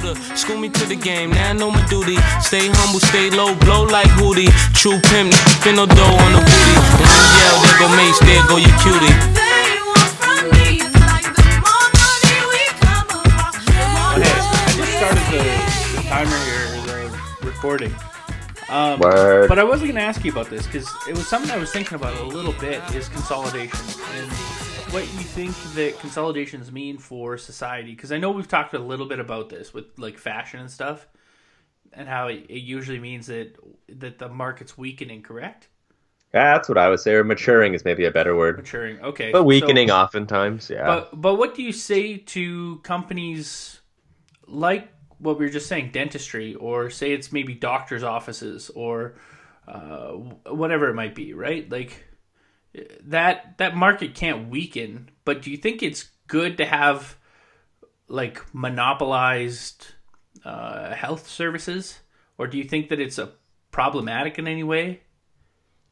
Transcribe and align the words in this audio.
shooter. 0.00 0.36
School 0.36 0.58
me 0.58 0.68
to 0.68 0.86
the 0.86 0.96
game, 0.96 1.30
now 1.30 1.50
I 1.50 1.52
know 1.52 1.70
my 1.70 1.84
duty. 1.88 2.16
Stay 2.40 2.68
humble, 2.68 3.00
stay 3.00 3.30
low, 3.30 3.54
blow 3.60 3.84
like 3.84 4.08
Hootie. 4.18 4.50
True 4.74 5.00
pimp, 5.10 5.32
spin 5.32 5.76
no 5.76 5.86
dough 5.86 5.94
on 5.94 6.32
the 6.32 6.40
booty. 6.40 6.74
When 6.98 7.10
you 7.10 7.24
yell, 7.40 7.56
there 7.62 7.78
go 7.78 7.88
Mase, 7.96 8.20
there 8.20 8.44
go 8.48 8.56
your 8.56 8.76
cutie. 8.80 9.14
Okay, 14.10 14.26
I 14.26 14.72
just 14.76 14.92
started 14.96 15.26
the, 15.30 15.42
the 15.96 16.02
timer 16.08 16.40
here, 16.44 16.66
the 16.86 17.46
recording. 17.46 17.94
Um, 18.68 19.00
Word. 19.00 19.48
But 19.48 19.58
I 19.58 19.64
wasn't 19.64 19.88
going 19.88 19.96
to 19.96 20.02
ask 20.02 20.24
you 20.24 20.30
about 20.30 20.48
this 20.48 20.64
because 20.64 20.88
it 21.08 21.16
was 21.16 21.26
something 21.26 21.50
I 21.50 21.56
was 21.56 21.72
thinking 21.72 21.96
about 21.96 22.16
a 22.18 22.22
little 22.22 22.52
bit 22.52 22.80
is 22.94 23.08
consolidation 23.08 23.76
and 24.14 24.30
what 24.92 25.02
you 25.02 25.20
think 25.20 25.54
that 25.74 25.98
consolidations 26.00 26.72
mean 26.72 26.98
for 26.98 27.38
society. 27.38 27.92
Because 27.92 28.10
I 28.10 28.18
know 28.18 28.30
we've 28.30 28.48
talked 28.48 28.74
a 28.74 28.78
little 28.78 29.06
bit 29.06 29.20
about 29.20 29.48
this 29.48 29.72
with 29.72 29.98
like 29.98 30.18
fashion 30.18 30.60
and 30.60 30.70
stuff, 30.70 31.06
and 31.92 32.08
how 32.08 32.26
it, 32.26 32.46
it 32.48 32.58
usually 32.58 32.98
means 32.98 33.26
that 33.28 33.56
that 33.88 34.18
the 34.18 34.28
market's 34.28 34.76
weakening. 34.76 35.22
Correct? 35.22 35.68
Yeah, 36.34 36.54
that's 36.54 36.68
what 36.68 36.78
I 36.78 36.88
would 36.88 37.00
say. 37.00 37.14
Or 37.14 37.24
maturing 37.24 37.74
is 37.74 37.84
maybe 37.84 38.04
a 38.04 38.10
better 38.10 38.36
word. 38.36 38.56
Maturing. 38.56 39.00
Okay. 39.00 39.32
But 39.32 39.44
weakening 39.44 39.88
so- 39.88 39.96
oftentimes, 39.96 40.70
yeah. 40.70 40.86
But 40.86 41.20
but 41.20 41.34
what 41.36 41.54
do 41.54 41.62
you 41.62 41.72
say 41.72 42.16
to 42.16 42.78
companies 42.78 43.80
like 44.46 44.88
what 45.18 45.38
we 45.38 45.44
were 45.44 45.52
just 45.52 45.68
saying, 45.68 45.90
dentistry, 45.92 46.54
or 46.54 46.90
say 46.90 47.12
it's 47.12 47.30
maybe 47.30 47.54
doctors' 47.54 48.02
offices, 48.02 48.70
or 48.70 49.14
uh, 49.68 50.10
whatever 50.48 50.88
it 50.88 50.94
might 50.94 51.14
be, 51.14 51.32
right? 51.32 51.70
Like 51.70 52.06
that 53.02 53.58
that 53.58 53.76
market 53.76 54.14
can't 54.14 54.48
weaken. 54.48 55.10
But 55.24 55.42
do 55.42 55.50
you 55.50 55.56
think 55.56 55.82
it's 55.82 56.10
good 56.26 56.58
to 56.58 56.64
have 56.64 57.16
like 58.08 58.42
monopolized 58.52 59.86
uh, 60.44 60.94
health 60.94 61.28
services, 61.28 62.00
or 62.38 62.46
do 62.46 62.58
you 62.58 62.64
think 62.64 62.88
that 62.88 63.00
it's 63.00 63.18
a 63.18 63.32
problematic 63.70 64.38
in 64.38 64.48
any 64.48 64.64
way? 64.64 65.00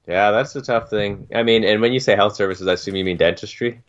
yeah, 0.09 0.31
that's 0.31 0.57
a 0.57 0.63
tough 0.63 0.89
thing. 0.89 1.29
I 1.35 1.43
mean, 1.43 1.65
and 1.65 1.83
when 1.83 1.93
you 1.93 2.01
say 2.01 2.17
health 2.17 2.35
services, 2.35 2.67
I 2.67 2.73
assume 2.73 2.97
you 2.97 3.05
mean 3.05 3.19
dentistry. 3.19 3.83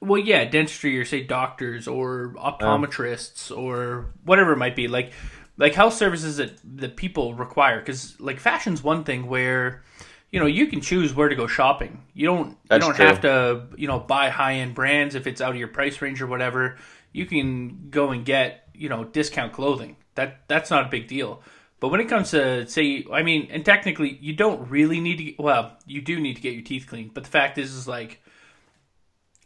Well, 0.00 0.20
yeah, 0.20 0.44
dentistry 0.44 0.98
or 0.98 1.06
say 1.06 1.22
doctors 1.22 1.88
or 1.88 2.34
optometrists 2.36 3.56
or 3.56 4.12
whatever 4.24 4.52
it 4.52 4.58
might 4.58 4.76
be, 4.76 4.86
like 4.86 5.12
like 5.56 5.72
health 5.72 5.94
services 5.94 6.36
that 6.36 6.58
that 6.76 6.96
people 6.96 7.32
require. 7.32 7.78
Because 7.78 8.20
like 8.20 8.38
fashion's 8.38 8.82
one 8.82 9.02
thing 9.02 9.28
where 9.28 9.82
you 10.30 10.40
know 10.40 10.46
you 10.46 10.66
can 10.66 10.80
choose 10.80 11.14
where 11.14 11.28
to 11.28 11.34
go 11.34 11.46
shopping. 11.46 12.02
You 12.14 12.26
don't 12.26 12.56
That's 12.68 12.82
you 12.84 12.88
don't 12.88 12.96
true. 12.96 13.06
have 13.06 13.20
to 13.22 13.66
you 13.76 13.88
know 13.88 13.98
buy 13.98 14.30
high 14.30 14.54
end 14.54 14.74
brands 14.74 15.14
if 15.14 15.26
it's 15.26 15.40
out 15.40 15.50
of 15.52 15.56
your 15.56 15.68
price 15.68 16.00
range 16.00 16.22
or 16.22 16.26
whatever. 16.26 16.76
You 17.12 17.26
can 17.26 17.88
go 17.90 18.10
and 18.10 18.24
get 18.24 18.68
you 18.74 18.88
know 18.88 19.04
discount 19.04 19.52
clothing. 19.52 19.96
That 20.14 20.48
that's 20.48 20.70
not 20.70 20.86
a 20.86 20.88
big 20.88 21.08
deal. 21.08 21.42
But 21.80 21.88
when 21.88 22.00
it 22.00 22.08
comes 22.10 22.32
to 22.32 22.68
say, 22.68 23.06
I 23.10 23.22
mean, 23.22 23.48
and 23.50 23.64
technically, 23.64 24.18
you 24.20 24.34
don't 24.34 24.68
really 24.68 25.00
need 25.00 25.16
to. 25.16 25.42
Well, 25.42 25.78
you 25.86 26.02
do 26.02 26.20
need 26.20 26.36
to 26.36 26.42
get 26.42 26.52
your 26.52 26.62
teeth 26.62 26.86
cleaned. 26.86 27.14
But 27.14 27.24
the 27.24 27.30
fact 27.30 27.56
is, 27.56 27.74
is 27.74 27.88
like 27.88 28.20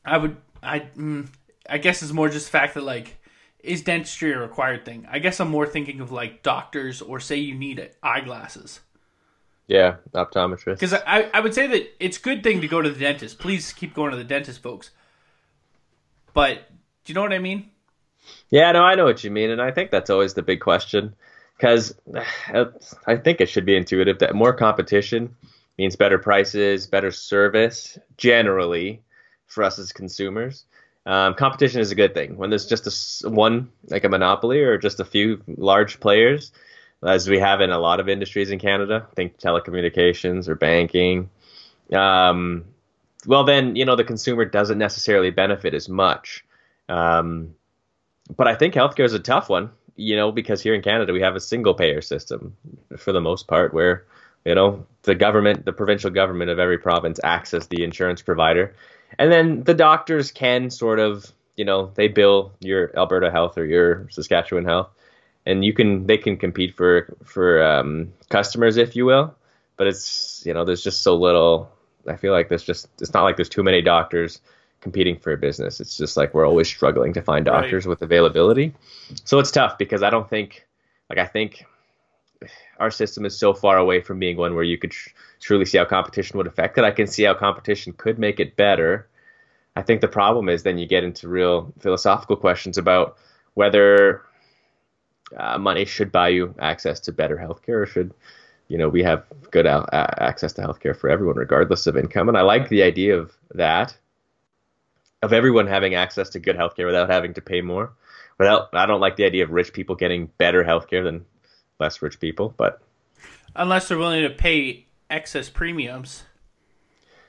I 0.05 0.19
would, 0.19 0.37
I, 0.63 0.81
mm, 0.81 1.29
I 1.69 1.79
guess 1.79 2.03
it's 2.03 2.13
more 2.13 2.29
just 2.29 2.47
the 2.47 2.51
fact 2.51 2.75
that 2.75 2.83
like, 2.83 3.19
is 3.61 3.83
dentistry 3.83 4.33
a 4.33 4.39
required 4.39 4.85
thing? 4.85 5.07
I 5.11 5.19
guess 5.21 5.41
I'm 5.41 5.49
more 5.49 5.67
thinking 5.67 6.01
of 6.01 6.13
like 6.13 6.43
doctors 6.43 7.01
or 7.01 7.21
say 7.21 7.37
you 7.37 7.55
need 7.55 7.91
eyeglasses. 8.03 8.81
Yeah, 9.67 9.97
optometrist. 10.13 10.79
Because 10.81 10.93
I, 10.93 11.31
I 11.33 11.41
would 11.41 11.55
say 11.55 11.67
that 11.67 12.05
it's 12.05 12.19
a 12.19 12.21
good 12.21 12.43
thing 12.43 12.61
to 12.61 12.69
go 12.69 12.83
to 12.83 12.91
the 12.91 12.99
dentist. 12.99 13.39
Please 13.39 13.73
keep 13.73 13.95
going 13.95 14.11
to 14.11 14.17
the 14.17 14.25
dentist, 14.25 14.63
folks. 14.63 14.91
But 16.35 16.69
do 17.05 17.13
you 17.13 17.15
know 17.15 17.23
what 17.23 17.33
I 17.33 17.39
mean? 17.39 17.71
Yeah, 18.51 18.73
no, 18.73 18.83
I 18.83 18.95
know 18.95 19.05
what 19.05 19.25
you 19.25 19.31
mean, 19.31 19.51
and 19.51 19.61
I 19.61 19.71
think 19.71 19.91
that's 19.91 20.11
always 20.11 20.35
the 20.35 20.43
big 20.43 20.61
question. 20.61 21.15
Because 21.57 21.95
I 23.07 23.17
think 23.17 23.41
it 23.41 23.49
should 23.49 23.65
be 23.65 23.77
intuitive 23.77 24.19
that 24.19 24.35
more 24.35 24.53
competition 24.53 25.35
means 25.79 25.97
better 25.97 26.19
prices, 26.19 26.87
better 26.87 27.11
service, 27.11 27.99
generally, 28.17 29.03
for 29.47 29.65
us 29.65 29.79
as 29.79 29.93
consumers. 29.93 30.65
Um, 31.07 31.35
competition 31.35 31.81
is 31.81 31.91
a 31.91 31.95
good 31.95 32.15
thing. 32.15 32.37
When 32.37 32.51
there's 32.51 32.67
just 32.67 33.25
a 33.25 33.29
one, 33.31 33.71
like 33.89 34.05
a 34.05 34.09
monopoly, 34.09 34.61
or 34.61 34.79
just 34.79 35.01
a 35.01 35.05
few 35.05 35.43
large 35.47 36.01
players, 36.01 36.53
as 37.05 37.29
we 37.29 37.39
have 37.39 37.61
in 37.61 37.71
a 37.71 37.79
lot 37.79 38.01
of 38.01 38.09
industries 38.09 38.51
in 38.51 38.59
Canada, 38.59 39.07
think 39.15 39.39
telecommunications 39.39 40.49
or 40.49 40.55
banking. 40.55 41.31
Um, 41.93 42.65
well, 43.27 43.45
then 43.45 43.77
you 43.77 43.85
know 43.85 43.97
the 43.97 44.05
consumer 44.05 44.45
doesn't 44.45 44.79
necessarily 44.79 45.31
benefit 45.31 45.75
as 45.75 45.89
much. 45.89 46.45
Um, 46.89 47.55
but 48.37 48.49
I 48.49 48.55
think 48.55 48.75
healthcare 48.75 49.05
is 49.05 49.13
a 49.15 49.19
tough 49.19 49.49
one, 49.49 49.71
you 49.97 50.17
know, 50.17 50.33
because 50.33 50.63
here 50.63 50.75
in 50.75 50.83
Canada 50.83 51.13
we 51.13 51.21
have 51.21 51.37
a 51.37 51.41
single 51.41 51.75
payer 51.75 52.01
system 52.01 52.57
for 52.97 53.13
the 53.13 53.21
most 53.21 53.47
part, 53.47 53.75
where 53.75 54.05
you 54.45 54.55
know 54.55 54.87
the 55.03 55.15
government, 55.15 55.65
the 55.65 55.73
provincial 55.73 56.11
government 56.11 56.51
of 56.51 56.59
every 56.59 56.79
province 56.79 57.21
acts 57.23 57.55
as 57.55 57.67
the 57.69 57.85
insurance 57.85 58.23
provider, 58.23 58.75
and 59.19 59.31
then 59.31 59.63
the 59.63 59.75
doctors 59.75 60.31
can 60.31 60.71
sort 60.71 60.99
of, 60.99 61.31
you 61.57 61.65
know, 61.65 61.93
they 61.95 62.09
bill 62.09 62.53
your 62.61 62.97
Alberta 62.97 63.31
Health 63.31 63.59
or 63.59 63.65
your 63.65 64.09
Saskatchewan 64.11 64.65
Health, 64.65 64.89
and 65.47 65.65
you 65.65 65.73
can 65.73 66.07
they 66.07 66.19
can 66.19 66.37
compete 66.37 66.75
for 66.75 67.15
for 67.25 67.63
um, 67.63 68.13
customers, 68.31 68.77
if 68.77 68.97
you 68.97 69.05
will, 69.07 69.35
but 69.77 69.87
it's 69.87 70.43
you 70.47 70.55
know 70.55 70.65
there's 70.65 70.83
just 70.83 71.03
so 71.03 71.17
little. 71.17 71.71
I 72.07 72.17
feel 72.17 72.33
like 72.33 72.49
there's 72.49 72.65
just 72.65 72.89
it's 73.01 73.13
not 73.15 73.23
like 73.23 73.37
there's 73.37 73.49
too 73.49 73.63
many 73.63 73.81
doctors 73.83 74.41
competing 74.81 75.19
for 75.19 75.33
a 75.33 75.37
business. 75.39 75.81
It's 75.81 75.97
just 75.97 76.17
like 76.17 76.35
we're 76.35 76.47
always 76.47 76.69
struggling 76.69 77.15
to 77.15 77.23
find 77.23 77.47
Right. 77.47 77.63
doctors 77.63 77.87
with 77.87 78.03
availability. 78.03 78.75
So 79.25 79.39
it's 79.39 79.51
tough 79.51 79.79
because 79.79 80.03
I 80.03 80.11
don't 80.11 80.29
think 80.29 80.67
like 81.09 81.19
I 81.19 81.27
think 81.27 81.65
our 82.79 82.91
system 82.91 83.25
is 83.25 83.39
so 83.39 83.55
far 83.55 83.79
away 83.79 84.01
from 84.01 84.19
being 84.19 84.37
one 84.37 84.55
where 84.55 84.65
you 84.65 84.77
could 84.77 84.91
tr- 84.91 85.11
truly 85.41 85.65
see 85.65 85.79
how 85.79 85.85
competition 85.85 86.37
would 86.37 86.47
affect 86.47 86.77
it. 86.77 86.85
I 86.85 86.91
can 86.91 87.07
see 87.07 87.23
how 87.23 87.33
competition 87.35 87.93
could 87.95 88.19
make 88.19 88.41
it 88.41 88.57
better. 88.57 89.09
I 89.77 89.83
think 89.83 90.01
the 90.01 90.09
problem 90.09 90.49
is 90.49 90.63
then 90.63 90.77
you 90.79 90.87
get 90.87 91.05
into 91.05 91.29
real 91.29 91.73
philosophical 91.81 92.37
questions 92.37 92.77
about 92.77 93.17
whether 93.55 94.23
uh, 95.37 95.59
money 95.59 95.85
should 95.85 96.13
buy 96.13 96.29
you 96.29 96.55
access 96.59 97.01
to 97.01 97.13
better 97.13 97.37
healthcare 97.37 97.83
or 97.83 97.87
should 97.87 98.13
you 98.69 98.79
know 98.79 98.89
we 98.89 99.03
have 99.03 99.25
good 99.51 99.67
al- 99.67 99.89
a- 99.93 100.23
access 100.23 100.53
to 100.55 100.63
healthcare 100.63 100.97
for 100.97 101.09
everyone 101.11 101.37
regardless 101.37 101.87
of 101.87 101.97
income. 101.97 102.29
And 102.29 102.37
i 102.39 102.43
like 102.43 102.69
the 102.69 102.83
idea 102.83 103.17
of 103.19 103.33
that 103.55 103.97
of 105.23 105.33
everyone 105.33 105.67
having 105.67 105.95
access 105.95 106.29
to 106.31 106.39
good 106.39 106.57
healthcare 106.57 106.87
without 106.87 107.09
having 107.09 107.33
to 107.35 107.41
pay 107.41 107.61
more. 107.63 107.93
Without 108.39 108.69
i 108.75 108.85
don't 108.87 109.01
like 109.01 109.17
the 109.17 109.25
idea 109.25 109.45
of 109.45 109.51
rich 109.51 109.73
people 109.73 109.95
getting 109.95 110.27
better 110.39 110.65
healthcare 110.65 111.05
than 111.05 111.25
less 111.79 112.03
rich 112.03 112.19
people 112.21 112.53
but 112.57 112.81
Unless 113.57 113.87
they're 113.89 113.99
willing 113.99 114.23
to 114.23 114.31
pay 114.31 114.87
excess 115.09 115.49
premiums. 115.49 116.25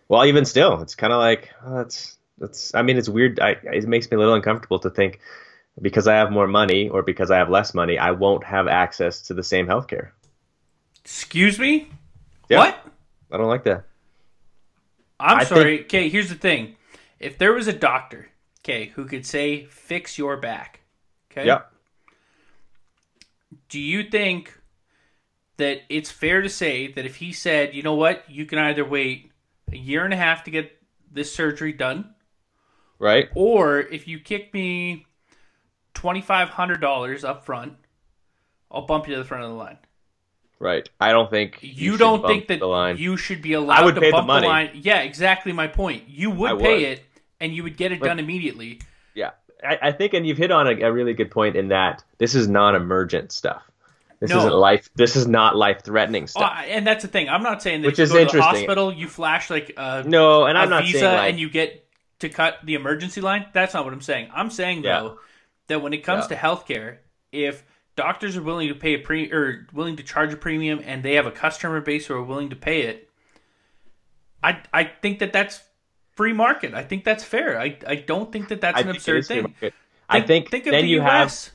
well 0.08 0.26
even 0.26 0.46
still 0.46 0.82
it's 0.82 0.96
kind 0.96 1.14
of 1.14 1.20
like 1.20 1.52
oh, 1.66 1.76
that's 1.78 2.18
that's 2.40 2.74
i 2.76 2.82
mean 2.82 2.98
it's 2.98 3.08
weird. 3.10 3.40
I, 3.40 3.52
it 3.64 3.88
makes 3.88 4.10
me 4.10 4.16
a 4.16 4.20
little 4.20 4.34
uncomfortable 4.34 4.80
to 4.80 4.90
think 4.90 5.20
because 5.82 6.08
i 6.08 6.14
have 6.16 6.32
more 6.32 6.48
money 6.48 6.90
or 6.90 7.02
because 7.02 7.32
i 7.32 7.38
have 7.38 7.50
less 7.50 7.74
money 7.74 7.98
i 7.98 8.12
won't 8.12 8.44
have 8.44 8.68
access 8.68 9.22
to 9.22 9.34
the 9.34 9.44
same 9.44 9.68
healthcare 9.68 10.10
Excuse 11.04 11.60
me? 11.60 11.90
Yeah. 12.50 12.58
What? 12.60 12.80
i 13.32 13.38
don't 13.38 13.48
like 13.48 13.64
that 13.66 13.86
I'm 15.20 15.40
I 15.40 15.44
sorry. 15.44 15.82
Okay, 15.86 16.10
here's 16.10 16.30
the 16.30 16.36
thing. 16.36 16.76
If 17.20 17.38
there 17.38 17.54
was 17.54 17.68
a 17.68 17.74
doctor, 17.74 18.28
okay, 18.62 18.88
who 18.88 19.06
could 19.06 19.26
say 19.26 19.66
fix 19.66 20.18
your 20.18 20.38
back, 20.38 20.82
okay? 21.32 21.46
yeah 21.46 21.62
Do 23.70 23.80
you 23.80 24.04
think 24.10 24.60
that 25.58 25.84
it's 25.90 26.12
fair 26.12 26.42
to 26.42 26.50
say 26.50 26.92
that 26.92 27.06
if 27.06 27.16
he 27.18 27.32
said, 27.32 27.74
you 27.74 27.82
know 27.82 27.96
what, 27.96 28.24
you 28.30 28.46
can 28.46 28.60
either 28.60 28.84
wait 28.84 29.32
a 29.72 29.78
year 29.78 30.04
and 30.04 30.14
a 30.14 30.18
half 30.18 30.44
to 30.44 30.52
get 30.52 30.72
this 31.12 31.34
surgery 31.34 31.72
done, 31.72 32.14
right 33.00 33.30
or 33.34 33.80
if 33.80 34.08
you 34.08 34.20
kick 34.20 34.54
me 34.54 35.06
twenty 36.06 36.22
five 36.22 36.50
hundred 36.50 36.82
dollars 36.82 37.24
up 37.24 37.44
front, 37.48 37.74
I'll 38.70 38.86
bump 38.86 39.08
you 39.08 39.16
to 39.16 39.20
the 39.20 39.26
front 39.26 39.44
of 39.44 39.50
the 39.50 39.56
line. 39.56 39.80
right 40.60 40.88
i 41.00 41.12
don't 41.12 41.32
think 41.32 41.58
You, 41.64 41.94
should 41.94 42.00
don't 42.00 42.28
think 42.28 42.48
that 42.50 42.60
the 42.60 42.68
line 42.68 42.98
you 42.98 43.18
should 43.18 43.42
be 43.42 43.54
allowed 43.54 43.86
would 43.86 43.96
to 43.96 44.02
pay 44.02 44.08
the 44.10 44.12
bump 44.12 44.26
the, 44.28 44.34
money. 44.34 44.48
line? 44.48 44.70
Yeah, 44.76 45.00
exactly 45.00 45.52
my 45.52 45.66
point. 45.66 46.04
You 46.08 46.30
would 46.30 46.52
I 46.52 46.58
pay 46.62 46.84
it, 46.92 47.02
and 47.40 47.56
you 47.56 47.64
would 47.64 47.76
get 47.76 47.92
it 47.92 48.02
done 48.02 48.20
immediately. 48.20 48.82
Yeah, 49.16 49.32
I, 49.68 49.80
I 49.82 49.92
think, 49.94 50.14
and 50.14 50.28
you've 50.28 50.38
hit 50.38 50.52
on 50.52 50.68
a, 50.68 50.80
a 50.82 50.92
really 50.94 51.14
good 51.16 51.32
point 51.32 51.56
in 51.56 51.70
that 51.70 52.04
this 52.20 52.36
is 52.36 52.48
non-emergent 52.48 53.32
stuff. 53.32 53.64
This 54.20 54.30
No. 54.30 54.38
isn't 54.38 54.54
life. 54.54 54.88
This 54.94 55.16
is 55.16 55.26
not 55.28 55.56
life-threatening 55.56 56.24
Oh, 56.26 56.28
stuff. 56.28 56.54
and 56.68 56.86
that's 56.86 57.02
the 57.02 57.08
thing. 57.10 57.30
I'm 57.30 57.42
not 57.42 57.64
saying 57.64 57.82
that 57.82 57.88
Which 57.88 57.98
if 58.00 58.04
is 58.04 58.10
you 58.12 58.20
go 58.20 58.26
to 58.26 58.32
the 58.32 58.38
interesting. 58.38 58.60
hospital, 58.68 58.94
you 58.94 59.08
flash 59.08 59.50
like 59.50 59.74
a, 59.76 60.04
no, 60.06 60.46
and 60.46 60.56
I'm 60.56 60.70
not 60.70 60.84
visa 60.84 61.00
saying 61.00 61.18
like, 61.18 61.30
and 61.32 61.40
you 61.40 61.50
get 61.50 61.88
to 62.20 62.30
cut 62.30 62.60
the 62.64 62.76
emergency 62.76 63.22
line. 63.22 63.48
That's 63.54 63.74
not 63.74 63.84
what 63.86 63.94
I'm 63.94 64.02
saying. 64.02 64.30
I'm 64.36 64.52
saying 64.52 64.84
Yeah. 64.84 65.00
though 65.02 65.20
that 65.68 65.82
when 65.82 65.94
it 65.94 66.04
comes 66.04 66.26
Yeah. 66.30 66.36
to 66.38 66.42
healthcare, 66.42 66.98
if 67.32 67.64
doctors 67.96 68.38
are 68.38 68.42
willing 68.42 68.68
to 68.68 68.76
pay 68.76 68.94
a 68.94 69.00
pre 69.00 69.32
or 69.32 69.68
willing 69.74 69.96
to 69.98 70.04
charge 70.04 70.34
a 70.34 70.38
premium 70.38 70.82
and 70.86 71.04
they 71.04 71.16
have 71.16 71.26
a 71.26 71.32
customer 71.32 71.82
base 71.82 72.08
who 72.08 72.16
are 72.16 72.24
willing 72.24 72.50
to 72.50 72.56
pay 72.56 72.82
it, 72.84 73.10
I 74.44 74.62
I 74.74 74.84
think 74.84 75.20
that 75.20 75.34
that's 75.34 75.62
free 76.16 76.34
market. 76.34 76.74
I 76.74 76.84
think 76.84 77.04
that's 77.04 77.24
fair. 77.24 77.60
I 77.60 77.78
I 77.88 77.96
don't 77.96 78.32
think 78.32 78.50
that 78.50 78.62
that's 78.62 78.78
I 78.78 78.82
an 78.82 78.90
absurd 78.90 79.26
thing. 79.26 79.44
market. 79.44 79.74
I 80.08 80.22
think, 80.22 80.52
think 80.52 80.68
of 80.68 80.72
then 80.72 80.84
the 80.84 80.90
you 80.90 81.02
have 81.02 81.28
US. 81.28 81.52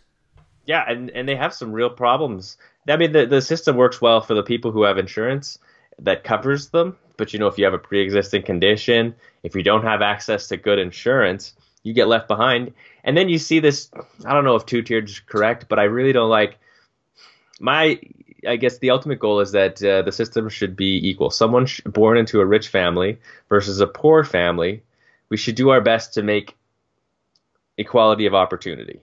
Yeah, 0.66 0.84
and, 0.86 1.10
and 1.10 1.28
they 1.28 1.36
have 1.36 1.54
some 1.54 1.72
real 1.72 1.90
problems. 1.90 2.56
I 2.88 2.96
mean, 2.96 3.12
the, 3.12 3.26
the 3.26 3.40
system 3.40 3.76
works 3.76 4.00
well 4.00 4.20
for 4.20 4.34
the 4.34 4.42
people 4.42 4.70
who 4.72 4.82
have 4.82 4.98
insurance 4.98 5.58
that 6.00 6.24
covers 6.24 6.68
them. 6.68 6.96
But, 7.16 7.32
you 7.32 7.38
know, 7.38 7.46
if 7.46 7.58
you 7.58 7.64
have 7.64 7.74
a 7.74 7.78
pre 7.78 8.00
existing 8.00 8.42
condition, 8.42 9.14
if 9.42 9.54
you 9.54 9.62
don't 9.62 9.82
have 9.82 10.02
access 10.02 10.48
to 10.48 10.56
good 10.56 10.78
insurance, 10.78 11.54
you 11.82 11.92
get 11.92 12.08
left 12.08 12.28
behind. 12.28 12.74
And 13.04 13.16
then 13.16 13.28
you 13.28 13.38
see 13.38 13.60
this 13.60 13.90
I 14.24 14.32
don't 14.32 14.44
know 14.44 14.56
if 14.56 14.66
two 14.66 14.82
tiered 14.82 15.08
is 15.08 15.20
correct, 15.20 15.66
but 15.68 15.78
I 15.78 15.84
really 15.84 16.12
don't 16.12 16.30
like 16.30 16.58
my 17.60 18.00
I 18.46 18.56
guess 18.56 18.78
the 18.78 18.90
ultimate 18.90 19.18
goal 19.18 19.40
is 19.40 19.52
that 19.52 19.82
uh, 19.82 20.02
the 20.02 20.12
system 20.12 20.48
should 20.48 20.76
be 20.76 21.08
equal. 21.08 21.30
Someone 21.30 21.66
sh- 21.66 21.82
born 21.84 22.16
into 22.16 22.40
a 22.40 22.46
rich 22.46 22.68
family 22.68 23.18
versus 23.48 23.80
a 23.80 23.86
poor 23.86 24.24
family, 24.24 24.82
we 25.28 25.36
should 25.36 25.56
do 25.56 25.70
our 25.70 25.80
best 25.80 26.14
to 26.14 26.22
make 26.22 26.56
equality 27.76 28.26
of 28.26 28.34
opportunity 28.34 29.00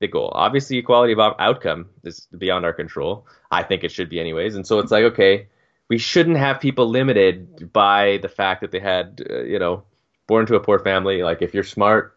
the 0.00 0.08
goal. 0.08 0.30
Obviously, 0.34 0.76
equality 0.76 1.14
of 1.14 1.20
outcome 1.38 1.88
is 2.04 2.26
beyond 2.36 2.66
our 2.66 2.72
control. 2.74 3.26
I 3.50 3.62
think 3.62 3.84
it 3.84 3.92
should 3.92 4.10
be 4.10 4.20
anyways. 4.20 4.56
And 4.56 4.66
so 4.66 4.78
it's 4.80 4.90
like, 4.90 5.04
okay, 5.04 5.46
we 5.88 5.96
shouldn't 5.96 6.36
have 6.36 6.60
people 6.60 6.88
limited 6.88 7.72
by 7.72 8.18
the 8.20 8.28
fact 8.28 8.60
that 8.60 8.70
they 8.70 8.80
had, 8.80 9.22
uh, 9.30 9.42
you 9.42 9.58
know, 9.58 9.84
born 10.26 10.46
to 10.46 10.54
a 10.54 10.60
poor 10.60 10.78
family. 10.78 11.22
Like 11.22 11.42
if 11.42 11.54
you're 11.54 11.64
smart, 11.64 12.16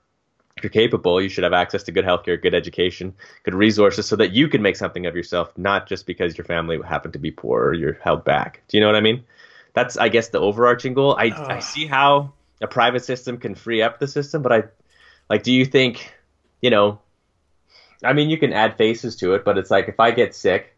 if 0.58 0.64
you're 0.64 0.72
capable, 0.72 1.22
you 1.22 1.28
should 1.28 1.44
have 1.44 1.54
access 1.54 1.84
to 1.84 1.92
good 1.92 2.06
healthcare, 2.06 2.42
good 2.42 2.54
education, 2.54 3.14
good 3.44 3.56
resources, 3.56 4.06
so 4.06 4.16
that 4.16 4.32
you 4.32 4.48
can 4.48 4.62
make 4.62 4.78
something 4.78 5.06
of 5.06 5.16
yourself, 5.16 5.58
not 5.58 5.88
just 5.88 6.06
because 6.06 6.38
your 6.38 6.46
family 6.46 6.80
happened 6.82 7.14
to 7.14 7.20
be 7.20 7.32
poor 7.32 7.66
or 7.66 7.74
you're 7.74 8.00
held 8.02 8.24
back. 8.24 8.62
Do 8.70 8.78
you 8.78 8.82
know 8.82 8.88
what 8.88 8.96
I 8.96 9.02
mean? 9.02 9.26
That's, 9.74 9.98
I 9.98 10.08
guess, 10.08 10.30
the 10.30 10.40
overarching 10.40 10.94
goal. 10.94 11.18
I, 11.20 11.32
I 11.48 11.60
see 11.60 11.86
how 11.86 12.32
a 12.62 12.68
private 12.68 13.04
system 13.04 13.38
can 13.38 13.54
free 13.54 13.82
up 13.82 14.00
the 14.00 14.08
system, 14.08 14.42
but 14.42 14.54
I, 14.54 14.64
like, 15.30 15.44
do 15.44 15.52
you 15.52 15.66
think, 15.66 16.14
you 16.62 16.70
know, 16.70 17.00
I 18.02 18.14
mean, 18.14 18.30
you 18.30 18.38
can 18.38 18.54
add 18.54 18.78
faces 18.78 19.18
to 19.18 19.34
it, 19.34 19.44
but 19.44 19.58
it's 19.58 19.70
like 19.72 19.90
if 19.90 20.00
I 20.00 20.12
get 20.12 20.34
sick 20.34 20.74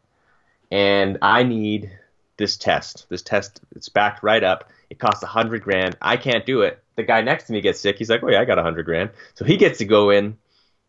and 0.71 1.19
I 1.21 1.43
need 1.43 1.91
this 2.37 2.57
test, 2.57 3.05
this 3.09 3.21
test, 3.21 3.61
it's 3.75 3.89
backed 3.89 4.23
right 4.23 4.43
up. 4.43 4.71
It 4.89 4.97
costs 4.97 5.21
a 5.21 5.27
hundred 5.27 5.61
grand. 5.61 5.97
I 6.01 6.17
can't 6.17 6.45
do 6.45 6.61
it 6.61 6.81
the 6.97 7.03
guy 7.03 7.21
next 7.21 7.45
to 7.45 7.53
me 7.53 7.61
gets 7.61 7.79
sick, 7.79 7.97
he's 7.97 8.09
like, 8.09 8.21
oh 8.23 8.29
yeah, 8.29 8.41
I 8.41 8.45
got 8.45 8.59
a 8.59 8.63
hundred 8.63 8.83
grand, 8.83 9.11
so 9.35 9.45
he 9.45 9.55
gets 9.55 9.77
to 9.77 9.85
go 9.85 10.09
in. 10.09 10.37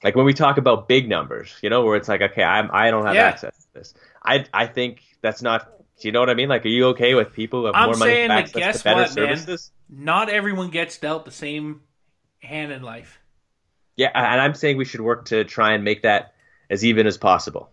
Like 0.02 0.16
when 0.16 0.25
we 0.25 0.34
talk 0.34 0.58
about 0.58 0.88
big 0.88 1.08
numbers, 1.08 1.55
you 1.62 1.70
know, 1.70 1.84
where 1.84 1.96
it's 1.96 2.08
like, 2.08 2.22
okay, 2.22 2.43
I'm 2.43 2.70
I 2.72 2.90
don't 2.90 3.06
have 3.06 3.14
yeah. 3.14 3.26
access 3.26 3.56
to 3.56 3.75
this. 3.75 3.94
I 4.25 4.44
I 4.52 4.66
think 4.66 5.02
that's 5.20 5.43
not. 5.43 5.70
Do 6.00 6.06
you 6.06 6.12
know 6.12 6.20
what 6.20 6.31
I 6.31 6.34
mean? 6.34 6.49
Like, 6.49 6.64
are 6.64 6.69
you 6.69 6.87
okay 6.88 7.14
with 7.14 7.32
people 7.32 7.60
who 7.60 7.66
have 7.66 7.75
I'm 7.75 7.87
more 7.87 7.96
money 7.96 8.12
saying 8.12 8.31
access 8.31 8.52
that 8.52 8.60
guess 8.60 8.82
better 8.82 9.00
what, 9.00 9.10
services? 9.10 9.72
Man? 9.88 10.05
Not 10.05 10.28
everyone 10.28 10.70
gets 10.70 10.96
dealt 10.99 11.25
the 11.25 11.32
same 11.32 11.81
hand 12.40 12.72
in 12.72 12.82
life. 12.82 13.19
Yeah, 13.96 14.10
and 14.14 14.40
I'm 14.40 14.55
saying 14.55 14.76
we 14.76 14.84
should 14.84 15.00
work 15.00 15.26
to 15.26 15.43
try 15.43 15.72
and 15.72 15.82
make 15.82 16.02
that 16.02 16.34
as 16.70 16.84
even 16.84 17.08
as 17.08 17.19
possible. 17.19 17.69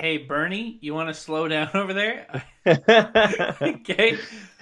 Hey 0.00 0.16
Bernie, 0.16 0.78
you 0.80 0.94
want 0.94 1.10
to 1.10 1.14
slow 1.14 1.46
down 1.46 1.68
over 1.74 1.92
there? 1.92 2.26
okay. 2.66 4.16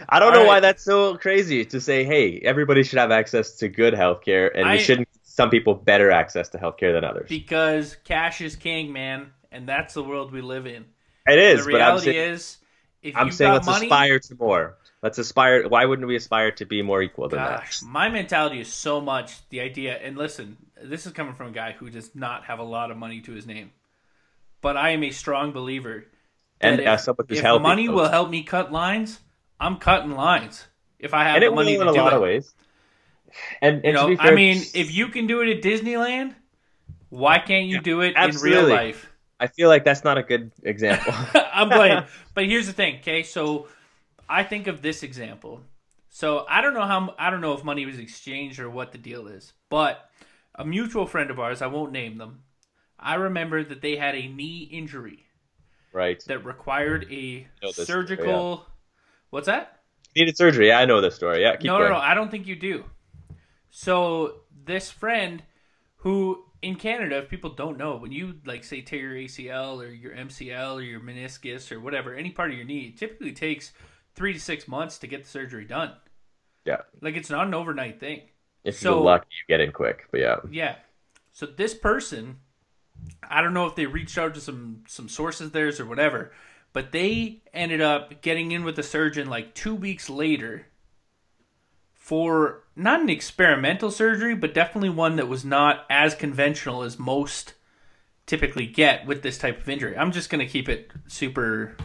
I 0.09 0.19
don't 0.19 0.29
All 0.29 0.33
know 0.33 0.41
right. 0.41 0.47
why 0.47 0.61
that's 0.61 0.83
so 0.83 1.17
crazy 1.17 1.65
to 1.67 1.81
say, 1.81 2.03
hey, 2.03 2.41
everybody 2.41 2.83
should 2.83 2.99
have 2.99 3.13
access 3.13 3.53
to 3.59 3.69
good 3.69 3.95
healthcare, 3.95 4.51
and 4.53 4.69
I, 4.69 4.73
we 4.73 4.79
shouldn't 4.81 5.07
some 5.23 5.49
people 5.49 5.77
better 5.77 6.11
access 6.11 6.49
to 6.49 6.59
healthcare 6.59 6.93
than 6.93 7.05
others. 7.05 7.29
Because 7.29 7.97
cash 8.03 8.41
is 8.41 8.57
king, 8.57 8.93
man, 8.93 9.31
and 9.53 9.69
that's 9.69 9.95
the 9.95 10.03
world 10.03 10.33
we 10.33 10.41
live 10.41 10.67
in. 10.67 10.85
It 11.29 11.39
is. 11.39 11.65
The 11.65 11.69
reality 11.69 11.79
but 11.79 11.83
I'm 11.83 12.01
saying, 12.01 12.33
is, 12.33 12.57
if 13.03 13.17
I'm 13.17 13.31
saying 13.31 13.53
let's 13.53 13.67
money, 13.69 13.87
aspire 13.87 14.19
to 14.19 14.35
more. 14.35 14.77
Let's 15.05 15.19
aspire. 15.19 15.69
Why 15.69 15.85
wouldn't 15.85 16.09
we 16.09 16.17
aspire 16.17 16.51
to 16.51 16.65
be 16.65 16.83
more 16.83 17.01
equal 17.01 17.29
than 17.29 17.39
gosh, 17.39 17.79
that? 17.79 17.87
My 17.87 18.09
mentality 18.09 18.59
is 18.59 18.73
so 18.73 19.01
much 19.01 19.49
the 19.51 19.61
idea. 19.61 19.99
And 19.99 20.19
listen, 20.19 20.57
this 20.83 21.07
is 21.07 21.13
coming 21.13 21.35
from 21.35 21.47
a 21.47 21.53
guy 21.53 21.77
who 21.79 21.91
does 21.91 22.13
not 22.17 22.43
have 22.47 22.59
a 22.59 22.65
lot 22.65 22.91
of 22.91 22.97
money 22.97 23.21
to 23.21 23.31
his 23.31 23.47
name 23.47 23.71
but 24.61 24.77
I 24.77 24.91
am 24.91 25.03
a 25.03 25.11
strong 25.11 25.53
believer. 25.53 26.05
And 26.61 26.81
if, 26.81 27.09
if 27.29 27.41
healthy, 27.41 27.63
money 27.63 27.87
folks. 27.87 27.97
will 27.97 28.09
help 28.09 28.31
me 28.31 28.43
cut 28.43 28.73
lines, 28.73 29.21
I'm 29.61 29.77
cutting 29.77 30.13
lines. 30.13 30.67
If 30.99 31.15
I 31.15 31.25
have 31.25 31.37
and 31.37 31.45
the 31.45 31.51
money 31.53 31.75
in 31.75 31.81
to 31.81 31.91
a 31.91 31.93
do 31.93 32.01
lot 32.01 32.13
it. 32.13 32.17
of 32.17 32.23
ways. 32.23 32.53
And, 33.61 33.77
and 33.77 33.85
you 33.85 33.93
know, 33.93 34.17
fair, 34.17 34.33
I 34.33 34.35
mean, 34.35 34.63
if 34.75 34.93
you 34.93 35.09
can 35.09 35.27
do 35.27 35.43
it 35.43 35.57
at 35.57 35.63
Disneyland, 35.63 36.35
why 37.11 37.39
can't 37.39 37.67
you 37.67 37.77
yeah, 37.77 37.83
do 37.83 38.01
it 38.01 38.15
absolutely. 38.17 38.59
in 38.59 38.67
real 38.67 38.75
life? 38.75 39.11
I 39.41 39.47
feel 39.47 39.69
like 39.69 39.85
that's 39.85 40.03
not 40.03 40.19
a 40.19 40.23
good 40.23 40.51
example. 40.63 41.15
I'm 41.53 41.71
playing, 41.71 42.05
but 42.35 42.47
here's 42.47 42.67
the 42.67 42.73
thing. 42.73 42.97
Okay, 42.97 43.23
so 43.23 43.69
I 44.29 44.43
think 44.43 44.67
of 44.67 44.83
this 44.83 45.03
example. 45.03 45.61
So 46.09 46.45
I 46.49 46.61
don't 46.61 46.75
know 46.75 46.87
how 46.87 47.15
I 47.19 47.31
don't 47.31 47.41
know 47.41 47.53
if 47.53 47.63
money 47.63 47.87
was 47.87 47.99
exchanged 47.99 48.59
or 48.59 48.69
what 48.69 48.93
the 48.93 48.99
deal 48.99 49.29
is, 49.29 49.53
but 49.69 50.11
a 50.55 50.65
mutual 50.65 51.07
friend 51.07 51.31
of 51.31 51.39
ours, 51.39 51.63
I 51.63 51.69
won't 51.69 51.93
name 51.93 52.19
them, 52.19 52.43
I 52.99 53.15
remember 53.15 53.65
that 53.65 53.81
they 53.81 53.97
had 53.97 54.15
a 54.15 54.29
knee 54.29 54.69
injury. 54.71 55.27
Right. 55.93 56.23
That 56.27 56.45
required 56.45 57.07
a 57.11 57.47
surgical. 57.73 58.25
Story, 58.25 58.67
yeah. 58.67 58.75
What's 59.31 59.47
that? 59.47 59.81
Needed 60.17 60.37
surgery. 60.37 60.69
Yeah, 60.69 60.79
I 60.79 60.85
know 60.85 61.01
the 61.01 61.11
story. 61.11 61.43
Yeah. 61.43 61.57
no, 61.63 61.79
going. 61.79 61.91
no, 61.91 61.97
no. 61.97 61.97
I 61.97 62.15
don't 62.15 62.31
think 62.31 62.47
you 62.47 62.57
do. 62.57 62.85
So 63.71 64.41
this 64.65 64.91
friend, 64.91 65.43
who 65.97 66.45
in 66.63 66.77
Canada, 66.77 67.19
if 67.19 67.29
people 67.29 67.51
don't 67.51 67.79
know, 67.79 67.97
when 67.97 68.13
you 68.13 68.35
like 68.45 68.65
say 68.65 68.81
tear 68.81 69.17
your 69.17 69.29
ACL 69.29 69.83
or 69.83 69.89
your 69.89 70.15
MCL 70.15 70.75
or 70.75 70.83
your 70.83 71.01
meniscus 71.01 71.71
or 71.71 71.81
whatever, 71.81 72.15
any 72.15 72.31
part 72.31 72.51
of 72.51 72.57
your 72.57 72.67
knee, 72.67 72.93
it 72.95 72.99
typically 72.99 73.33
takes 73.33 73.73
three 74.15 74.33
to 74.33 74.41
six 74.41 74.67
months 74.67 74.99
to 74.99 75.07
get 75.07 75.25
the 75.25 75.31
surgery 75.31 75.65
done. 75.65 75.93
Yeah. 76.65 76.79
Like 77.01 77.17
it's 77.17 77.31
not 77.31 77.47
an 77.47 77.55
overnight 77.55 78.01
thing. 78.01 78.23
If 78.65 78.77
so, 78.77 78.95
you're 78.97 79.05
lucky, 79.05 79.29
you 79.31 79.55
get 79.55 79.61
in 79.61 79.73
quick. 79.73 80.07
But 80.11 80.21
yeah. 80.21 80.37
Yeah. 80.51 80.77
So 81.33 81.47
this 81.47 81.75
person 81.75 82.39
I 83.29 83.43
don't 83.43 83.55
know 83.55 83.67
if 83.67 83.75
they 83.75 83.87
reached 83.87 84.19
out 84.19 84.35
to 84.35 84.41
some 84.41 84.85
some 84.87 85.09
sources 85.09 85.51
theirs 85.51 85.81
or 85.81 85.87
whatever, 85.87 86.33
but 86.73 86.93
they 86.93 87.43
ended 87.53 87.81
up 87.81 88.23
getting 88.23 88.53
in 88.53 88.65
with 88.65 88.77
the 88.77 88.83
surgeon 88.83 89.29
like 89.29 89.55
two 89.55 89.75
weeks 89.75 90.09
later 90.09 90.67
for 91.95 92.65
not 92.75 93.01
an 93.01 93.11
experimental 93.11 93.91
surgery, 93.91 94.35
but 94.35 94.55
definitely 94.55 94.89
one 94.89 95.17
that 95.17 95.29
was 95.29 95.45
not 95.45 95.85
as 95.91 96.15
conventional 96.15 96.83
as 96.83 96.99
most 96.99 97.55
typically 98.27 98.67
get 98.67 99.07
with 99.07 99.23
this 99.23 99.39
type 99.39 99.61
of 99.61 99.69
injury. 99.69 99.97
I'm 99.97 100.13
just 100.13 100.31
gonna 100.31 100.47
keep 100.47 100.69
it 100.69 100.91
super 101.07 101.77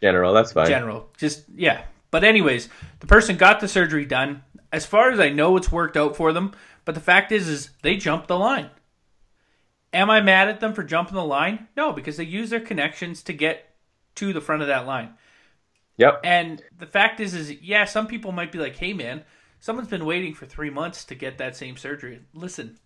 general. 0.00 0.32
That's 0.32 0.52
fine. 0.52 0.66
General, 0.66 1.08
just 1.18 1.44
yeah. 1.54 1.82
But 2.10 2.24
anyways, 2.24 2.68
the 3.00 3.06
person 3.06 3.36
got 3.36 3.60
the 3.60 3.68
surgery 3.68 4.04
done. 4.04 4.42
As 4.72 4.86
far 4.86 5.10
as 5.10 5.20
I 5.20 5.30
know, 5.30 5.56
it's 5.56 5.70
worked 5.70 5.96
out 5.96 6.16
for 6.16 6.32
them. 6.32 6.52
But 6.84 6.94
the 6.94 7.00
fact 7.00 7.30
is, 7.30 7.46
is 7.48 7.70
they 7.82 7.96
jumped 7.96 8.28
the 8.28 8.38
line. 8.38 8.70
Am 9.92 10.08
I 10.08 10.20
mad 10.20 10.48
at 10.48 10.60
them 10.60 10.72
for 10.72 10.84
jumping 10.84 11.16
the 11.16 11.24
line? 11.24 11.68
No, 11.76 11.92
because 11.92 12.16
they 12.16 12.24
use 12.24 12.50
their 12.50 12.60
connections 12.60 13.22
to 13.24 13.32
get 13.32 13.74
to 14.16 14.32
the 14.32 14.40
front 14.40 14.62
of 14.62 14.68
that 14.68 14.86
line. 14.86 15.14
Yep. 15.96 16.20
And 16.24 16.62
the 16.78 16.86
fact 16.86 17.20
is, 17.20 17.34
is 17.34 17.50
yeah, 17.60 17.84
some 17.84 18.06
people 18.06 18.32
might 18.32 18.52
be 18.52 18.58
like, 18.58 18.76
"Hey, 18.76 18.92
man, 18.92 19.24
someone's 19.58 19.88
been 19.88 20.04
waiting 20.04 20.32
for 20.32 20.46
three 20.46 20.70
months 20.70 21.04
to 21.06 21.14
get 21.14 21.38
that 21.38 21.56
same 21.56 21.76
surgery." 21.76 22.20
Listen, 22.32 22.78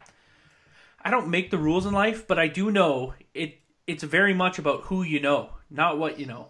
I 1.01 1.11
don't 1.11 1.29
make 1.29 1.51
the 1.51 1.59
rules 1.59 1.87
in 1.87 1.93
life, 1.93 2.27
but 2.27 2.39
I 2.39 2.49
do 2.49 2.71
know 2.71 3.15
it. 3.35 3.61
It's 3.87 4.03
very 4.03 4.35
much 4.35 4.59
about 4.59 4.85
who 4.85 5.03
you 5.03 5.21
know, 5.21 5.51
not 5.71 5.99
what 5.99 6.19
you 6.19 6.27
know. 6.27 6.49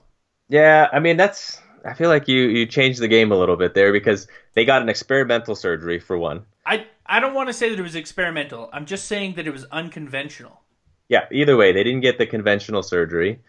Yeah, 0.48 0.88
I 0.92 1.00
mean 1.00 1.16
that's. 1.16 1.60
I 1.84 1.92
feel 1.92 2.08
like 2.08 2.28
you 2.28 2.44
you 2.44 2.64
changed 2.64 3.00
the 3.00 3.08
game 3.08 3.30
a 3.30 3.36
little 3.36 3.56
bit 3.56 3.74
there 3.74 3.92
because 3.92 4.26
they 4.54 4.64
got 4.64 4.80
an 4.80 4.88
experimental 4.88 5.54
surgery 5.54 5.98
for 5.98 6.16
one. 6.16 6.46
I 6.64 6.86
I 7.06 7.20
don't 7.20 7.34
want 7.34 7.48
to 7.48 7.52
say 7.52 7.68
that 7.68 7.78
it 7.78 7.82
was 7.82 7.94
experimental. 7.94 8.70
I'm 8.72 8.86
just 8.86 9.06
saying 9.06 9.34
that 9.34 9.46
it 9.46 9.52
was 9.52 9.64
unconventional. 9.66 10.62
Yeah, 11.08 11.26
either 11.30 11.56
way, 11.56 11.72
they 11.72 11.84
didn't 11.84 12.00
get 12.00 12.18
the 12.18 12.26
conventional 12.26 12.82
surgery. 12.82 13.40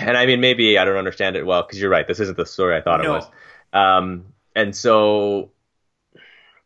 And 0.00 0.16
I 0.16 0.24
mean, 0.24 0.40
maybe 0.40 0.78
I 0.78 0.84
don't 0.86 0.96
understand 0.96 1.36
it 1.36 1.44
well 1.44 1.60
because 1.60 1.78
you're 1.78 1.90
right. 1.90 2.08
This 2.08 2.18
isn't 2.18 2.38
the 2.38 2.46
story 2.46 2.74
I 2.74 2.80
thought 2.80 3.02
no. 3.02 3.16
it 3.16 3.18
was. 3.18 3.26
Um, 3.74 4.24
and 4.56 4.74
so, 4.74 5.50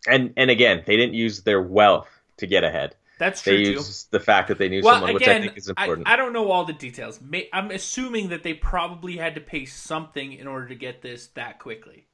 and 0.06 0.32
and 0.36 0.52
again, 0.52 0.84
they 0.86 0.96
didn't 0.96 1.14
use 1.14 1.42
their 1.42 1.60
wealth 1.60 2.06
to 2.36 2.46
get 2.46 2.62
ahead. 2.62 2.94
That's 3.18 3.42
true. 3.42 3.56
They 3.56 3.64
too. 3.64 3.70
used 3.72 4.12
the 4.12 4.20
fact 4.20 4.46
that 4.48 4.58
they 4.58 4.68
knew 4.68 4.82
well, 4.84 4.94
someone, 4.94 5.16
again, 5.16 5.40
which 5.40 5.42
I 5.42 5.46
think 5.46 5.58
is 5.58 5.68
important. 5.68 6.08
I, 6.08 6.12
I, 6.12 6.16
don't 6.16 6.32
know 6.32 6.50
all 6.52 6.64
the 6.64 6.72
details. 6.72 7.18
I'm 7.52 7.72
assuming 7.72 8.28
that 8.28 8.44
they 8.44 8.54
probably 8.54 9.16
had 9.16 9.34
to 9.34 9.40
pay 9.40 9.64
something 9.64 10.32
in 10.32 10.46
order 10.46 10.68
to 10.68 10.76
get 10.76 11.02
this 11.02 11.26
that 11.28 11.58
quickly. 11.58 12.06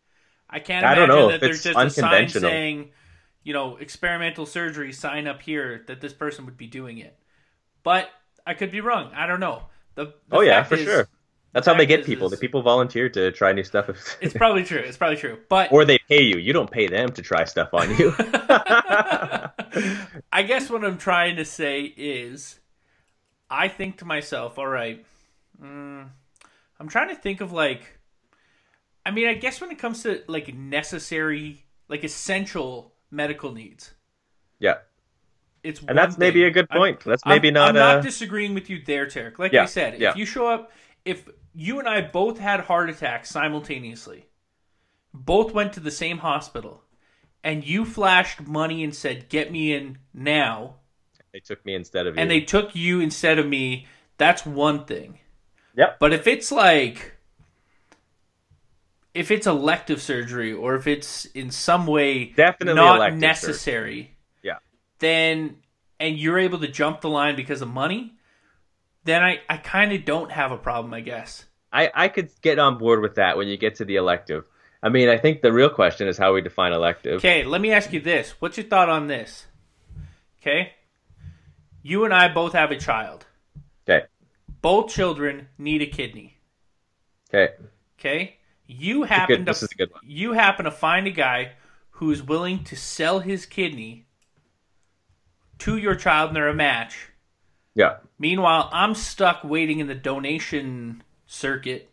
I 0.49 0.61
can't 0.61 0.87
I 0.87 0.95
don't 0.95 1.09
know 1.09 1.29
that 1.29 1.35
if 1.35 1.41
there's 1.43 1.57
it's 1.57 1.65
just 1.65 1.79
a 1.79 1.91
sign 1.91 2.05
unconventional. 2.05 2.51
saying 2.51 2.91
you 3.45 3.53
know, 3.53 3.77
experimental 3.77 4.47
surgery, 4.47 4.93
sign 4.93 5.29
up 5.29 5.43
here 5.43 5.85
that 5.87 6.01
this 6.01 6.13
person 6.13 6.47
would 6.47 6.57
be 6.57 6.67
doing 6.67 6.99
it. 6.99 7.17
But 7.83 8.09
I 8.47 8.55
could 8.55 8.73
be 8.73 8.81
wrong. 8.81 9.13
I 9.15 9.27
don't 9.27 9.41
know. 9.41 9.65
The, 9.95 10.07
the 10.29 10.37
oh 10.37 10.41
yeah, 10.41 10.65
for 10.65 10.75
is, 10.75 10.85
sure. 10.85 11.09
That's 11.53 11.67
how 11.67 11.75
they 11.75 11.87
get 11.87 12.01
is, 12.01 12.07
people. 12.07 12.27
Is, 12.27 12.33
the 12.33 12.39
people 12.39 12.63
volunteer 12.63 13.09
to 13.11 13.31
try 13.31 13.53
new 13.53 13.63
stuff. 13.63 13.89
it's 14.21 14.35
probably 14.35 14.65
true. 14.65 14.79
It's 14.79 14.97
probably 14.97 15.19
true. 15.19 15.39
But 15.49 15.71
or 15.71 15.85
they 15.85 15.99
pay 16.09 16.23
you. 16.23 16.39
You 16.39 16.53
don't 16.53 16.71
pay 16.71 16.89
them 16.89 17.13
to 17.13 17.23
try 17.23 17.45
stuff 17.45 17.69
on 17.75 17.97
you. 17.97 18.13
I 20.33 20.43
guess 20.47 20.71
what 20.71 20.85
I'm 20.85 20.99
trying 20.99 21.37
to 21.37 21.45
say 21.45 21.83
is, 21.83 22.59
I 23.51 23.69
think 23.69 23.99
to 23.99 24.05
myself, 24.07 24.59
all 24.59 24.67
right, 24.67 25.05
mm, 25.63 26.09
I'm 26.81 26.89
trying 26.89 27.11
to 27.11 27.15
think 27.15 27.43
of 27.43 27.53
like, 27.53 28.01
I 29.05 29.11
mean, 29.11 29.29
I 29.29 29.35
guess 29.35 29.61
when 29.61 29.71
it 29.71 29.79
comes 29.79 30.03
to 30.05 30.23
like 30.27 30.55
necessary, 30.55 31.67
like 31.89 32.05
essential 32.05 32.94
medical 33.15 33.53
needs. 33.53 33.95
Yeah. 34.59 34.79
it's 35.63 35.81
and 35.87 35.97
that's 35.97 36.15
one 36.15 36.21
maybe 36.21 36.45
a 36.45 36.51
good 36.51 36.67
I'm- 36.71 36.79
point. 36.79 37.01
that's 37.01 37.23
I'm- 37.25 37.35
maybe 37.35 37.51
not 37.51 37.71
I'm 37.71 37.77
a 37.77 37.79
not 37.79 38.03
disagreeing 38.03 38.55
with 38.55 38.69
you 38.69 38.83
there, 38.85 39.07
Tarek. 39.07 39.39
Like 39.39 39.55
I 39.55 39.65
said, 39.67 39.99
yeah. 40.01 40.11
if 40.11 40.17
you 40.17 40.27
show 40.27 40.47
up, 40.47 40.73
if 41.05 41.29
you 41.55 41.79
and 41.79 41.89
I 41.89 42.01
both 42.03 42.39
had 42.39 42.61
heart 42.61 42.91
attacks 42.91 43.31
simultaneously, 43.31 44.27
both 45.13 45.53
went 45.53 45.73
to 45.75 45.81
the 45.81 45.91
same 45.91 46.19
hospital, 46.19 46.83
and 47.43 47.65
you 47.67 47.85
flashed 47.85 48.41
money 48.47 48.83
and 48.85 48.95
said, 48.95 49.29
"Get 49.29 49.51
me 49.53 49.73
in 49.73 49.99
now," 50.13 50.77
they 51.33 51.41
took 51.41 51.65
me 51.65 51.75
instead 51.75 52.07
of 52.07 52.17
you. 52.17 52.21
and 52.21 52.31
they 52.31 52.41
took 52.41 52.75
you 52.75 53.01
instead 53.01 53.39
of 53.39 53.47
me, 53.47 53.87
that's 54.19 54.45
one 54.45 54.85
thing. 54.85 55.19
Yep. 55.77 55.99
But 55.99 56.13
if 56.13 56.27
it's 56.27 56.51
like 56.53 57.14
if 59.15 59.31
it's 59.31 59.47
elective 59.47 60.03
surgery 60.03 60.53
or 60.53 60.75
if 60.75 60.87
it's 60.87 61.25
in 61.27 61.51
some 61.51 61.87
way 61.87 62.27
Definitely 62.27 62.75
not 62.75 62.97
elective 62.97 63.15
surgery. 63.21 63.29
necessary, 63.29 64.17
Yeah. 64.43 64.59
then 64.99 65.57
and 66.01 66.19
you're 66.19 66.39
able 66.39 66.59
to 66.59 66.69
jump 66.69 67.01
the 67.01 67.09
line 67.09 67.37
because 67.37 67.63
of 67.63 67.69
money, 67.69 68.15
then 69.05 69.23
I, 69.23 69.41
I 69.49 69.57
kind 69.59 69.93
of 69.93 70.05
don't 70.05 70.33
have 70.33 70.51
a 70.51 70.57
problem, 70.59 70.93
I 70.93 71.01
guess. 71.01 71.45
I, 71.73 71.91
I 71.95 72.09
could 72.09 72.31
get 72.43 72.59
on 72.59 72.79
board 72.79 73.01
with 73.01 73.15
that 73.17 73.37
when 73.37 73.49
you 73.49 73.57
get 73.57 73.77
to 73.77 73.85
the 73.85 73.97
elective. 73.97 74.45
I 74.83 74.89
mean, 74.89 75.09
I 75.09 75.17
think 75.19 75.41
the 75.41 75.53
real 75.53 75.71
question 75.71 76.09
is 76.09 76.19
how 76.19 76.35
we 76.35 76.41
define 76.43 76.73
elective. 76.73 77.15
Okay, 77.19 77.45
let 77.45 77.61
me 77.61 77.73
ask 77.73 77.93
you 77.93 78.01
this. 78.01 78.33
What's 78.41 78.57
your 78.57 78.67
thought 78.67 78.89
on 78.89 79.07
this? 79.07 79.47
Okay? 80.41 80.73
You 81.83 82.05
and 82.05 82.13
I 82.13 82.29
both 82.33 82.53
have 82.53 82.71
a 82.71 82.77
child. 82.79 83.25
Okay. 83.89 84.07
Both 84.61 84.91
children 84.93 85.49
need 85.59 85.81
a 85.83 85.87
kidney. 85.87 86.37
Okay. 87.29 87.55
Okay? 87.99 88.37
You 88.79 89.05
happen 89.05 89.37
good- 89.37 89.47
to 89.47 89.51
this 89.51 89.63
is 89.63 89.71
a 89.73 89.75
good 89.75 89.93
one. 89.93 90.03
you 90.05 90.33
happen 90.33 90.65
to 90.65 90.71
find 90.71 91.07
a 91.07 91.11
guy 91.11 91.53
who's 91.91 92.23
willing 92.23 92.65
to 92.65 92.77
sell 92.77 93.21
his 93.21 93.47
kidney 93.47 94.07
to 95.59 95.77
your 95.77 95.95
child 95.95 96.29
and 96.29 96.37
they're 96.37 96.49
a 96.49 96.55
match. 96.55 96.97
Yeah. 97.75 97.97
Meanwhile, 98.19 98.69
I'm 98.73 98.95
stuck 98.95 99.43
waiting 99.45 99.81
in 99.81 99.87
the 99.87 99.95
donation 99.95 101.03
circuit. 101.27 101.91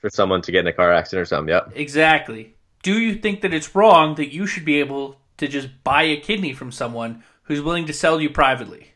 For 0.00 0.10
someone 0.10 0.42
to 0.42 0.52
get 0.52 0.60
in 0.60 0.66
a 0.66 0.72
car 0.72 0.92
accident 0.92 1.22
or 1.22 1.24
something. 1.26 1.52
Yep. 1.52 1.72
Exactly. 1.74 2.54
Do 2.82 2.98
you 3.00 3.14
think 3.14 3.40
that 3.40 3.54
it's 3.54 3.74
wrong 3.74 4.16
that 4.16 4.32
you 4.32 4.46
should 4.46 4.64
be 4.64 4.78
able 4.80 5.16
to 5.38 5.48
just 5.48 5.68
buy 5.82 6.02
a 6.02 6.16
kidney 6.20 6.52
from 6.52 6.70
someone 6.70 7.24
who's 7.44 7.60
willing 7.62 7.86
to 7.86 7.92
sell 7.92 8.20
you 8.20 8.30
privately? 8.30 8.92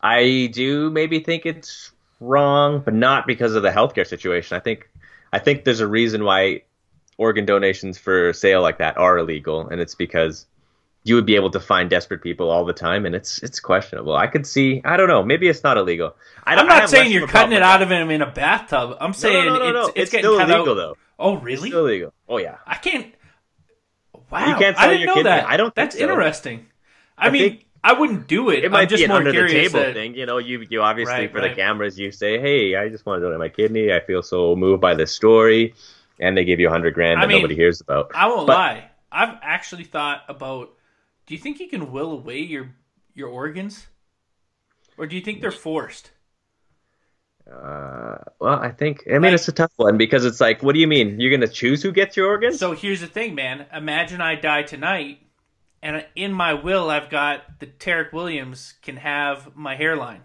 I 0.00 0.50
do 0.52 0.90
maybe 0.90 1.20
think 1.20 1.46
it's 1.46 1.92
wrong, 2.20 2.80
but 2.84 2.94
not 2.94 3.26
because 3.26 3.54
of 3.54 3.62
the 3.62 3.70
healthcare 3.70 4.06
situation. 4.06 4.56
I 4.56 4.60
think 4.60 4.88
I 5.32 5.38
think 5.38 5.64
there's 5.64 5.80
a 5.80 5.86
reason 5.86 6.24
why 6.24 6.62
organ 7.18 7.46
donations 7.46 7.98
for 7.98 8.32
sale 8.32 8.62
like 8.62 8.78
that 8.78 8.96
are 8.98 9.18
illegal, 9.18 9.68
and 9.68 9.80
it's 9.80 9.94
because 9.94 10.46
you 11.04 11.14
would 11.14 11.26
be 11.26 11.36
able 11.36 11.50
to 11.50 11.60
find 11.60 11.88
desperate 11.88 12.20
people 12.22 12.50
all 12.50 12.64
the 12.64 12.72
time, 12.72 13.06
and 13.06 13.14
it's 13.14 13.42
it's 13.42 13.60
questionable. 13.60 14.16
I 14.16 14.26
could 14.26 14.46
see. 14.46 14.82
I 14.84 14.96
don't 14.96 15.08
know. 15.08 15.22
Maybe 15.22 15.48
it's 15.48 15.62
not 15.62 15.76
illegal. 15.76 16.16
I 16.44 16.54
I 16.54 16.62
not 16.64 16.90
saying 16.90 17.12
you're 17.12 17.28
cutting 17.28 17.52
it 17.56 17.62
out 17.62 17.80
of 17.82 17.90
him 17.90 18.10
in 18.10 18.22
a 18.22 18.30
bathtub. 18.30 18.96
I'm 19.00 19.12
saying 19.12 19.46
no, 19.46 19.54
no, 19.56 19.58
no, 19.58 19.72
no. 19.72 19.80
it's, 19.80 19.88
it's, 19.90 19.98
It's 19.98 20.10
getting 20.12 20.24
still 20.24 20.38
cut 20.38 20.50
illegal 20.50 20.72
out. 20.72 20.74
though. 20.76 20.96
Oh, 21.18 21.36
really? 21.36 21.68
Still 21.70 21.86
illegal. 21.86 22.12
Oh 22.28 22.38
yeah. 22.38 22.56
I 22.66 22.74
can't. 22.74 23.14
Wow, 24.30 24.48
You 24.48 24.56
can't 24.56 24.76
I 24.76 24.80
sell 24.80 24.88
didn't 24.90 25.00
your 25.00 25.06
know 25.08 25.14
kidney. 25.14 25.30
that. 25.30 25.48
I 25.48 25.56
don't 25.56 25.66
think 25.74 25.74
That's 25.76 25.96
so. 25.98 26.02
interesting. 26.02 26.66
I, 27.16 27.28
I 27.28 27.30
mean, 27.30 27.60
I 27.88 27.92
wouldn't 27.92 28.26
do 28.26 28.50
it. 28.50 28.64
It 28.64 28.70
might 28.70 28.82
I'm 28.82 28.88
just 28.88 29.00
be 29.00 29.04
an 29.04 29.10
more 29.10 29.18
under 29.18 29.32
the 29.32 29.48
table 29.48 29.80
that- 29.80 29.94
thing. 29.94 30.14
You 30.14 30.26
know, 30.26 30.38
you 30.38 30.64
you 30.68 30.82
obviously 30.82 31.14
Right, 31.14 31.30
for 31.32 31.38
right. 31.38 31.50
the 31.50 31.54
cameras, 31.54 31.98
you 31.98 32.10
say, 32.10 32.38
"Hey, 32.40 32.74
I 32.74 32.88
just 32.88 33.06
want 33.06 33.20
to 33.20 33.24
donate 33.26 33.38
my 33.38 33.48
kidney. 33.48 33.92
I 33.92 34.00
feel 34.00 34.22
so 34.22 34.56
moved 34.56 34.80
by 34.80 34.94
this 34.94 35.12
story," 35.12 35.74
and 36.18 36.36
they 36.36 36.44
give 36.44 36.58
you 36.60 36.68
a 36.68 36.70
hundred 36.70 36.94
grand 36.94 37.18
I 37.18 37.22
that 37.22 37.28
mean, 37.28 37.38
nobody 37.38 37.54
hears 37.54 37.80
about. 37.80 38.10
I 38.14 38.26
won't 38.28 38.46
But- 38.46 38.56
lie. 38.56 38.90
I've 39.12 39.38
actually 39.42 39.84
thought 39.84 40.24
about. 40.28 40.70
Do 41.26 41.34
you 41.34 41.40
think 41.40 41.60
you 41.60 41.68
can 41.68 41.92
will 41.92 42.12
away 42.12 42.40
your 42.40 42.74
your 43.14 43.28
organs, 43.28 43.86
or 44.98 45.06
do 45.06 45.14
you 45.16 45.22
think 45.22 45.40
they're 45.40 45.50
forced? 45.52 46.10
Uh, 47.50 48.16
well, 48.40 48.58
I 48.58 48.70
think 48.70 49.04
I 49.06 49.12
mean 49.12 49.22
Like- 49.22 49.34
it's 49.34 49.46
a 49.48 49.52
tough 49.52 49.70
one 49.76 49.96
because 49.96 50.24
it's 50.24 50.40
like, 50.40 50.62
what 50.64 50.74
do 50.74 50.80
you 50.80 50.88
mean? 50.88 51.20
You're 51.20 51.30
gonna 51.30 51.46
choose 51.46 51.82
who 51.82 51.92
gets 51.92 52.16
your 52.16 52.26
organs? 52.26 52.58
So 52.58 52.72
here's 52.72 53.00
the 53.00 53.06
thing, 53.06 53.34
man. 53.36 53.66
Imagine 53.72 54.20
I 54.20 54.34
die 54.34 54.62
tonight, 54.64 55.20
and 55.82 56.06
in 56.14 56.32
my 56.32 56.54
will, 56.54 56.90
I've 56.90 57.10
got 57.10 57.60
that 57.60 57.78
Tarek 57.78 58.12
Williams 58.12 58.74
can 58.82 58.96
have 58.98 59.56
my 59.56 59.76
hairline. 59.76 60.22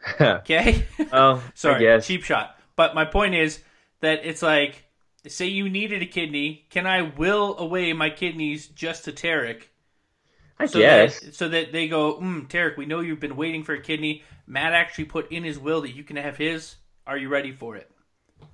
Okay. 0.44 0.86
oh, 1.12 1.42
Sorry, 1.54 1.88
cheap 1.98 2.24
shot. 2.24 2.58
But 2.76 2.94
my 2.94 3.04
point 3.04 3.34
is 3.34 3.60
that 4.00 4.24
it's 4.24 4.42
like, 4.42 4.84
say 5.26 5.46
you 5.46 5.68
needed 5.68 6.02
a 6.02 6.06
kidney, 6.06 6.66
can 6.70 6.86
I 6.86 7.02
will 7.02 7.56
away 7.58 7.92
my 7.92 8.10
kidneys 8.10 8.66
just 8.68 9.04
to 9.04 9.12
Tarek? 9.12 9.64
I 10.58 10.66
So 10.66 10.82
guess. 10.82 11.20
that, 11.22 11.34
so 11.34 11.48
that 11.50 11.72
they 11.72 11.88
go, 11.88 12.16
mm, 12.20 12.48
Tarek, 12.48 12.76
we 12.76 12.86
know 12.86 13.00
you've 13.00 13.20
been 13.20 13.36
waiting 13.36 13.64
for 13.64 13.74
a 13.74 13.82
kidney. 13.82 14.24
Matt 14.46 14.72
actually 14.74 15.04
put 15.06 15.30
in 15.30 15.44
his 15.44 15.58
will 15.58 15.82
that 15.82 15.92
you 15.94 16.04
can 16.04 16.16
have 16.16 16.36
his. 16.38 16.76
Are 17.06 17.18
you 17.18 17.28
ready 17.28 17.52
for 17.52 17.76
it? 17.76 17.90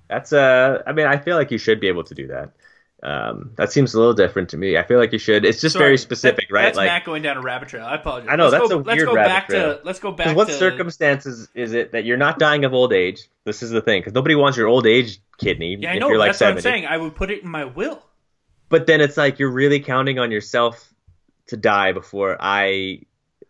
That's 0.09 0.33
uh, 0.33 0.81
I 0.87 0.93
mean, 0.93 1.05
I 1.05 1.17
feel 1.17 1.35
like 1.35 1.51
you 1.51 1.57
should 1.57 1.79
be 1.79 1.87
able 1.87 2.03
to 2.05 2.15
do 2.15 2.27
that. 2.27 2.51
Um, 3.01 3.51
that 3.55 3.71
seems 3.71 3.93
a 3.93 3.97
little 3.97 4.13
different 4.13 4.49
to 4.49 4.57
me. 4.57 4.77
I 4.77 4.83
feel 4.83 4.99
like 4.99 5.13
you 5.13 5.19
should. 5.19 5.45
It's 5.45 5.61
just 5.61 5.73
Sorry, 5.73 5.85
very 5.85 5.97
specific, 5.97 6.49
that- 6.49 6.53
right? 6.53 6.63
That's 6.63 6.77
like, 6.77 6.87
Matt 6.87 7.05
going 7.05 7.21
down 7.21 7.37
a 7.37 7.41
rabbit 7.41 7.69
trail. 7.69 7.85
I 7.85 7.95
apologize. 7.95 8.27
I 8.29 8.35
know, 8.35 8.49
let's 8.49 8.59
that's 8.61 8.69
go, 8.69 8.75
a 8.75 8.81
let's 8.81 8.97
weird 8.97 9.07
go 9.07 9.13
rabbit 9.15 9.29
back 9.29 9.47
trail. 9.47 9.77
to 9.77 9.81
let's 9.85 9.99
go 9.99 10.11
back 10.11 10.35
what 10.35 10.47
to 10.47 10.53
circumstances 10.53 11.47
is 11.53 11.73
it 11.73 11.93
that 11.93 12.03
you're 12.03 12.17
not 12.17 12.39
dying 12.39 12.65
of 12.65 12.73
old 12.73 12.91
age? 12.91 13.29
This 13.45 13.63
is 13.63 13.69
the 13.69 13.81
thing, 13.81 14.01
because 14.01 14.13
nobody 14.13 14.35
wants 14.35 14.57
your 14.57 14.67
old 14.67 14.85
age 14.85 15.19
kidney 15.37 15.77
Yeah, 15.79 15.91
I 15.93 15.97
know. 15.99 16.09
like 16.09 16.29
that's 16.29 16.41
what 16.41 16.49
I'm 16.51 16.61
saying. 16.61 16.87
I 16.87 16.97
would 16.97 17.15
put 17.15 17.31
it 17.31 17.41
in 17.43 17.49
my 17.49 17.65
will. 17.65 18.03
But 18.67 18.85
then 18.85 18.99
it's 19.01 19.15
like 19.15 19.39
you're 19.39 19.51
really 19.51 19.79
counting 19.79 20.19
on 20.19 20.29
yourself 20.29 20.93
to 21.47 21.57
die 21.57 21.93
before 21.93 22.37
I 22.39 23.03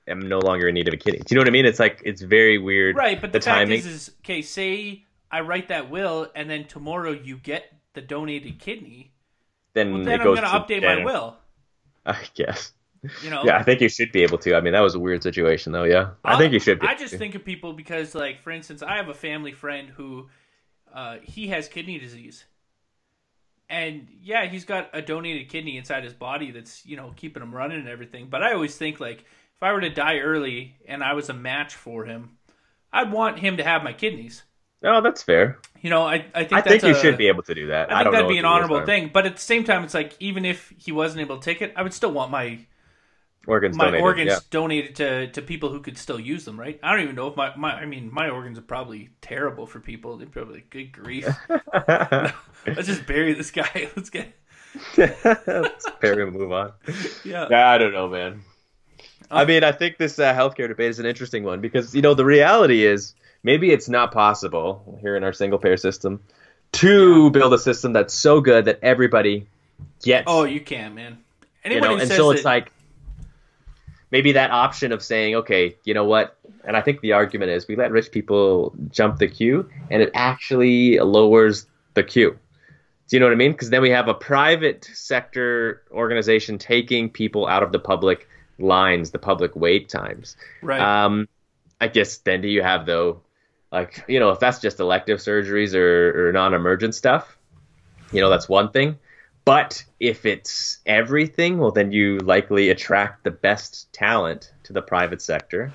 am 0.07 0.19
no 0.19 0.39
longer 0.39 0.67
in 0.67 0.75
need 0.75 0.87
of 0.87 0.93
a 0.93 0.97
kidney. 0.97 1.19
Do 1.19 1.25
you 1.29 1.35
know 1.35 1.41
what 1.41 1.47
I 1.49 1.51
mean? 1.51 1.65
It's 1.65 1.79
like 1.79 2.01
it's 2.05 2.21
very 2.21 2.57
weird. 2.59 2.95
Right, 2.95 3.19
but 3.19 3.31
the, 3.33 3.39
the 3.39 3.45
fact 3.45 3.57
timing. 3.61 3.79
is, 3.79 3.85
is 3.87 4.11
okay. 4.23 4.41
Say 4.43 5.05
I 5.31 5.41
write 5.41 5.69
that 5.69 5.89
will, 5.89 6.27
and 6.35 6.49
then 6.49 6.65
tomorrow 6.65 7.11
you 7.11 7.37
get 7.37 7.65
the 7.93 8.01
donated 8.01 8.59
kidney. 8.59 9.11
Then 9.79 9.91
Well, 9.93 10.01
it 10.01 10.05
then 10.05 10.19
I'm 10.19 10.25
goes 10.25 10.39
going 10.39 10.51
to 10.51 10.67
to 10.67 10.79
update 10.81 10.83
my 10.83 11.03
will. 11.03 11.37
I 12.05 12.19
guess. 12.33 12.73
You 13.23 13.29
know. 13.29 13.43
Yeah, 13.45 13.57
I 13.57 13.63
think 13.63 13.79
you 13.81 13.89
should 13.89 14.11
be 14.11 14.23
able 14.23 14.37
to. 14.39 14.55
I 14.55 14.61
mean, 14.61 14.73
that 14.73 14.81
was 14.81 14.95
a 14.95 14.99
weird 14.99 15.23
situation, 15.23 15.71
though. 15.71 15.85
Yeah, 15.85 16.11
I 16.23 16.37
think 16.37 16.51
you 16.51 16.59
should 16.59 16.79
be. 16.79 16.87
I 16.87 16.95
just 16.95 17.15
think 17.15 17.33
of 17.35 17.45
people 17.45 17.71
because, 17.73 18.13
like, 18.13 18.41
for 18.41 18.51
instance, 18.51 18.83
I 18.83 18.97
have 18.97 19.07
a 19.07 19.13
family 19.13 19.53
friend 19.53 19.89
who 19.89 20.27
uh, 20.93 21.17
he 21.23 21.47
has 21.47 21.69
kidney 21.69 21.97
disease, 21.97 22.43
and 23.69 24.07
yeah, 24.21 24.47
he's 24.47 24.65
got 24.65 24.89
a 24.91 25.01
donated 25.01 25.47
kidney 25.47 25.77
inside 25.77 26.03
his 26.03 26.13
body 26.13 26.51
that's 26.51 26.85
you 26.85 26.97
know 26.97 27.13
keeping 27.15 27.41
him 27.41 27.55
running 27.55 27.79
and 27.79 27.87
everything. 27.87 28.27
But 28.29 28.43
I 28.43 28.53
always 28.53 28.75
think 28.75 28.99
like 28.99 29.19
if 29.19 29.63
I 29.63 29.71
were 29.71 29.81
to 29.81 29.89
die 29.89 30.19
early 30.19 30.75
and 30.85 31.01
I 31.01 31.13
was 31.13 31.29
a 31.29 31.33
match 31.33 31.75
for 31.75 32.03
him, 32.03 32.37
I'd 32.91 33.11
want 33.11 33.39
him 33.39 33.57
to 33.57 33.63
have 33.63 33.83
my 33.83 33.93
kidneys. 33.93 34.43
No, 34.81 35.01
that's 35.01 35.21
fair. 35.23 35.59
You 35.81 35.89
know, 35.89 36.03
I 36.03 36.25
I 36.33 36.43
think 36.45 36.53
I 36.53 36.61
think 36.61 36.83
you 36.83 36.91
a- 36.91 36.99
should 36.99 37.17
be 37.17 37.27
able 37.27 37.43
to 37.43 37.55
do 37.55 37.67
that. 37.67 37.91
I 37.91 37.97
think 37.97 38.05
don't 38.05 38.13
that'd 38.13 38.25
know 38.25 38.29
be 38.29 38.37
an 38.37 38.45
honorable 38.45 38.85
thing, 38.85 39.09
but 39.13 39.25
at 39.25 39.35
the 39.35 39.41
same 39.41 39.63
time, 39.63 39.83
it's 39.83 39.93
like 39.93 40.15
even 40.19 40.45
if 40.45 40.73
he 40.77 40.91
wasn't 40.91 41.21
able 41.21 41.37
to 41.37 41.43
take 41.43 41.61
it, 41.61 41.73
I 41.75 41.83
would 41.83 41.93
still 41.93 42.11
want 42.11 42.31
my 42.31 42.59
Organs 43.47 43.77
my 43.77 43.85
donated. 43.85 44.03
organs 44.03 44.29
yeah. 44.31 44.39
donated 44.51 44.95
to, 44.97 45.31
to 45.31 45.41
people 45.41 45.69
who 45.69 45.79
could 45.81 45.97
still 45.97 46.19
use 46.19 46.45
them, 46.45 46.59
right? 46.59 46.79
I 46.83 46.91
don't 46.91 47.03
even 47.03 47.15
know 47.15 47.27
if 47.27 47.35
my, 47.35 47.55
my 47.55 47.73
I 47.73 47.85
mean 47.85 48.09
my 48.13 48.29
organs 48.29 48.57
are 48.57 48.63
probably 48.63 49.09
terrible 49.21 49.65
for 49.65 49.79
people. 49.79 50.17
They're 50.17 50.27
probably 50.27 50.55
like, 50.55 50.69
good 50.69 50.91
grief. 50.91 51.27
Let's 51.49 52.85
just 52.85 53.07
bury 53.07 53.33
this 53.33 53.49
guy. 53.51 53.89
Let's 53.95 54.09
get 54.09 54.33
Let's 54.97 55.85
bury 56.01 56.23
and 56.23 56.33
move 56.33 56.51
on. 56.51 56.73
yeah. 57.23 57.47
Yeah, 57.49 57.69
I 57.69 57.77
don't 57.77 57.93
know, 57.93 58.07
man. 58.07 58.41
I 59.31 59.45
mean, 59.45 59.63
I 59.63 59.71
think 59.71 59.97
this 59.97 60.19
uh, 60.19 60.33
healthcare 60.33 60.67
debate 60.67 60.89
is 60.89 60.99
an 60.99 61.05
interesting 61.05 61.43
one 61.43 61.61
because 61.61 61.95
you 61.95 62.01
know 62.01 62.13
the 62.13 62.25
reality 62.25 62.85
is 62.85 63.15
maybe 63.43 63.71
it's 63.71 63.89
not 63.89 64.11
possible 64.11 64.97
here 65.01 65.15
in 65.15 65.23
our 65.23 65.33
single 65.33 65.59
payer 65.59 65.77
system 65.77 66.21
to 66.73 67.31
build 67.31 67.53
a 67.53 67.57
system 67.57 67.93
that's 67.93 68.13
so 68.13 68.41
good 68.41 68.65
that 68.65 68.79
everybody 68.81 69.47
gets. 70.03 70.25
Oh, 70.27 70.43
you 70.43 70.61
can, 70.61 70.95
man. 70.95 71.17
you 71.65 71.81
know, 71.81 71.97
and 71.97 72.09
so 72.09 72.31
it's 72.31 72.43
that- 72.43 72.49
like 72.49 72.71
maybe 74.11 74.33
that 74.33 74.51
option 74.51 74.91
of 74.91 75.03
saying, 75.03 75.35
okay, 75.35 75.75
you 75.83 75.93
know 75.93 76.05
what? 76.05 76.37
And 76.63 76.75
I 76.75 76.81
think 76.81 77.01
the 77.01 77.13
argument 77.13 77.51
is 77.51 77.67
we 77.67 77.75
let 77.75 77.91
rich 77.91 78.11
people 78.11 78.73
jump 78.91 79.17
the 79.17 79.27
queue, 79.27 79.69
and 79.89 80.01
it 80.01 80.11
actually 80.13 80.99
lowers 80.99 81.65
the 81.93 82.03
queue. 82.03 82.37
Do 83.07 83.15
you 83.15 83.19
know 83.19 83.25
what 83.25 83.33
I 83.33 83.37
mean? 83.37 83.51
Because 83.53 83.71
then 83.71 83.81
we 83.81 83.89
have 83.89 84.07
a 84.07 84.13
private 84.13 84.87
sector 84.93 85.81
organization 85.91 86.59
taking 86.59 87.09
people 87.09 87.47
out 87.47 87.63
of 87.63 87.71
the 87.71 87.79
public 87.79 88.27
lines, 88.59 89.11
the 89.11 89.19
public 89.19 89.55
wait 89.55 89.89
times. 89.89 90.35
right. 90.61 90.79
Um, 90.79 91.27
I 91.81 91.87
guess 91.87 92.17
then 92.17 92.41
do 92.41 92.47
you 92.49 92.61
have 92.61 92.85
though, 92.85 93.21
like 93.71 94.03
you 94.07 94.19
know, 94.19 94.29
if 94.29 94.39
that's 94.39 94.59
just 94.59 94.79
elective 94.79 95.19
surgeries 95.19 95.75
or, 95.75 96.29
or 96.29 96.31
non-emergent 96.31 96.95
stuff, 96.95 97.37
you 98.11 98.21
know, 98.21 98.29
that's 98.29 98.49
one 98.49 98.71
thing. 98.71 98.97
But 99.45 99.83
if 99.99 100.25
it's 100.25 100.79
everything, 100.85 101.57
well, 101.57 101.71
then 101.71 101.91
you 101.91 102.19
likely 102.19 102.69
attract 102.69 103.23
the 103.23 103.31
best 103.31 103.91
talent 103.93 104.53
to 104.63 104.73
the 104.73 104.81
private 104.81 105.21
sector, 105.21 105.71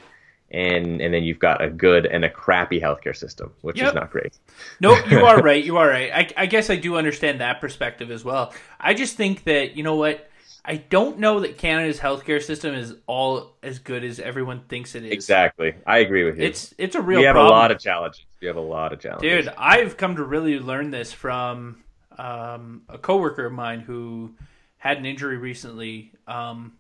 and 0.51 1.01
and 1.01 1.13
then 1.13 1.25
you've 1.25 1.39
got 1.39 1.63
a 1.63 1.71
good 1.71 2.07
and 2.07 2.25
a 2.25 2.31
crappy 2.31 2.81
healthcare 2.81 3.17
system, 3.17 3.53
which 3.63 3.79
Yep. 3.79 3.89
is 3.89 3.95
not 3.95 4.11
great. 4.11 4.39
No, 4.81 4.95
you 5.07 5.25
are 5.25 5.41
right. 5.43 5.65
You 5.65 5.77
are 5.79 5.89
right. 5.89 6.11
I, 6.13 6.43
I 6.43 6.47
guess 6.47 6.71
I 6.71 6.77
do 6.77 6.97
understand 6.97 7.41
that 7.41 7.61
perspective 7.61 8.11
as 8.11 8.25
well. 8.25 8.53
I 8.79 8.95
just 8.95 9.17
think 9.17 9.45
that 9.45 9.77
you 9.77 9.83
know 9.83 9.97
what. 9.97 10.29
I 10.65 10.77
don't 10.77 11.19
know 11.19 11.41
that 11.41 11.59
Canada's 11.59 12.01
healthcare 12.01 12.43
system 12.43 12.75
is 12.75 12.95
all 13.07 13.57
as 13.63 13.79
good 13.79 14.03
as 14.03 14.19
everyone 14.19 14.61
thinks 14.69 14.95
it 14.95 15.05
is. 15.05 15.13
Exactly. 15.13 15.75
I 15.87 15.99
agree 15.99 16.25
with 16.25 16.39
you. 16.39 16.45
It's 16.45 16.75
it's 16.79 16.95
a 16.97 17.03
real 17.03 17.21
we 17.21 17.27
have 17.27 17.35
problem. 17.35 17.53
a 17.53 17.57
lot 17.57 17.71
of 17.71 17.79
challenges. 17.79 18.25
We 18.41 18.47
have 18.47 18.57
a 18.57 18.61
lot 18.61 18.93
of 18.93 19.01
challenges. 19.01 19.45
Dude, 19.45 19.55
I've 19.59 19.97
come 19.99 20.17
to 20.17 20.25
really 20.25 20.59
learn 20.59 20.91
this 20.91 21.13
from 21.13 21.85
um, 22.17 22.83
a 22.89 22.97
coworker 22.97 23.45
of 23.45 23.53
mine 23.53 23.81
who 23.81 24.35
had 24.79 24.97
an 24.97 25.05
injury 25.05 25.37
recently, 25.37 26.13
um, 26.27 26.75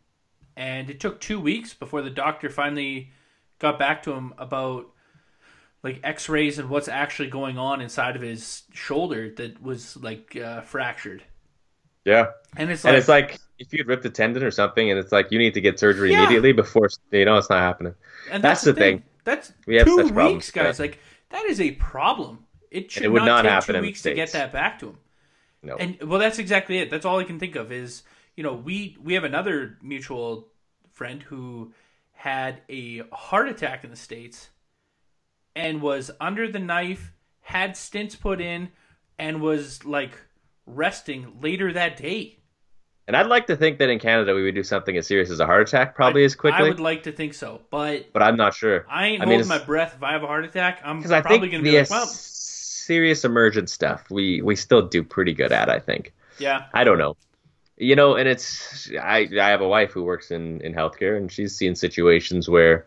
and 0.56 0.88
it 0.88 0.98
took 0.98 1.20
two 1.20 1.38
weeks 1.38 1.74
before 1.74 2.00
the 2.00 2.10
doctor 2.10 2.48
finally 2.48 3.10
got 3.58 3.78
back 3.78 4.02
to 4.04 4.12
him 4.12 4.32
about 4.38 4.86
like 5.82 6.00
X-rays 6.02 6.58
and 6.58 6.70
what's 6.70 6.88
actually 6.88 7.28
going 7.28 7.58
on 7.58 7.82
inside 7.82 8.16
of 8.16 8.22
his 8.22 8.62
shoulder 8.72 9.28
that 9.36 9.62
was 9.62 9.98
like 9.98 10.34
uh, 10.36 10.62
fractured. 10.62 11.22
Yeah. 12.04 12.28
And 12.56 12.70
it's 12.70 12.84
like, 12.84 12.90
and 12.90 12.98
it's 12.98 13.08
like 13.08 13.38
if 13.58 13.72
you 13.72 13.84
ripped 13.86 14.04
a 14.04 14.10
tendon 14.10 14.42
or 14.42 14.50
something, 14.50 14.90
and 14.90 14.98
it's 14.98 15.12
like 15.12 15.30
you 15.30 15.38
need 15.38 15.54
to 15.54 15.60
get 15.60 15.78
surgery 15.78 16.10
Yeah. 16.12 16.20
immediately 16.24 16.52
before 16.52 16.88
you 17.10 17.24
know 17.24 17.36
it's 17.36 17.50
not 17.50 17.60
happening. 17.60 17.94
and 18.30 18.42
that's 18.42 18.62
the 18.62 18.74
thing. 18.74 19.02
That's 19.24 19.52
We 19.66 19.76
have 19.76 19.86
two 19.86 19.96
such 19.96 20.12
problems 20.12 20.34
weeks, 20.34 20.50
guys. 20.50 20.76
today. 20.76 20.88
Like 20.90 20.98
that 21.30 21.44
is 21.46 21.60
a 21.60 21.72
problem. 21.72 22.46
It 22.70 22.90
should 22.90 23.04
it 23.04 23.12
would 23.12 23.24
not 23.24 23.42
take 23.42 23.50
happen 23.52 23.66
two 23.66 23.76
in 23.76 23.82
the 23.82 23.86
weeks 23.88 24.02
to 24.02 24.14
get 24.14 24.32
that 24.32 24.52
back 24.52 24.78
to 24.80 24.88
him. 24.90 24.98
No. 25.62 25.76
And 25.76 25.98
well, 26.02 26.18
that's 26.18 26.38
exactly 26.38 26.78
it. 26.78 26.90
That's 26.90 27.06
all 27.06 27.18
I 27.18 27.24
can 27.24 27.38
think 27.38 27.56
of 27.56 27.72
is 27.72 28.02
you 28.36 28.42
know 28.42 28.52
we 28.52 28.96
we 29.02 29.14
have 29.14 29.24
another 29.24 29.78
mutual 29.82 30.48
friend 30.92 31.22
who 31.22 31.72
had 32.12 32.60
a 32.68 32.98
heart 33.12 33.48
attack 33.48 33.84
in 33.84 33.90
the 33.90 33.96
states 33.96 34.50
and 35.56 35.80
was 35.80 36.10
under 36.20 36.50
the 36.50 36.58
knife, 36.58 37.12
had 37.42 37.72
stents 37.72 38.18
put 38.18 38.40
in, 38.40 38.70
and 39.18 39.40
was 39.40 39.84
like 39.84 40.18
resting 40.66 41.38
later 41.40 41.72
that 41.72 41.96
day. 41.96 42.38
And 43.06 43.16
I'd 43.16 43.26
like 43.26 43.46
to 43.48 43.56
think 43.56 43.78
that 43.78 43.90
in 43.90 43.98
Canada 43.98 44.34
we 44.34 44.42
would 44.42 44.54
do 44.54 44.62
something 44.62 44.96
as 44.96 45.06
serious 45.06 45.30
as 45.30 45.40
a 45.40 45.46
heart 45.46 45.68
attack 45.68 45.94
probably 45.94 46.22
I, 46.22 46.26
as 46.26 46.34
quickly, 46.34 46.64
I 46.64 46.68
would 46.68 46.80
like 46.80 47.04
to 47.04 47.12
think 47.12 47.34
so, 47.34 47.60
but 47.70 48.12
but 48.12 48.22
I'm 48.22 48.36
not 48.36 48.54
sure. 48.54 48.86
I 48.88 49.06
ain't 49.08 49.22
I 49.22 49.26
mean, 49.26 49.40
holding 49.40 49.48
my 49.48 49.64
breath 49.64 49.94
if 49.96 50.02
I 50.02 50.12
have 50.12 50.22
a 50.22 50.26
heart 50.26 50.44
attack. 50.44 50.80
I'm 50.84 50.98
Because 50.98 51.12
I 51.12 51.20
probably 51.20 51.50
think 51.50 51.52
going 51.52 51.64
the 51.64 51.70
to 51.70 51.74
be 51.74 51.80
like, 51.80 51.90
well, 51.90 52.06
serious 52.06 53.24
emergent 53.24 53.70
stuff 53.70 54.10
we 54.10 54.42
we 54.42 54.56
still 54.56 54.82
do 54.82 55.02
pretty 55.02 55.32
good 55.34 55.52
at. 55.52 55.68
I 55.68 55.78
think. 55.78 56.12
yeah, 56.38 56.66
I 56.72 56.84
don't 56.84 56.98
know. 56.98 57.16
You 57.76 57.96
know, 57.96 58.14
and 58.14 58.28
it's 58.28 58.90
I 59.00 59.28
I 59.40 59.48
have 59.48 59.60
a 59.60 59.68
wife 59.68 59.92
who 59.92 60.04
works 60.04 60.30
in 60.30 60.60
in 60.60 60.74
healthcare, 60.74 61.16
and 61.16 61.30
she's 61.30 61.56
seen 61.56 61.74
situations 61.74 62.48
where 62.48 62.86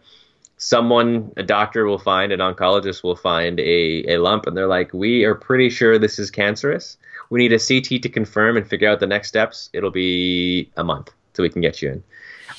someone, 0.57 1.31
a 1.37 1.43
doctor 1.43 1.85
will 1.85 1.99
find, 1.99 2.31
an 2.31 2.39
oncologist 2.39 3.03
will 3.03 3.15
find 3.15 3.59
a 3.59 4.05
a 4.07 4.17
lump, 4.17 4.47
and 4.47 4.55
they're 4.55 4.67
like, 4.67 4.93
"We 4.93 5.23
are 5.25 5.35
pretty 5.35 5.69
sure 5.69 5.99
this 5.99 6.19
is 6.19 6.31
cancerous. 6.31 6.97
We 7.29 7.39
need 7.39 7.53
a 7.53 7.59
CT 7.59 8.01
to 8.03 8.09
confirm 8.09 8.57
and 8.57 8.67
figure 8.67 8.89
out 8.89 8.99
the 8.99 9.07
next 9.07 9.27
steps. 9.29 9.69
It'll 9.73 9.91
be 9.91 10.71
a 10.77 10.83
month 10.83 11.11
till 11.33 11.43
we 11.43 11.49
can 11.49 11.61
get 11.61 11.81
you 11.81 11.91
in." 11.91 12.03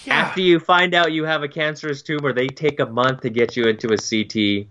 yeah. 0.05 0.15
After 0.15 0.41
you 0.41 0.59
find 0.61 0.95
out 0.95 1.13
you 1.13 1.25
have 1.25 1.43
a 1.43 1.49
cancerous 1.49 2.03
tumor, 2.03 2.33
they 2.33 2.47
take 2.49 2.79
a 2.81 2.87
month 2.87 3.23
to 3.23 3.31
get 3.31 3.57
you 3.57 3.67
into 3.69 3.89
a 3.93 3.97
CT 3.97 4.69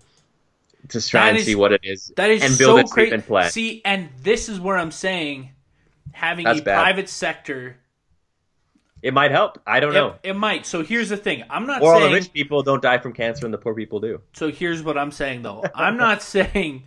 to 0.89 1.01
try 1.07 1.21
That 1.25 1.29
and 1.29 1.37
is- 1.39 1.45
see 1.45 1.55
what 1.55 1.73
it 1.73 1.81
is 1.83 2.11
That 2.15 2.29
is 2.29 2.43
and 2.43 2.57
build 2.57 2.79
so 2.79 2.85
a 2.85 2.95
treatment 2.95 3.23
crazy. 3.23 3.27
plan. 3.27 3.51
See, 3.51 3.81
and 3.83 4.09
this 4.21 4.47
is 4.49 4.59
where 4.59 4.77
I'm 4.77 4.91
saying 4.91 5.51
having 6.11 6.45
That's 6.45 6.59
a 6.59 6.63
bad. 6.63 6.75
private 6.75 7.09
sector 7.09 7.77
It 9.03 9.13
might 9.13 9.29
help. 9.31 9.59
I 9.67 9.79
don't 9.79 9.93
know. 9.93 10.15
It, 10.23 10.29
it 10.29 10.33
might. 10.35 10.65
So 10.65 10.83
here's 10.83 11.09
the 11.09 11.17
thing. 11.17 11.43
I'm 11.51 11.67
not 11.67 11.81
Or 11.83 11.93
all 11.93 11.99
the 11.99 12.05
saying. 12.07 12.13
rich 12.15 12.33
people 12.33 12.63
don't 12.63 12.81
die 12.81 12.97
from 12.97 13.13
cancer 13.13 13.45
and 13.45 13.53
the 13.53 13.57
poor 13.59 13.75
people 13.75 13.99
do. 13.99 14.21
So 14.33 14.49
here's 14.51 14.81
what 14.81 14.97
I'm 14.97 15.11
saying 15.11 15.43
though. 15.43 15.63
I'm 15.75 15.97
not 15.97 16.21
saying 16.35 16.83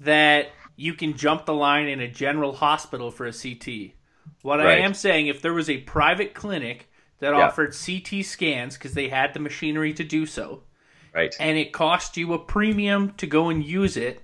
that 0.00 0.48
you 0.76 0.94
can 0.94 1.16
jump 1.16 1.46
the 1.46 1.54
line 1.54 1.88
in 1.88 2.00
a 2.00 2.08
general 2.08 2.52
hospital 2.54 3.10
for 3.10 3.26
a 3.26 3.32
CT. 3.32 3.94
What 4.42 4.60
I 4.60 4.76
am 4.76 4.94
saying, 4.94 5.26
if 5.26 5.42
there 5.42 5.52
was 5.52 5.68
a 5.70 5.78
private 5.78 6.34
clinic 6.34 6.88
that 7.20 7.32
Yeah. 7.32 7.40
offered 7.46 7.74
CT 7.74 8.22
scans 8.22 8.76
because 8.76 8.94
they 8.94 9.08
had 9.08 9.34
the 9.34 9.40
machinery 9.40 9.92
to 9.94 10.04
do 10.04 10.26
so, 10.26 10.62
Right. 11.14 11.34
and 11.38 11.56
it 11.58 11.72
cost 11.72 12.16
you 12.16 12.32
a 12.32 12.38
premium 12.38 13.12
to 13.18 13.26
go 13.26 13.48
and 13.48 13.64
use 13.64 13.96
it, 13.96 14.22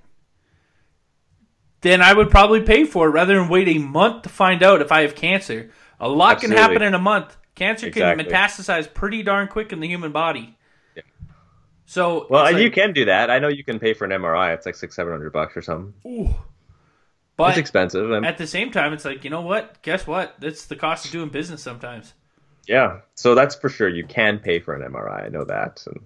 then 1.82 2.00
I 2.02 2.13
would 2.13 2.30
probably 2.30 2.61
pay 2.63 2.84
for 2.84 3.08
it 3.08 3.13
rather 3.13 3.34
than 3.39 3.49
wait 3.49 3.69
a 3.69 3.78
month 3.78 4.23
to 4.23 4.28
find 4.28 4.63
out 4.63 4.82
if 4.82 4.91
I 4.91 5.02
have 5.02 5.15
cancer. 5.15 5.71
A 6.00 6.08
lot 6.08 6.41
can 6.41 6.50
happen 6.50 6.82
in 6.82 6.95
a 6.95 6.99
month. 6.99 7.37
Cancer 7.54 7.87
Exactly. 7.89 8.25
can 8.25 8.32
metastasize 8.32 8.93
pretty 8.93 9.23
darn 9.23 9.49
quick 9.49 9.73
in 9.73 9.80
the 9.80 9.89
human 9.89 10.13
body. 10.13 10.56
So 11.90 12.26
Well, 12.28 12.44
and 12.44 12.56
like- 12.56 12.62
you 12.62 12.70
can 12.70 12.92
do 12.92 13.06
that. 13.06 13.30
I 13.30 13.38
know 13.38 13.48
you 13.48 13.64
can 13.64 13.78
pay 13.78 13.94
for 13.94 14.04
an 14.04 14.10
MRI. 14.12 14.52
It's 14.52 14.66
like 14.66 14.74
six, 14.74 14.94
seven 14.94 15.10
hundred 15.10 15.32
bucks 15.32 15.56
or 15.56 15.62
something. 15.62 16.34
but 17.38 17.50
it's 17.50 17.58
expensive. 17.58 18.10
and- 18.10 18.26
at 18.26 18.36
the 18.36 18.46
same 18.46 18.70
time, 18.70 18.92
it's 18.92 19.06
like 19.06 19.24
you 19.24 19.30
know 19.30 19.40
what? 19.40 19.80
Guess 19.80 20.06
what? 20.06 20.34
That's 20.38 20.66
the 20.66 20.76
cost 20.76 21.06
of 21.06 21.12
doing 21.12 21.30
business 21.30 21.62
sometimes. 21.62 22.12
yeah. 22.66 23.00
So 23.14 23.34
that's 23.34 23.54
for 23.54 23.70
sure. 23.70 23.88
You 23.88 24.04
can 24.04 24.38
pay 24.38 24.58
for 24.60 24.74
an 24.74 24.82
MRI. 24.82 25.24
I 25.24 25.28
know 25.30 25.44
that. 25.44 25.82
And 25.86 26.04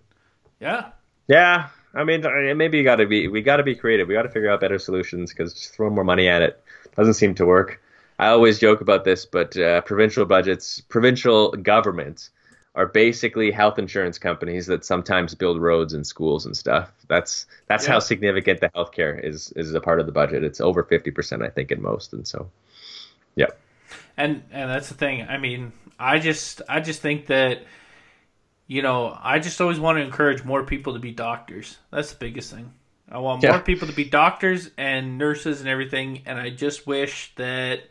Yeah, 0.60 0.90
yeah. 1.26 1.68
I 1.94 2.04
mean, 2.04 2.22
maybe 2.56 2.78
you 2.78 2.84
got 2.84 2.96
to 2.96 3.06
be. 3.06 3.26
We 3.26 3.42
got 3.42 3.56
to 3.56 3.64
be 3.64 3.74
creative. 3.74 4.06
We 4.06 4.14
got 4.14 4.22
to 4.22 4.28
figure 4.30 4.50
out 4.50 4.60
better 4.60 4.78
solutions 4.78 5.32
because 5.32 5.52
just 5.52 5.74
throwing 5.74 5.94
more 5.96 6.04
money 6.04 6.28
at 6.28 6.42
it 6.42 6.62
doesn't 6.96 7.14
seem 7.14 7.34
to 7.34 7.44
work. 7.44 7.82
I 8.20 8.28
always 8.28 8.60
joke 8.60 8.80
about 8.80 9.04
this, 9.04 9.26
but 9.26 9.56
uh, 9.56 9.80
provincial 9.80 10.24
budgets, 10.26 10.80
provincial 10.80 11.50
governments 11.50 12.30
are 12.74 12.86
basically 12.86 13.50
health 13.50 13.78
insurance 13.78 14.18
companies 14.18 14.66
that 14.66 14.84
sometimes 14.84 15.34
build 15.34 15.60
roads 15.60 15.92
and 15.92 16.06
schools 16.06 16.46
and 16.46 16.56
stuff. 16.56 16.92
That's 17.08 17.46
that's 17.68 17.86
Yeah. 17.86 17.92
how 17.92 17.98
significant 17.98 18.60
the 18.60 18.70
healthcare 18.70 19.22
is 19.22 19.52
is 19.56 19.74
a 19.74 19.80
part 19.80 20.00
of 20.00 20.06
the 20.06 20.12
budget. 20.12 20.44
It's 20.44 20.60
over 20.60 20.82
fifty 20.82 21.10
percent, 21.10 21.42
I 21.42 21.48
think, 21.50 21.70
in 21.70 21.82
most. 21.82 22.12
And 22.12 22.26
so, 22.26 22.50
yeah, 23.36 23.48
and 24.16 24.42
and 24.50 24.70
that's 24.70 24.88
the 24.88 24.94
thing. 24.94 25.22
I 25.28 25.38
mean, 25.38 25.72
I 25.98 26.18
just 26.18 26.62
I 26.68 26.80
just 26.80 27.00
think 27.00 27.26
that 27.26 27.64
you 28.66 28.82
know 28.82 29.16
I 29.20 29.38
just 29.38 29.60
always 29.60 29.80
want 29.80 29.98
to 29.98 30.02
encourage 30.02 30.44
more 30.44 30.64
people 30.64 30.94
to 30.94 30.98
be 30.98 31.12
doctors. 31.12 31.78
That's 31.90 32.12
the 32.12 32.18
biggest 32.18 32.52
thing. 32.52 32.72
I 33.10 33.18
want 33.18 33.42
more 33.42 33.60
people 33.60 33.88
to 33.88 33.92
be 33.94 34.04
doctors 34.04 34.70
and 34.78 35.18
nurses 35.18 35.60
and 35.60 35.68
everything. 35.68 36.22
And 36.24 36.38
I 36.38 36.48
just 36.50 36.86
wish 36.86 37.34
that 37.36 37.82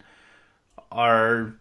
our 0.91 1.53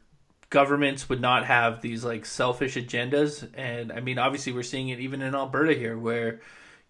governments 0.51 1.09
would 1.09 1.21
not 1.21 1.47
have 1.47 1.81
these 1.81 2.05
like 2.05 2.27
selfish 2.27 2.77
agendas. 2.77 3.49
And 3.55 3.93
I 3.93 4.01
mean, 4.01 4.19
obviously, 4.19 4.53
we're 4.53 4.63
seeing 4.63 4.89
it 4.91 5.01
even 5.01 5.23
in 5.23 5.35
Alberta 5.35 5.75
here, 5.75 5.97
where 5.99 6.41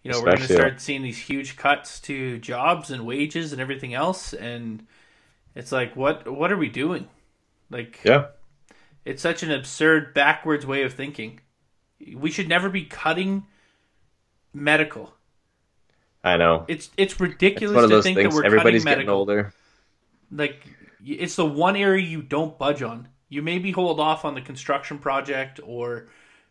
you 0.03 0.11
know 0.11 0.19
we're 0.19 0.35
going 0.35 0.39
to 0.47 0.53
start 0.53 0.81
seeing 0.81 1.01
these 1.03 1.17
huge 1.19 1.57
cuts 1.57 1.99
to 2.01 2.39
jobs 2.39 2.91
and 2.91 3.05
wages 3.05 3.53
and 3.53 3.61
everything 3.61 3.93
else. 3.93 4.33
And 4.33 4.85
it's 5.55 5.71
like, 5.71 5.95
what 5.95 6.27
what 6.31 6.51
are 6.51 6.57
we 6.57 6.69
doing? 6.69 7.07
Like, 7.69 8.01
yeah. 8.03 8.27
it's 9.05 9.21
such 9.21 9.43
an 9.43 9.51
absurd, 9.51 10.13
backwards 10.13 10.65
way 10.65 10.83
of 10.83 10.93
thinking. 10.93 11.39
We 12.15 12.31
should 12.31 12.49
never 12.49 12.69
be 12.69 12.85
cutting 12.85 13.45
medical. 14.53 15.13
I 16.23 16.37
know. 16.37 16.65
It's 16.67 16.89
it's 16.97 17.19
It's 17.19 17.19
ridiculous 17.19 17.83
of 17.83 17.89
to 17.89 17.99
think 18.01 18.15
things. 18.15 18.23
that 18.23 18.33
we're 18.33 18.43
Everybody's 18.43 18.83
cutting 18.83 18.85
getting 18.85 19.07
medical. 19.07 19.15
older. 19.15 19.53
Like 20.31 20.65
it's 21.05 21.35
the 21.35 21.45
one 21.45 21.75
area 21.75 22.05
you 22.05 22.21
don't 22.21 22.57
budge 22.57 22.81
on. 22.81 23.07
You 23.31 23.41
maybe 23.41 23.71
hold 23.71 23.99
off 24.01 24.25
on 24.25 24.35
the 24.35 24.41
construction 24.41 24.99
project 24.99 25.61
or 25.63 26.09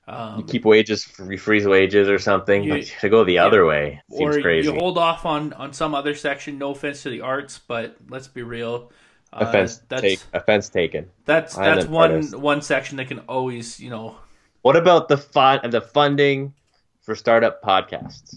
um, 0.09 0.45
Keep 0.47 0.65
wages, 0.65 1.07
you 1.29 1.37
freeze 1.37 1.67
wages 1.67 2.09
or 2.09 2.19
something. 2.19 2.65
You- 2.65 2.79
but 2.79 2.85
to 3.01 3.09
go 3.11 3.23
the 3.23 3.39
other 3.39 3.67
way 3.67 4.01
seems 4.11 4.37
or 4.37 4.41
crazy. 4.41 4.69
you 4.73 4.75
hold 4.79 4.97
off 4.99 5.25
on 5.27 5.53
on 5.53 5.73
some 5.75 5.95
other 5.95 6.15
section. 6.15 6.57
No 6.59 6.71
offense 6.71 7.03
to 7.03 7.11
the 7.11 7.21
arts, 7.21 7.61
but 7.61 7.97
let's 8.09 8.27
be 8.27 8.43
real. 8.43 8.91
Uh, 9.33 9.45
offense, 9.47 9.83
that's 9.89 10.03
take, 10.03 10.21
offense 10.33 10.69
taken. 10.71 11.09
that's 11.27 11.55
that's 11.55 11.87
one 11.87 12.13
artist. 12.13 12.35
one 12.35 12.63
section 12.63 12.97
that 12.97 13.09
can 13.09 13.21
always 13.29 13.79
you 13.79 13.91
know 13.91 14.17
What 14.63 14.75
about 14.75 15.09
the 15.09 15.19
fun 15.19 15.71
the 15.71 15.83
funding 15.83 16.55
for 17.03 17.15
startup 17.15 17.63
podcasts? 17.63 18.37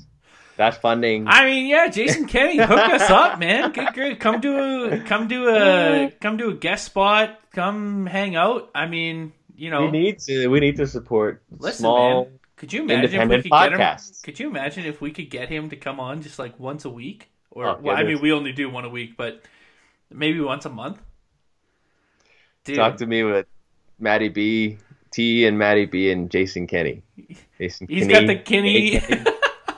That 0.57 0.81
funding. 0.81 1.27
I 1.27 1.45
mean, 1.45 1.65
yeah, 1.65 1.87
Jason 1.87 2.27
Kenney, 2.27 2.57
hook 2.61 2.77
us 2.77 3.09
up, 3.09 3.39
man. 3.39 3.71
Good, 3.71 3.93
great. 3.93 4.19
Come 4.19 4.39
do 4.39 4.85
a 4.85 4.99
come 4.99 5.27
to 5.29 5.47
a 5.47 6.11
come 6.21 6.37
to 6.37 6.49
a 6.49 6.53
guest 6.53 6.85
spot. 6.85 7.39
Come 7.53 8.05
hang 8.05 8.35
out. 8.35 8.69
I 8.75 8.85
mean, 8.85 9.33
you 9.55 9.69
know, 9.69 9.85
we 9.85 9.91
need 9.91 10.19
to 10.19 10.47
we 10.47 10.59
need 10.59 10.77
to 10.77 10.87
support 10.87 11.41
listen, 11.57 11.81
small. 11.81 12.25
man. 12.25 12.39
Could 12.55 12.71
you 12.71 12.83
imagine 12.83 13.05
if 13.05 13.11
we 13.11 13.35
independent 13.35 13.43
could 13.43 13.77
get 13.77 13.99
him? 13.99 14.15
Could 14.23 14.39
you 14.39 14.47
imagine 14.49 14.85
if 14.85 15.01
we 15.01 15.11
could 15.11 15.29
get 15.29 15.49
him 15.49 15.69
to 15.69 15.75
come 15.75 15.99
on 15.99 16.21
just 16.21 16.39
like 16.39 16.59
once 16.59 16.85
a 16.85 16.89
week? 16.89 17.29
Or 17.51 17.67
Oh, 17.67 17.79
well, 17.81 17.95
I 17.95 18.03
mean, 18.03 18.21
we 18.21 18.31
only 18.31 18.51
do 18.51 18.69
one 18.69 18.85
a 18.85 18.89
week, 18.89 19.17
but 19.17 19.41
maybe 20.09 20.39
once 20.39 20.65
a 20.65 20.69
month. 20.69 21.01
Dude, 22.63 22.77
Talk 22.77 22.97
to 22.97 23.05
me 23.05 23.23
with 23.23 23.47
Maddie 23.99 24.29
B, 24.29 24.77
T, 25.11 25.45
and 25.45 25.57
Maddie 25.57 25.85
B, 25.85 26.09
and 26.11 26.29
Jason 26.31 26.65
Kenney. 26.65 27.03
Jason 27.57 27.87
he's 27.89 28.07
Kinney, 28.07 28.13
got 28.13 28.27
the 28.27 28.35
Kenny. 28.37 29.01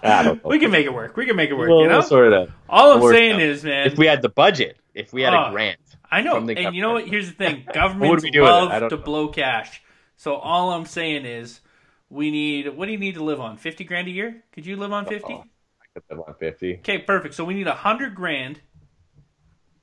Kenny. 0.06 0.20
I 0.20 0.24
don't 0.24 0.44
know. 0.44 0.50
we 0.50 0.60
can 0.60 0.72
make 0.72 0.86
it 0.86 0.94
work. 0.94 1.16
We 1.18 1.26
can 1.26 1.36
make 1.36 1.50
it 1.50 1.56
work. 1.56 1.70
Well, 1.70 1.82
you 1.82 1.88
know, 1.88 1.96
we'll 2.00 2.04
sort 2.04 2.28
it 2.28 2.34
out. 2.34 2.50
all 2.70 2.92
I'm 2.94 3.00
we'll 3.00 3.08
work 3.10 3.16
it 3.16 3.18
saying 3.18 3.34
out. 3.36 3.42
is, 3.42 3.64
man, 3.64 3.88
If 3.88 3.98
we 3.98 4.06
had 4.06 4.22
the 4.22 4.30
budget, 4.30 4.78
if 4.94 5.12
we 5.14 5.22
had 5.24 5.34
Oh, 5.34 5.38
a 5.38 5.40
ah, 5.42 5.52
grant, 5.52 5.80
I 6.12 6.22
know, 6.22 6.36
from 6.36 6.46
the 6.46 6.58
and 6.58 6.76
you 6.76 6.82
know 6.82 6.94
what? 6.94 7.08
Here's 7.08 7.28
the 7.28 7.34
thing: 7.36 7.64
What 7.66 7.74
governments 7.74 8.10
would 8.12 8.24
we 8.24 8.32
do 8.32 8.42
with 8.42 8.50
love 8.50 8.90
to 8.90 8.96
know. 8.98 9.02
blow 9.02 9.28
cash. 9.30 9.82
So 10.18 10.36
all 10.36 10.72
I'm 10.72 10.86
saying 10.86 11.26
is, 11.26 11.60
we 12.10 12.32
need. 12.32 12.70
What 12.76 12.86
do 12.86 12.92
you 12.92 12.98
need 12.98 13.16
to 13.16 13.24
live 13.24 13.42
on? 13.42 13.58
Fifty 13.58 13.84
grand 13.84 14.08
a 14.08 14.12
year? 14.12 14.44
Could 14.54 14.66
you 14.66 14.78
live 14.78 14.94
on 14.94 15.06
fifty? 15.06 15.34
Oh, 15.34 15.44
I 15.82 15.86
could 15.94 16.04
live 16.10 16.20
on 16.28 16.36
fifty. 16.36 16.76
Okay, 16.76 17.00
perfect. 17.00 17.34
So 17.36 17.44
we 17.44 17.54
need 17.54 17.68
a 17.68 17.74
hundred 17.74 18.16
grand 18.16 18.62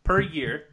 per 0.05 0.21
year. 0.21 0.65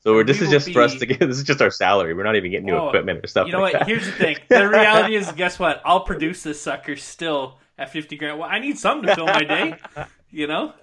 So 0.00 0.14
we're, 0.14 0.22
this 0.24 0.38
We 0.38 0.46
is 0.46 0.52
will 0.52 0.58
just 0.60 0.72
for 0.72 0.82
us 0.82 0.94
to 0.96 1.06
get. 1.06 1.18
This 1.26 1.38
is 1.38 1.42
just 1.44 1.60
our 1.60 1.70
salary. 1.70 2.14
We're 2.14 2.22
not 2.22 2.36
even 2.36 2.50
getting 2.52 2.66
new 2.66 2.76
Oh, 2.76 2.88
equipment 2.88 3.24
or 3.24 3.26
stuff. 3.26 3.46
You 3.46 3.54
know 3.54 3.60
like 3.60 3.72
what? 3.72 3.80
That. 3.80 3.88
Here's 3.88 4.06
the 4.06 4.12
thing. 4.12 4.36
The 4.48 4.68
reality 4.68 5.16
is, 5.20 5.32
guess 5.32 5.58
what? 5.58 5.82
I'll 5.84 6.00
produce 6.04 6.44
this 6.44 6.60
sucker 6.60 6.94
still 6.94 7.58
at 7.78 7.90
fifty 7.90 8.16
grand. 8.16 8.38
Well, 8.38 8.48
I 8.50 8.58
need 8.58 8.78
something 8.78 9.08
to 9.08 9.14
fill 9.14 9.26
my 9.26 9.44
day. 9.44 9.74
You 10.30 10.46
know, 10.46 10.74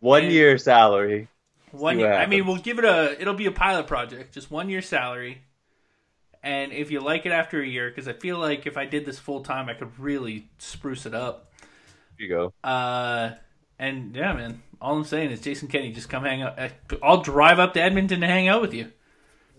One 0.00 0.24
and- 0.24 0.32
year 0.32 0.56
salary. 0.58 1.28
one. 1.72 1.98
Year, 1.98 2.12
I 2.12 2.26
mean, 2.26 2.46
we'll 2.46 2.56
give 2.56 2.78
it 2.78 2.84
a. 2.84 3.20
It'll 3.20 3.34
be 3.34 3.46
a 3.46 3.52
pilot 3.52 3.86
project, 3.86 4.34
just 4.34 4.50
one 4.50 4.68
year 4.68 4.82
salary. 4.82 5.42
And 6.42 6.72
if 6.72 6.90
you 6.90 7.00
like 7.00 7.26
it 7.26 7.32
after 7.32 7.60
a 7.60 7.66
year, 7.66 7.90
because 7.90 8.08
I 8.08 8.14
feel 8.14 8.38
like 8.38 8.66
if 8.66 8.78
I 8.78 8.86
did 8.86 9.04
this 9.04 9.18
full 9.18 9.42
time, 9.42 9.68
I 9.68 9.74
could 9.74 9.98
really 10.00 10.48
spruce 10.58 11.04
it 11.04 11.14
up. 11.14 11.52
Here 12.16 12.26
you 12.26 12.34
go. 12.34 12.52
Uh, 12.64 13.32
and 13.78 14.16
yeah, 14.16 14.32
man. 14.32 14.62
All 14.80 14.96
I'm 14.96 15.04
saying 15.04 15.30
is, 15.32 15.42
Jason 15.42 15.68
Kenney, 15.68 15.92
just 15.92 16.08
come 16.08 16.24
hang 16.24 16.40
out. 16.40 16.58
I'll 17.02 17.20
drive 17.20 17.58
up 17.58 17.74
to 17.74 17.82
Edmonton 17.82 18.22
to 18.22 18.26
hang 18.26 18.48
out 18.48 18.62
with 18.62 18.72
you. 18.72 18.90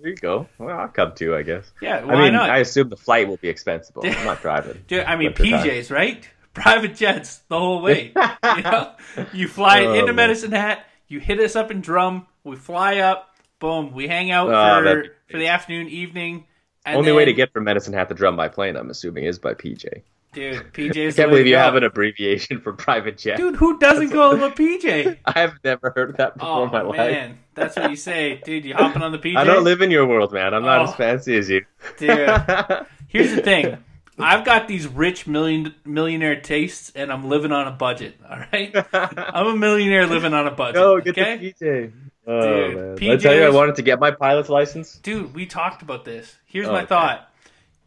There 0.01 0.09
you 0.09 0.15
go. 0.15 0.47
Well, 0.57 0.77
I'll 0.77 0.87
come 0.87 1.13
too, 1.15 1.35
I 1.35 1.43
guess. 1.43 1.71
Yeah, 1.81 2.03
why 2.03 2.13
I 2.13 2.21
mean, 2.23 2.33
not? 2.33 2.49
I 2.49 2.57
assume 2.57 2.89
the 2.89 2.97
flight 2.97 3.27
will 3.27 3.37
be 3.37 3.49
expensive. 3.49 3.95
I'm 4.03 4.25
not 4.25 4.41
driving. 4.41 4.83
Dude, 4.87 5.03
I 5.03 5.15
mean 5.15 5.33
time. 5.33 5.45
PJs, 5.47 5.91
right? 5.91 6.27
Private 6.53 6.95
jets 6.95 7.37
the 7.47 7.57
whole 7.59 7.81
way. 7.81 8.11
you 8.57 8.61
know, 8.63 8.91
you 9.31 9.47
fly 9.47 9.85
Oh, 9.85 9.93
into. 9.93 10.11
Medicine 10.13 10.51
Hat, 10.51 10.85
you 11.07 11.19
hit 11.19 11.39
us 11.39 11.55
up 11.55 11.71
in 11.71 11.81
Drum, 11.81 12.25
we 12.43 12.55
fly 12.57 12.97
up, 12.97 13.35
boom, 13.59 13.93
we 13.93 14.07
hang 14.07 14.31
out 14.31 14.49
Oh, 14.49 14.83
for 14.83 15.05
for 15.29 15.37
the 15.37 15.47
afternoon, 15.47 15.87
evening. 15.87 16.45
And 16.83 16.97
Only 16.97 17.11
way 17.11 17.25
to 17.25 17.33
get 17.33 17.53
from 17.53 17.63
Medicine 17.65 17.93
Hat 17.93 18.09
to 18.09 18.15
Drum 18.15 18.35
by 18.35 18.47
plane, 18.47 18.75
I'm 18.75 18.89
assuming, 18.89 19.25
is 19.25 19.37
by 19.39 19.53
PJ. 19.53 20.01
Dude 20.33 20.73
PJs. 20.73 21.13
I 21.13 21.15
can't 21.15 21.29
believe 21.31 21.47
you 21.47 21.55
have 21.57 21.75
an 21.75 21.83
abbreviation 21.83 22.61
for 22.61 22.73
private 22.73 23.17
jet. 23.17 23.37
Dude, 23.37 23.55
who 23.55 23.77
doesn't 23.79 24.11
call 24.11 24.33
him 24.35 24.43
a 24.43 24.51
PJ? 24.51 25.17
I've 25.25 25.53
never 25.63 25.91
heard 25.95 26.17
that 26.17 26.35
before 26.37 26.49
Oh 26.49 26.63
in 26.65 26.71
my 26.71 26.81
oh, 26.81 26.89
life. 26.89 26.97
man, 27.11 27.39
that's 27.53 27.75
what 27.75 27.89
you 27.89 27.95
say, 27.95 28.41
dude. 28.43 28.65
You 28.65 28.75
hopping 28.75 29.01
on 29.01 29.11
the 29.11 29.19
PJ? 29.19 29.35
I 29.37 29.43
don't 29.43 29.63
live 29.63 29.81
in 29.81 29.91
your 29.91 30.05
world, 30.05 30.31
man. 30.33 30.53
I'm 30.53 30.63
not 30.63 30.79
Oh. 30.79 30.83
as 30.85 30.95
fancy 30.95 31.37
as 31.37 31.49
you. 31.49 31.65
Dude, 31.97 32.09
here's 33.07 33.35
the 33.35 33.41
thing. 33.41 33.77
I've 34.19 34.45
got 34.45 34.67
these 34.67 34.87
rich 34.87 35.25
million 35.25 35.73
millionaire 35.83 36.39
tastes, 36.39 36.91
and 36.95 37.11
I'm 37.11 37.27
living 37.27 37.51
on 37.51 37.67
a 37.67 37.71
budget. 37.71 38.19
All 38.29 38.37
right, 38.51 38.71
I'm 38.93 39.47
a 39.47 39.55
millionaire 39.55 40.05
living 40.05 40.33
on 40.33 40.45
a 40.47 40.51
budget. 40.51 40.75
No, 40.75 40.99
get 41.01 41.17
okay? 41.17 41.37
the 41.37 41.53
PJ. 41.53 41.91
Oh 42.27 42.41
Dude, 42.41 42.75
man! 42.77 42.95
Did 42.97 43.09
I 43.11 43.15
tell 43.17 43.33
you 43.33 43.43
I 43.45 43.49
wanted 43.49 43.75
to 43.77 43.81
get 43.81 43.99
my 43.99 44.11
pilot's 44.11 44.47
license. 44.47 44.93
dude 45.01 45.33
we 45.33 45.47
talked 45.47 45.81
about 45.81 46.05
this 46.05 46.37
here's 46.45 46.67
Oh, 46.67 46.71
my 46.71 46.79
okay. 46.81 46.85
thought 46.85 47.30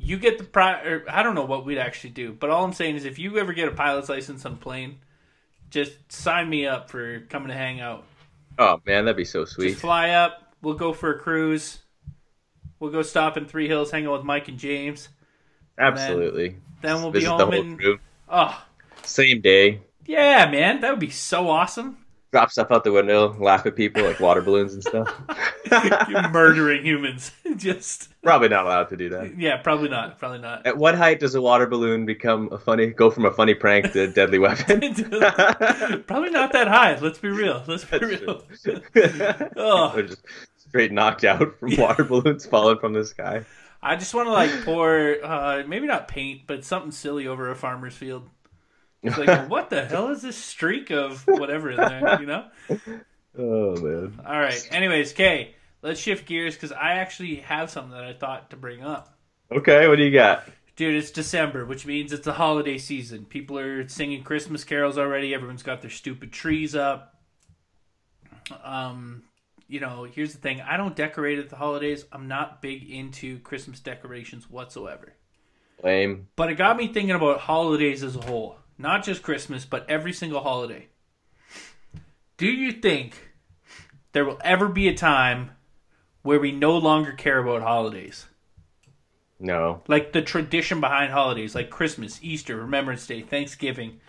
you 0.05 0.19
get 0.19 0.38
the 0.38 0.45
pri- 0.45 0.83
or 0.83 1.05
i 1.09 1.23
don't 1.23 1.35
know 1.35 1.45
what 1.45 1.64
we'd 1.64 1.79
actually 1.79 2.11
do 2.11 2.33
but 2.33 2.51
all 2.51 2.64
i'm 2.64 2.73
saying 2.73 2.95
is 2.97 3.05
if 3.05 3.19
you 3.19 3.38
ever 3.38 3.53
get 3.53 3.69
a 3.69 3.73
pilot's 3.73 4.09
license 4.09 4.45
on 4.45 4.53
a 4.53 4.57
plane 4.57 4.99
just 5.71 5.93
sign 6.12 6.49
me 6.49 6.67
up 6.67 6.88
for 6.90 7.21
coming 7.31 7.49
to 7.49 7.55
hang 7.55 7.81
out 7.81 8.05
Oh 8.57 8.81
man, 8.87 9.05
that'd 9.07 9.17
be 9.17 9.25
so 9.25 9.43
just 9.43 9.55
sweet. 9.55 9.77
fly 9.79 10.11
up 10.11 10.55
we'll 10.62 10.75
go 10.75 10.93
for 10.93 11.12
a 11.14 11.19
cruise 11.19 11.79
we'll 12.79 12.90
go 12.93 13.03
stop 13.03 13.37
in 13.37 13.47
three 13.47 13.67
hills 13.67 13.90
hang 13.90 14.07
out 14.07 14.12
with 14.12 14.25
mike 14.25 14.49
and 14.49 14.59
james 14.59 15.09
Absolutely. 15.79 16.57
then 16.83 17.03
we'll 17.03 17.11
be 17.11 17.21
Visit 17.21 17.37
the 17.38 17.45
home 17.47 17.53
whole 17.53 17.61
and 17.93 17.99
oh 18.29 18.64
Same 19.03 19.40
day. 19.40 19.81
yeah 20.07 20.49
man 20.51 20.81
that 20.83 20.90
would 20.90 21.01
be 21.01 21.11
so 21.11 21.49
awesome 21.51 21.99
Drop 22.35 22.51
stuff 22.51 22.73
out 22.73 22.83
the 22.83 22.90
window, 22.90 23.33
laugh 23.38 23.64
at 23.64 23.77
people 23.77 24.03
like 24.03 24.18
water 24.18 24.42
balloons 24.42 24.75
and 24.75 24.83
stuff. 24.83 25.09
you're 26.09 26.29
murdering 26.31 26.85
humans 26.85 27.31
just 27.57 28.09
Probably 28.25 28.49
not 28.49 28.64
allowed 28.66 28.88
to 28.88 28.97
do 28.97 29.09
that. 29.11 29.38
yeah 29.38 29.59
probably 29.59 29.88
not 29.88 30.18
probably 30.18 30.40
not 30.40 30.66
At 30.66 30.77
what 30.77 30.97
height 30.97 31.20
does 31.20 31.37
a 31.37 31.40
water 31.40 31.68
balloon 31.68 32.05
become 32.07 32.49
a 32.51 32.59
funny? 32.59 32.88
Go 32.88 33.09
from 33.09 33.25
a 33.25 33.31
funny 33.33 33.55
prank 33.55 33.92
to 33.92 34.03
a 34.03 34.07
deadly 34.09 34.40
weapon? 34.40 34.81
probably 36.09 36.31
not 36.31 36.51
that 36.55 36.66
high 36.66 36.99
let's 36.99 37.20
be 37.20 37.29
real 37.29 37.62
let's 37.68 37.85
be 37.85 37.99
real 37.99 38.42
Oh. 39.57 40.03
Just 40.03 40.25
straight 40.57 40.90
knocked 40.90 41.23
out 41.23 41.57
from 41.61 41.77
water 41.77 42.03
balloons 42.03 42.44
falling 42.47 42.79
from 42.81 42.94
the 42.94 43.05
sky. 43.05 43.44
I 43.81 43.94
just 43.94 44.12
want 44.12 44.27
to 44.27 44.33
like 44.33 44.51
pour, 44.64 45.18
uh, 45.23 45.62
maybe 45.68 45.87
not 45.87 46.09
paint, 46.09 46.49
but 46.49 46.64
something 46.64 46.90
silly 46.90 47.29
over 47.29 47.49
a 47.51 47.55
farmer's 47.55 47.94
field. 47.94 48.29
It's 49.05 49.19
like, 49.19 49.49
what 49.49 49.71
the 49.71 49.85
hell 49.85 50.09
is 50.09 50.23
this 50.23 50.37
streak 50.37 50.90
of 50.90 51.23
whatever 51.27 51.71
in 51.71 51.77
there? 51.77 52.21
You 52.21 52.27
know? 52.27 52.45
Oh 53.37 53.75
man. 53.75 54.21
All 54.25 54.38
right. 54.38 54.69
Anyways, 54.71 55.12
Kay, 55.12 55.57
let's 55.83 55.99
shift 55.99 56.25
gears 56.25 56.55
because 56.55 56.71
I 56.71 56.93
actually 56.93 57.35
have 57.37 57.69
something 57.69 57.90
that 57.90 58.05
I 58.05 58.12
thought 58.12 58.51
to 58.51 58.57
bring 58.57 58.85
up. 58.85 59.19
Okay, 59.51 59.88
what 59.88 59.97
do 59.97 60.05
you 60.05 60.12
got? 60.12 60.45
Dude, 60.77 60.95
it's 60.95 61.11
December, 61.11 61.64
which 61.64 61.85
means 61.85 62.12
it's 62.12 62.25
the 62.25 62.33
holiday 62.33 62.79
season. 62.79 63.25
People 63.25 63.59
are 63.59 63.88
singing 63.88 64.23
Christmas 64.23 64.62
carols 64.62 64.99
already. 64.99 65.35
Everyone's 65.35 65.64
got 65.64 65.81
their 65.81 65.90
stupid 65.90 66.33
trees 66.33 66.77
up. 66.77 67.21
Um, 68.62 69.25
you 69.69 69.81
know, 69.81 70.05
here's 70.05 70.33
the 70.33 70.40
thing: 70.40 70.61
I 70.61 70.77
don't 70.77 70.97
decorate 70.97 71.38
at 71.38 71.49
the 71.51 71.57
holidays. 71.57 72.05
I'm 72.12 72.29
not 72.29 72.62
big 72.62 72.88
into 72.90 73.38
Christmas 73.40 73.81
decorations 73.81 74.51
whatsoever. 74.51 75.14
Lame. 75.83 76.29
But 76.37 76.51
it 76.51 76.55
got 76.55 76.77
me 76.77 76.87
thinking 76.87 77.11
about 77.11 77.40
holidays 77.40 78.03
as 78.03 78.17
a 78.17 78.21
whole, 78.21 78.59
not 78.79 79.05
just 79.05 79.23
Christmas, 79.23 79.65
but 79.65 79.89
every 79.89 80.13
single 80.13 80.41
holiday. 80.41 80.89
Do 82.37 82.47
you 82.47 82.73
think 82.73 83.31
there 84.13 84.25
will 84.25 84.41
ever 84.43 84.69
be 84.69 84.89
a 84.89 84.95
time 84.95 85.53
where 86.23 86.41
we 86.41 86.53
no 86.53 86.77
longer 86.77 87.13
care 87.13 87.39
about 87.39 87.63
holidays? 87.63 88.27
No. 89.39 89.83
Like 89.87 90.13
the 90.13 90.23
tradition 90.23 90.81
behind 90.81 91.13
holidays, 91.13 91.55
like 91.55 91.71
Christmas, 91.71 92.19
Easter, 92.23 92.57
Remembrance 92.57 93.07
Day, 93.07 93.23
Thanksgiving. 93.23 94.01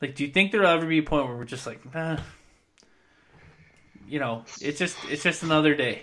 Like, 0.00 0.14
do 0.14 0.24
you 0.24 0.32
think 0.32 0.50
there'll 0.50 0.66
ever 0.68 0.86
be 0.86 0.98
a 0.98 1.02
point 1.02 1.26
where 1.26 1.36
we're 1.36 1.44
just 1.44 1.66
like, 1.66 1.94
nah, 1.94 2.18
you 4.08 4.18
know, 4.18 4.44
it's 4.60 4.78
just 4.78 4.96
it's 5.08 5.22
just 5.22 5.42
another 5.42 5.74
day. 5.74 6.02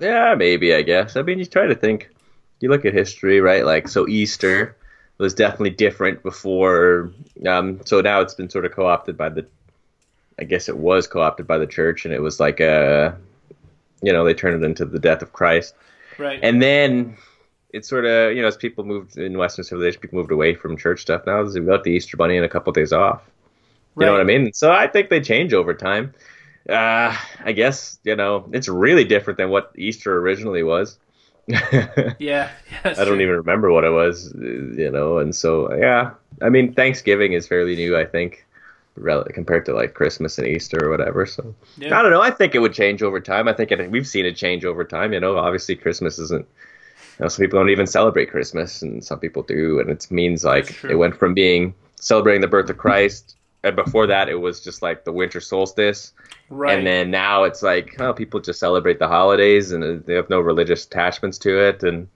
Yeah, 0.00 0.34
maybe, 0.36 0.74
I 0.74 0.82
guess. 0.82 1.16
I 1.16 1.22
mean, 1.22 1.38
you 1.38 1.46
try 1.46 1.66
to 1.66 1.74
think. 1.74 2.10
You 2.60 2.68
look 2.70 2.84
at 2.84 2.92
history, 2.92 3.40
right? 3.40 3.64
Like, 3.64 3.86
so 3.86 4.08
Easter 4.08 4.76
was 5.18 5.34
definitely 5.34 5.70
different 5.70 6.22
before. 6.22 7.12
Um, 7.46 7.80
so 7.84 8.00
now 8.00 8.20
it's 8.20 8.34
been 8.34 8.50
sort 8.50 8.64
of 8.64 8.72
co 8.72 8.86
opted 8.86 9.16
by 9.16 9.28
the. 9.28 9.46
I 10.40 10.44
guess 10.44 10.68
it 10.68 10.76
was 10.76 11.06
co 11.06 11.20
opted 11.20 11.46
by 11.46 11.58
the 11.58 11.66
church, 11.66 12.04
and 12.04 12.14
it 12.14 12.20
was 12.20 12.40
like 12.40 12.60
a. 12.60 13.16
You 14.00 14.12
know, 14.12 14.24
they 14.24 14.34
turned 14.34 14.62
it 14.62 14.66
into 14.66 14.84
the 14.84 15.00
death 15.00 15.22
of 15.22 15.32
Christ. 15.32 15.74
Right. 16.18 16.38
And 16.40 16.62
then 16.62 17.16
it 17.72 17.84
sort 17.84 18.04
of, 18.04 18.34
you 18.34 18.42
know, 18.42 18.48
as 18.48 18.56
people 18.56 18.84
moved 18.84 19.18
in 19.18 19.36
Western 19.36 19.64
civilization, 19.64 20.00
people 20.00 20.18
moved 20.18 20.30
away 20.30 20.54
from 20.54 20.76
church 20.76 21.00
stuff. 21.00 21.26
Now 21.26 21.42
they've 21.42 21.66
got 21.66 21.82
the 21.82 21.90
Easter 21.90 22.16
Bunny 22.16 22.36
and 22.36 22.44
a 22.44 22.48
couple 22.48 22.72
days 22.72 22.92
off. 22.92 23.22
You 23.98 24.06
know 24.06 24.12
what 24.12 24.20
I 24.20 24.24
mean? 24.24 24.52
So 24.52 24.70
I 24.70 24.86
think 24.86 25.10
they 25.10 25.20
change 25.20 25.52
over 25.52 25.74
time. 25.74 26.14
Uh, 26.68 27.16
I 27.44 27.52
guess 27.52 27.98
you 28.04 28.14
know 28.14 28.48
it's 28.52 28.68
really 28.68 29.04
different 29.04 29.38
than 29.38 29.50
what 29.50 29.72
Easter 29.76 30.18
originally 30.18 30.62
was. 30.62 30.98
Yeah. 32.18 32.50
I 32.84 33.04
don't 33.04 33.20
even 33.20 33.36
remember 33.36 33.70
what 33.72 33.84
it 33.84 33.90
was, 33.90 34.32
you 34.36 34.90
know. 34.90 35.18
And 35.18 35.34
so 35.34 35.72
yeah, 35.74 36.12
I 36.42 36.48
mean 36.48 36.72
Thanksgiving 36.74 37.32
is 37.32 37.46
fairly 37.46 37.74
new, 37.76 37.96
I 37.96 38.04
think, 38.04 38.46
rel- 38.96 39.24
compared 39.24 39.64
to 39.66 39.74
like 39.74 39.94
Christmas 39.94 40.38
and 40.38 40.46
Easter 40.46 40.84
or 40.86 40.90
whatever. 40.90 41.26
So 41.26 41.54
Yeah. 41.76 41.98
I 41.98 42.02
don't 42.02 42.10
know. 42.10 42.20
I 42.22 42.30
think 42.30 42.54
it 42.54 42.58
would 42.60 42.74
change 42.74 43.02
over 43.02 43.20
time. 43.20 43.48
I 43.48 43.52
think 43.52 43.72
it, 43.72 43.90
we've 43.90 44.06
seen 44.06 44.26
it 44.26 44.36
change 44.36 44.64
over 44.64 44.84
time. 44.84 45.12
You 45.12 45.20
know, 45.20 45.36
obviously 45.38 45.74
Christmas 45.76 46.18
isn't. 46.18 46.46
You 47.18 47.24
know, 47.24 47.28
some 47.28 47.42
people 47.44 47.58
don't 47.58 47.70
even 47.70 47.86
celebrate 47.88 48.30
Christmas, 48.30 48.80
and 48.82 49.02
some 49.02 49.18
people 49.18 49.42
do, 49.42 49.80
and 49.80 49.90
it 49.90 50.08
means 50.08 50.44
like 50.44 50.84
it 50.84 50.94
went 50.94 51.16
from 51.16 51.34
being 51.34 51.74
celebrating 52.00 52.40
the 52.42 52.46
birth 52.46 52.70
of 52.70 52.78
Christ, 52.78 53.34
and 53.64 53.74
before 53.74 54.06
that 54.06 54.28
it 54.28 54.36
was 54.36 54.60
just 54.62 54.82
like 54.82 55.02
the 55.04 55.10
winter 55.10 55.40
solstice, 55.40 56.12
Right. 56.50 56.78
and 56.78 56.86
then 56.86 57.10
now 57.10 57.44
it's 57.44 57.62
like, 57.62 58.00
oh, 58.00 58.14
people 58.14 58.40
just 58.40 58.58
celebrate 58.58 58.98
the 58.98 59.08
holidays, 59.08 59.72
and 59.72 60.04
they 60.04 60.14
have 60.14 60.30
no 60.30 60.40
religious 60.40 60.84
attachments 60.86 61.38
to 61.38 61.68
it, 61.68 61.82
and 61.82 62.08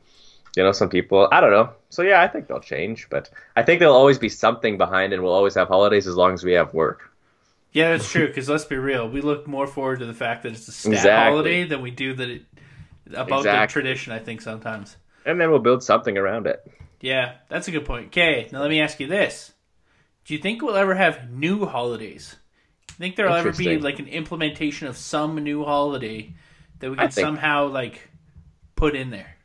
you 0.56 0.62
know, 0.62 0.72
some 0.72 0.88
people, 0.88 1.28
I 1.30 1.40
don't 1.40 1.50
know. 1.50 1.70
So 1.90 2.02
yeah, 2.02 2.22
I 2.22 2.28
think 2.28 2.46
they'll 2.46 2.60
change, 2.60 3.08
but 3.10 3.30
I 3.56 3.62
think 3.62 3.80
there'll 3.80 3.94
always 3.94 4.18
be 4.18 4.28
something 4.28 4.78
behind, 4.78 5.12
and 5.12 5.22
we'll 5.22 5.32
always 5.32 5.54
have 5.54 5.68
holidays 5.68 6.06
as 6.06 6.16
long 6.16 6.34
as 6.34 6.44
we 6.44 6.52
have 6.52 6.74
work. 6.74 7.10
Yeah, 7.72 7.92
that's 7.92 8.10
true. 8.10 8.26
Because 8.26 8.48
let's 8.48 8.66
be 8.66 8.76
real, 8.76 9.08
we 9.08 9.20
look 9.22 9.46
more 9.46 9.66
forward 9.66 10.00
to 10.00 10.06
the 10.06 10.14
fact 10.14 10.42
that 10.42 10.52
it's 10.52 10.68
a 10.68 10.72
stat 10.72 10.92
Exactly. 10.92 11.30
holiday 11.30 11.64
than 11.64 11.80
we 11.80 11.90
do 11.90 12.14
that 12.14 12.28
it 12.28 12.42
about 13.14 13.44
the 13.44 13.66
tradition. 13.66 14.12
I 14.12 14.18
think 14.18 14.40
sometimes. 14.40 14.96
And 15.24 15.40
then 15.40 15.50
we'll 15.50 15.60
build 15.60 15.82
something 15.82 16.18
around 16.18 16.46
it. 16.46 16.66
Yeah, 17.00 17.34
that's 17.48 17.68
a 17.68 17.70
good 17.70 17.84
point. 17.84 18.08
Okay, 18.08 18.48
now 18.52 18.60
let 18.60 18.70
me 18.70 18.80
ask 18.80 19.00
you 19.00 19.06
this: 19.06 19.52
Do 20.24 20.34
you 20.34 20.40
think 20.40 20.62
we'll 20.62 20.76
ever 20.76 20.94
have 20.94 21.30
new 21.30 21.64
holidays? 21.66 22.36
Think 23.02 23.16
there'll 23.16 23.34
ever 23.34 23.50
be 23.50 23.78
like 23.78 23.98
an 23.98 24.06
implementation 24.06 24.86
of 24.86 24.96
some 24.96 25.34
new 25.42 25.64
holiday 25.64 26.32
that 26.78 26.88
we 26.88 26.96
can 26.96 27.10
think- 27.10 27.26
somehow 27.26 27.66
like 27.66 28.08
put 28.76 28.94
in 28.94 29.10
there? 29.10 29.38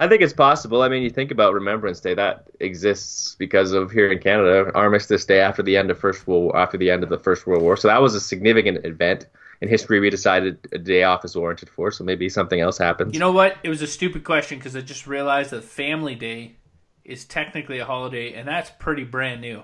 I 0.00 0.08
think 0.08 0.22
it's 0.22 0.32
possible. 0.32 0.82
I 0.82 0.88
mean, 0.88 1.04
you 1.04 1.10
think 1.10 1.30
about 1.30 1.54
Remembrance 1.54 2.00
Day 2.00 2.14
that 2.14 2.48
exists 2.58 3.36
because 3.36 3.70
of 3.70 3.92
here 3.92 4.10
in 4.10 4.18
Canada, 4.18 4.72
Armistice 4.74 5.24
Day 5.24 5.38
after 5.38 5.62
the 5.62 5.76
end 5.76 5.92
of 5.92 6.00
First 6.00 6.26
World 6.26 6.50
after 6.56 6.76
the 6.76 6.90
end 6.90 7.04
of 7.04 7.08
the 7.08 7.16
First 7.16 7.46
World 7.46 7.62
War. 7.62 7.76
So 7.76 7.86
that 7.86 8.02
was 8.02 8.16
a 8.16 8.20
significant 8.20 8.84
event 8.84 9.28
in 9.60 9.68
history. 9.68 10.00
We 10.00 10.10
decided 10.10 10.58
a 10.72 10.78
day 10.78 11.04
off 11.04 11.24
is 11.24 11.36
warranted 11.36 11.70
for. 11.70 11.92
So 11.92 12.02
maybe 12.02 12.28
something 12.28 12.58
else 12.58 12.76
happens. 12.76 13.14
You 13.14 13.20
know 13.20 13.30
what? 13.30 13.56
It 13.62 13.68
was 13.68 13.82
a 13.82 13.86
stupid 13.86 14.24
question 14.24 14.58
because 14.58 14.74
I 14.74 14.80
just 14.80 15.06
realized 15.06 15.50
that 15.52 15.62
Family 15.62 16.16
Day 16.16 16.56
is 17.04 17.24
technically 17.24 17.78
a 17.78 17.84
holiday, 17.84 18.34
and 18.34 18.48
that's 18.48 18.72
pretty 18.80 19.04
brand 19.04 19.42
new. 19.42 19.62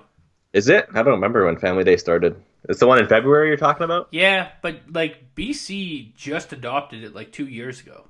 is 0.53 0.69
it? 0.69 0.87
I 0.93 1.03
don't 1.03 1.15
remember 1.15 1.45
when 1.45 1.57
Family 1.57 1.83
Day 1.83 1.97
started. 1.97 2.41
It's 2.69 2.79
the 2.79 2.87
one 2.87 2.99
in 2.99 3.07
February 3.07 3.47
you're 3.49 3.57
talking 3.57 3.83
about. 3.83 4.07
Yeah, 4.11 4.49
but 4.61 4.81
like 4.91 5.35
BC 5.35 6.15
just 6.15 6.53
adopted 6.53 7.03
it 7.03 7.13
like 7.13 7.31
two 7.31 7.47
years 7.47 7.81
ago. 7.81 8.07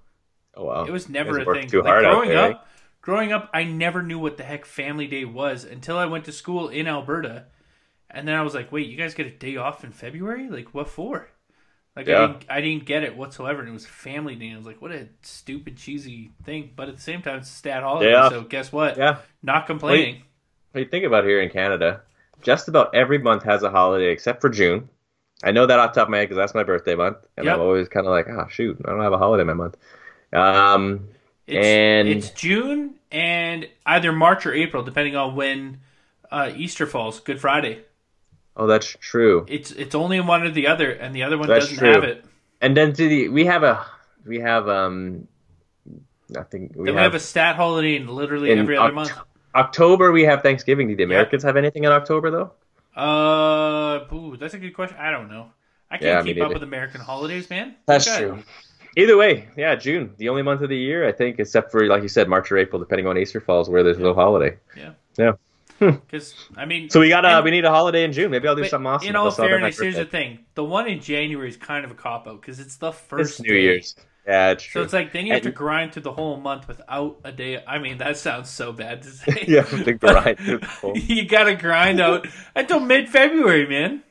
Oh 0.56 0.66
wow, 0.66 0.86
It 0.86 0.92
was 0.92 1.10
never 1.10 1.40
guys 1.40 1.48
a 1.48 1.54
thing. 1.54 1.68
Too 1.70 1.80
like 1.80 1.88
hard 1.88 2.04
growing 2.06 2.30
there, 2.30 2.38
eh? 2.38 2.50
up, 2.52 2.68
growing 3.02 3.32
up, 3.34 3.50
I 3.54 3.64
never 3.64 4.04
knew 4.04 4.20
what 4.20 4.38
the 4.38 4.44
heck 4.44 4.66
Family 4.66 5.08
Day 5.08 5.26
was 5.26 5.64
until 5.64 5.98
I 5.98 6.06
went 6.06 6.26
to 6.26 6.32
school 6.32 6.70
in 6.70 6.88
Alberta, 6.88 7.46
and 8.12 8.28
then 8.28 8.36
I 8.36 8.44
was 8.44 8.54
like, 8.54 8.72
"Wait, 8.72 8.88
you 8.88 8.96
guys 8.98 9.16
get 9.16 9.26
a 9.26 9.32
day 9.32 9.56
off 9.58 9.84
in 9.84 9.92
February? 9.92 10.50
Like 10.50 10.74
what 10.74 10.88
for?" 10.88 11.30
Like 11.96 12.08
I 12.10 12.28
didn't, 12.28 12.46
I 12.50 12.62
didn't 12.62 12.86
get 12.86 13.04
it 13.04 13.16
whatsoever, 13.18 13.60
and 13.62 13.70
it 13.70 13.74
was 13.74 13.86
Family 13.86 14.36
Day. 14.36 14.48
And 14.48 14.56
I 14.56 14.58
was 14.58 14.66
like, 14.68 14.82
"What 14.82 14.92
a 14.92 15.08
stupid, 15.24 15.78
cheesy 15.78 16.32
thing!" 16.44 16.72
But 16.76 16.90
at 16.90 16.96
the 16.98 17.02
same 17.02 17.22
time, 17.24 17.38
it's 17.40 17.50
a 17.50 17.54
stat 17.54 17.82
holiday, 17.84 18.12
Yeah. 18.12 18.30
so 18.30 18.42
guess 18.42 18.72
what? 18.72 18.98
Yeah. 18.98 19.18
Not 19.42 19.66
complaining. 19.68 20.24
What 20.72 20.82
you 20.82 20.88
think 20.90 21.06
about 21.06 21.24
here 21.24 21.40
in 21.42 21.50
Canada? 21.50 22.02
Just 22.44 22.68
about 22.68 22.94
every 22.94 23.18
month 23.18 23.44
has 23.44 23.64
a 23.64 23.70
holiday 23.70 24.12
except 24.12 24.42
for 24.42 24.50
June. 24.50 24.90
I 25.44 25.52
know 25.52 25.66
that 25.66 25.80
off 25.80 25.94
the 25.94 26.00
top 26.02 26.08
of 26.08 26.12
my 26.12 26.18
head 26.20 26.26
because 26.26 26.38
that's 26.38 26.54
my 26.54 26.64
birthday 26.64 26.96
month, 26.96 27.18
and 27.38 27.46
Yep. 27.46 27.56
I'm 27.56 27.62
always 27.62 27.90
kind 27.90 28.06
of 28.06 28.12
like, 28.12 28.28
oh 28.30 28.48
shoot, 28.50 28.78
I 28.86 28.90
don't 28.92 29.02
have 29.02 29.14
a 29.14 29.18
holiday 29.18 29.42
in 29.42 29.48
my 29.48 29.54
month. 29.54 29.78
Um, 30.32 31.08
It's, 31.48 31.66
And- 31.66 32.08
it's 32.08 32.30
June 32.32 32.96
and 33.12 33.68
either 33.86 34.12
March 34.14 34.46
or 34.46 34.54
April, 34.54 34.84
depending 34.84 35.16
on 35.16 35.36
when 35.36 35.80
uh, 36.32 36.52
Easter 36.56 36.86
falls. 36.88 37.20
Good 37.20 37.40
Friday. 37.42 37.82
oh, 38.56 38.68
that's 38.68 38.88
true. 39.02 39.46
It's 39.50 39.72
it's 39.72 39.96
only 39.96 40.20
one 40.22 40.44
or 40.44 40.50
the 40.52 40.68
other, 40.68 40.92
and 40.92 41.14
the 41.16 41.24
other 41.24 41.38
one 41.38 41.48
That's 41.50 41.66
doesn't 41.66 41.78
true. 41.80 41.92
have 41.92 42.04
it. 42.04 42.24
And 42.62 42.76
then 42.78 42.94
to 42.94 43.08
the 43.10 43.28
we 43.30 43.46
have 43.46 43.64
a 43.64 43.86
we 44.26 44.40
have 44.40 44.70
um, 44.70 45.28
I 46.38 46.44
think 46.44 46.74
we 46.76 46.88
have, 46.90 46.96
we 46.96 47.02
have 47.02 47.14
a 47.16 47.20
stat 47.20 47.56
holiday 47.58 47.98
in 47.98 48.08
literally 48.08 48.52
in 48.52 48.60
every 48.60 48.78
other 48.78 48.92
Oct- 48.92 48.96
month. 48.96 49.12
October. 49.56 50.12
We 50.12 50.24
have 50.24 50.42
Thanksgiving. 50.42 50.88
Do 50.88 50.96
the 50.96 51.04
Americans 51.04 51.44
have 51.44 51.58
anything 51.58 51.84
in 51.84 51.92
October 51.92 52.32
though? 52.32 52.52
Uh, 53.00 54.06
ooh, 54.14 54.38
that's 54.38 54.54
a 54.54 54.60
good 54.60 54.74
question. 54.74 54.98
I 55.00 55.12
don't 55.12 55.30
know. 55.30 55.48
I 55.90 55.98
can't 55.98 56.04
Yeah, 56.04 56.34
keep 56.34 56.38
up 56.42 56.48
neither. 56.50 56.54
with 56.56 56.64
American 56.64 57.02
holidays, 57.02 57.50
man. 57.50 57.76
That's 57.86 58.08
Okay. 58.08 58.20
true. 58.26 58.44
Either 58.96 59.18
way, 59.18 59.48
yeah, 59.58 59.76
June, 59.76 60.14
the 60.18 60.30
only 60.30 60.44
month 60.44 60.62
of 60.62 60.70
the 60.70 60.78
year 60.78 61.08
I 61.08 61.12
think, 61.12 61.40
except 61.40 61.72
for 61.72 61.86
like 61.88 62.04
you 62.04 62.08
said, 62.08 62.28
March 62.30 62.52
or 62.52 62.58
April, 62.58 62.80
depending 62.80 63.08
on 63.08 63.18
Easter 63.18 63.42
falls, 63.42 63.70
where 63.70 63.84
there's 63.84 63.98
no 64.00 64.14
holiday. 64.14 64.58
Yeah. 64.78 64.92
Yeah. 65.18 65.32
Because 65.80 66.34
I 66.56 66.66
mean, 66.66 66.90
So 66.90 67.00
we 67.00 67.10
got 67.10 67.26
uh, 67.26 67.30
and- 67.30 67.44
we 67.44 67.52
need 67.52 67.66
a 67.66 67.70
holiday 67.72 68.04
in 68.04 68.14
June. 68.14 68.30
Maybe 68.32 68.48
I'll 68.48 68.56
do 68.56 68.62
but 68.62 68.70
something 68.70 68.88
awesome. 68.88 69.10
In 69.10 69.16
I'll 69.16 69.26
all 69.26 69.32
fairness, 69.32 69.80
here's 69.80 69.96
the 69.96 70.06
thing: 70.06 70.40
the 70.54 70.64
one 70.64 70.88
in 70.88 71.00
January 71.02 71.50
is 71.50 71.58
kind 71.58 71.84
of 71.84 71.92
a 71.92 71.96
cop 71.96 72.28
out 72.28 72.40
because 72.40 72.60
it's 72.60 72.78
the 72.78 72.92
first 72.92 73.40
It's 73.40 73.42
New 73.42 73.50
day. 73.54 73.62
Year's. 73.62 73.96
Yeah, 74.28 74.52
it's 74.52 74.64
true. 74.64 74.80
So 74.82 74.84
it's 74.84 74.94
like 74.94 75.12
then 75.12 75.26
you 75.26 75.34
have 75.34 75.42
to 75.44 75.52
grind 75.52 75.92
through 75.94 76.04
the 76.04 76.14
whole 76.14 76.38
month 76.38 76.68
without 76.68 77.20
a 77.26 77.32
day. 77.32 77.62
I 77.68 77.78
mean, 77.80 77.98
that 77.98 78.16
sounds 78.18 78.50
so 78.50 78.72
bad 78.72 79.02
to 79.02 79.10
say. 79.10 79.44
you 79.48 79.58
have 79.58 79.84
to 79.84 79.94
grind 79.94 80.38
through 80.40 80.60
the 80.60 80.66
whole- 80.66 80.98
you 80.98 81.26
gotta 81.26 81.56
grind 81.56 82.00
out 82.00 82.28
until 82.56 82.80
mid 82.80 83.10
February, 83.10 83.68
man. 83.68 84.02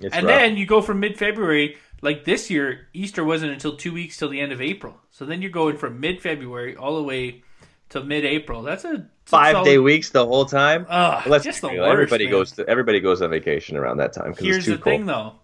It's 0.00 0.14
and 0.16 0.26
rough. 0.26 0.34
then 0.36 0.56
you 0.56 0.66
go 0.66 0.80
from 0.82 0.98
mid 1.00 1.18
February. 1.18 1.76
Like 2.02 2.24
this 2.24 2.48
year, 2.50 2.88
Easter 2.94 3.22
wasn't 3.22 3.52
until 3.52 3.76
two 3.76 3.92
weeks 3.92 4.16
till 4.16 4.30
the 4.30 4.40
end 4.40 4.52
of 4.52 4.60
April. 4.62 4.96
So 5.10 5.26
then 5.26 5.42
you're 5.42 5.50
going 5.50 5.76
from 5.76 6.00
mid 6.00 6.20
February 6.20 6.74
all 6.74 6.96
the 6.96 7.02
way 7.02 7.42
to 7.90 8.02
mid 8.02 8.24
April. 8.24 8.62
That's 8.62 8.84
a 8.84 9.06
five 9.26 9.52
solid- 9.52 9.66
day 9.66 9.78
weeks 9.78 10.10
the 10.10 10.24
whole 10.26 10.46
time. 10.46 10.86
Ugh, 10.88 11.26
Let's 11.26 11.44
just 11.44 11.60
the 11.60 11.68
worst. 11.68 11.92
Everybody 11.92 12.24
man. 12.24 12.30
goes 12.32 12.52
to 12.52 12.66
everybody 12.68 12.98
goes 13.00 13.20
on 13.22 13.30
vacation 13.30 13.76
around 13.76 13.98
that 13.98 14.14
time 14.14 14.34
Here's 14.38 14.56
it's 14.56 14.64
too 14.66 14.72
the 14.72 14.78
cold. 14.78 14.96
thing, 14.96 15.06
though. 15.06 15.34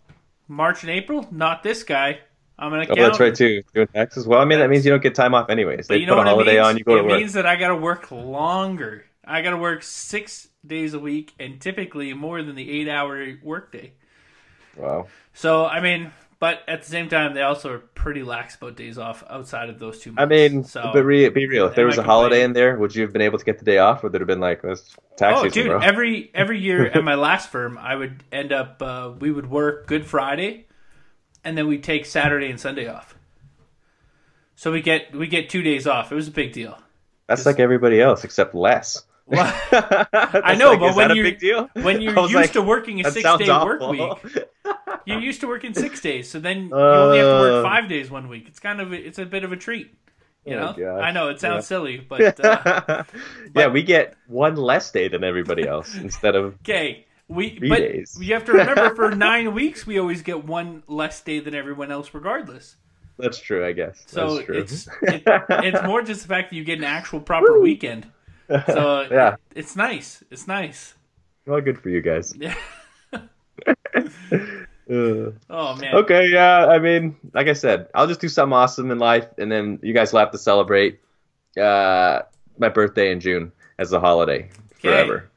March 0.49 0.83
and 0.83 0.91
April, 0.91 1.29
not 1.31 1.63
this 1.63 1.83
guy. 1.83 2.21
I'm 2.59 2.71
gonna 2.71 2.87
Oh, 2.89 2.95
that's 2.95 3.21
right 3.21 3.35
too. 3.35 3.63
Doing 3.75 3.89
taxes. 3.89 4.27
Well, 4.27 4.41
I 4.41 4.45
mean 4.45 4.59
that 4.59 4.71
means 4.71 4.85
you 4.85 4.91
don't 4.91 5.03
get 5.03 5.15
time 5.15 5.35
off 5.35 5.51
anyways. 5.51 5.89
They 5.89 5.99
you 5.99 6.07
put 6.07 6.19
a 6.19 6.23
holiday 6.23 6.59
on, 6.59 6.77
you 6.79 6.85
go 6.85 6.95
it 6.95 6.99
to 6.99 7.03
work. 7.05 7.13
It 7.13 7.19
means 7.19 7.33
that 7.35 7.47
I 7.47 7.57
gotta 7.57 7.77
work 7.77 8.11
longer. 8.11 9.05
I 9.25 9.43
gotta 9.43 9.59
work 9.59 9.83
six 9.83 10.49
days 10.67 10.95
a 10.95 10.99
week, 10.99 11.35
and 11.39 11.61
typically 11.61 12.15
more 12.15 12.43
than 12.43 12.55
the 12.55 12.71
eight-hour 12.71 13.39
workday. 13.43 13.93
Wow. 14.77 15.09
So 15.35 15.67
I 15.67 15.81
mean, 15.81 16.13
but 16.39 16.63
at 16.69 16.83
the 16.83 16.89
same 16.89 17.09
time, 17.09 17.35
they 17.35 17.43
also 17.43 17.73
are 17.73 17.79
pretty 17.79 18.23
lax 18.23 18.57
about 18.57 18.77
days 18.77 18.99
off 18.99 19.25
outside 19.29 19.71
of 19.71 19.79
those 19.79 20.01
two. 20.01 20.13
Months. 20.13 20.23
I 20.23 20.27
mean, 20.27 20.65
so 20.65 20.91
but 20.93 21.03
re- 21.03 21.29
be 21.31 21.47
real. 21.47 21.67
If 21.67 21.75
there 21.75 21.87
was 21.87 21.97
a 21.97 22.03
holiday 22.03 22.43
in 22.43 22.53
there, 22.53 22.77
would 22.77 22.95
you 22.95 23.03
have 23.03 23.13
been 23.13 23.23
able 23.23 23.39
to 23.39 23.45
get 23.45 23.59
the 23.59 23.65
day 23.65 23.79
off? 23.79 24.05
Or 24.05 24.09
would 24.09 24.15
it 24.15 24.21
have 24.21 24.29
been 24.29 24.41
like, 24.41 24.63
let's 24.63 24.95
tax 25.17 25.39
oh, 25.39 25.43
season, 25.45 25.63
dude, 25.63 25.71
bro? 25.71 25.81
every 25.81 26.31
every 26.35 26.61
year 26.61 26.87
at 26.87 27.03
my 27.05 27.15
last 27.15 27.51
firm, 27.51 27.79
I 27.79 27.97
would 27.97 28.23
end 28.31 28.53
up 28.53 28.83
uh, 28.83 29.13
we 29.19 29.31
would 29.31 29.49
work 29.49 29.87
Good 29.87 30.05
Friday, 30.05 30.67
and 31.47 31.57
then 31.57 31.67
we 31.69 31.79
take 31.79 32.05
Saturday 32.07 32.51
and 32.51 32.61
Sunday 32.61 32.89
off. 32.89 33.15
So 34.57 34.73
we 34.73 34.81
get 34.83 35.15
we 35.15 35.27
get 35.29 35.49
two 35.49 35.63
days 35.63 35.87
off. 35.87 36.11
It 36.11 36.15
was 36.15 36.29
a 36.29 36.33
big 36.33 36.53
deal. 36.53 36.77
That's 37.29 37.47
like 37.47 37.61
everybody 37.61 38.01
else 38.01 38.25
except 38.25 38.55
less. 38.55 39.03
Well, 39.29 39.53
I 40.13 40.55
know, 40.57 40.79
but 40.79 40.95
when 40.95 41.17
you- 41.17 41.25
big 41.25 41.41
deal? 41.41 41.69
when 41.75 42.01
you're 42.01 42.15
used 42.21 42.33
like, 42.35 42.53
to 42.53 42.63
working 42.63 43.05
a 43.05 43.11
six 43.11 43.25
day 43.39 43.49
work 43.51 43.81
week, 43.91 44.47
you're 45.05 45.19
used 45.19 45.41
to 45.41 45.49
working 45.49 45.75
six 45.75 46.01
days. 46.01 46.31
So 46.31 46.39
then 46.39 46.69
you 46.69 46.75
only 46.77 47.19
have 47.19 47.27
to 47.27 47.37
Uh. 47.37 47.41
work 47.41 47.65
five 47.65 47.89
days 47.89 48.09
one 48.09 48.29
week. 48.29 48.45
It's 48.47 48.61
kind 48.61 48.81
of 48.81 48.93
a, 48.93 48.95
it's 48.95 49.19
a 49.19 49.27
bit 49.27 49.43
of 49.43 49.51
a 49.51 49.57
treat. 49.57 49.93
You 50.45 50.55
Oh, 50.55 50.61
know, 50.61 50.73
gosh. 50.75 51.03
I 51.03 51.11
know 51.11 51.29
it 51.31 51.41
sounds 51.41 51.65
Yeah. 51.65 51.75
silly, 51.75 51.97
but 52.09 52.39
uh, 52.45 53.03
yeah, 53.53 53.67
we 53.67 53.83
get 53.83 54.15
one 54.29 54.55
less 54.55 54.93
day 54.93 55.09
than 55.09 55.25
everybody 55.25 55.67
else 55.67 55.97
instead 55.97 56.37
of 56.37 56.55
okay. 56.61 57.05
We 57.29 57.57
Three 57.57 57.69
but 57.69 57.79
days. 57.79 58.17
you 58.21 58.35
have 58.35 58.45
to 58.45 58.53
remember 58.53 58.95
for 58.95 59.11
nine 59.15 59.53
weeks 59.53 59.87
we 59.87 59.99
always 59.99 60.23
get 60.23 60.45
one 60.45 60.83
less 60.87 61.21
day 61.23 61.41
than 61.41 61.55
everyone 61.55 61.91
else, 61.91 62.15
regardless. 62.15 62.77
that's 63.19 63.41
true, 63.41 63.67
I 63.67 63.73
guess. 63.73 64.05
So 64.07 64.35
that's 64.37 64.47
true. 64.47 64.59
it's 64.59 64.89
it, 65.03 65.23
it's 65.51 65.83
more 65.85 66.03
just 66.03 66.23
the 66.23 66.29
fact 66.29 66.51
that 66.51 66.57
you 66.57 66.63
get 66.65 66.79
an 66.79 66.85
actual 66.85 67.21
proper 67.21 67.59
weekend. 67.61 68.07
So 68.49 69.07
Yeah. 69.11 69.35
it- 69.35 69.41
it's 69.59 69.75
nice. 69.77 70.23
It's 70.31 70.47
nice. 70.47 70.95
well, 71.47 71.61
good 71.61 71.81
for 71.81 71.89
you 71.91 72.01
guys. 72.01 72.33
Yeah. 72.37 72.55
Uh, 74.89 75.33
Oh 75.51 75.75
man. 75.77 75.97
okay, 75.97 76.29
yeah. 76.29 76.67
I 76.67 76.79
mean, 76.79 77.17
like 77.35 77.49
I 77.49 77.55
said, 77.55 77.89
I'll 77.93 78.07
just 78.07 78.21
do 78.21 78.29
something 78.29 78.53
awesome 78.53 78.93
in 78.93 78.99
life, 79.01 79.27
and 79.37 79.51
then 79.51 79.81
you 79.83 79.93
guys 79.93 80.13
will 80.13 80.21
have 80.21 80.31
to 80.31 80.39
celebrate 80.39 81.01
uh, 81.61 82.21
my 82.59 82.69
birthday 82.69 83.11
in 83.11 83.19
June 83.19 83.51
as 83.81 83.93
a 83.93 83.99
holiday 83.99 84.49
forever. 84.81 85.29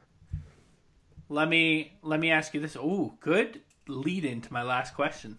Let 1.29 1.47
me 1.47 1.93
let 2.01 2.19
me 2.19 2.31
ask 2.31 2.53
you 2.55 2.59
this. 2.59 2.75
Ooh, 2.75 3.13
good 3.19 3.61
lead 3.87 4.25
into 4.25 4.51
my 4.51 4.63
last 4.63 4.95
question. 4.95 5.37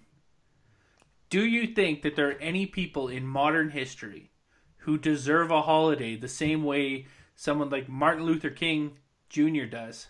Do 1.29 1.45
you 1.45 1.67
think 1.67 2.03
that 2.03 2.17
there 2.17 2.31
are 2.31 2.41
any 2.41 2.67
people 2.67 3.09
in 3.09 3.27
modern 3.27 3.71
history 3.71 4.31
who 4.79 4.99
deserve 4.99 5.51
a 5.51 5.63
holiday 5.63 6.17
the 6.17 6.29
same 6.29 6.65
way 6.65 7.07
someone 7.35 7.71
like 7.71 7.89
Martin 7.89 8.25
Luther 8.25 8.51
King 8.51 8.99
Jr. 9.29 9.65
does? 9.65 10.09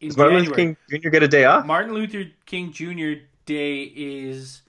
Does 0.00 0.16
Martin 0.16 0.44
January. 0.44 0.46
Luther 0.46 0.54
King 0.54 0.76
Jr. 1.02 1.08
get 1.10 1.22
a 1.22 1.28
day 1.28 1.44
off? 1.44 1.66
Martin 1.66 1.94
Luther 1.94 2.24
King 2.46 2.72
Jr. 2.72 3.24
Day 3.44 3.82
is 3.82 4.62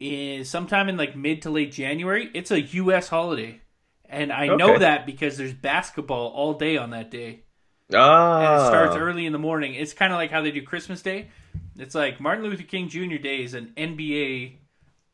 is 0.00 0.48
sometime 0.48 0.88
in 0.88 0.96
like 0.96 1.14
mid 1.14 1.42
to 1.42 1.50
late 1.50 1.72
January. 1.72 2.30
It's 2.34 2.50
a 2.50 2.60
U.S. 2.60 3.08
holiday, 3.08 3.60
and 4.06 4.32
I 4.32 4.46
know 4.46 4.78
that 4.78 5.04
because 5.04 5.36
there's 5.36 5.52
basketball 5.52 6.28
all 6.28 6.54
day 6.54 6.76
on 6.76 6.90
that 6.90 7.10
day 7.10 7.43
Ah, 7.92 8.38
and 8.38 8.62
it 8.62 8.66
starts 8.66 8.96
early 8.96 9.26
in 9.26 9.32
the 9.32 9.38
morning. 9.38 9.74
It's 9.74 9.92
kind 9.92 10.12
of 10.12 10.16
like 10.16 10.30
how 10.30 10.40
they 10.40 10.50
do 10.50 10.62
Christmas 10.62 11.02
Day. 11.02 11.28
It's 11.76 11.94
like 11.94 12.20
Martin 12.20 12.44
Luther 12.44 12.62
King 12.62 12.88
Jr. 12.88 13.16
Day 13.16 13.42
is 13.42 13.54
an 13.54 13.72
NBA 13.76 14.54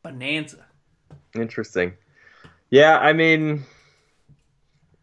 bonanza. 0.03 0.65
Interesting. 1.35 1.93
Yeah, 2.69 2.97
I 2.97 3.13
mean, 3.13 3.65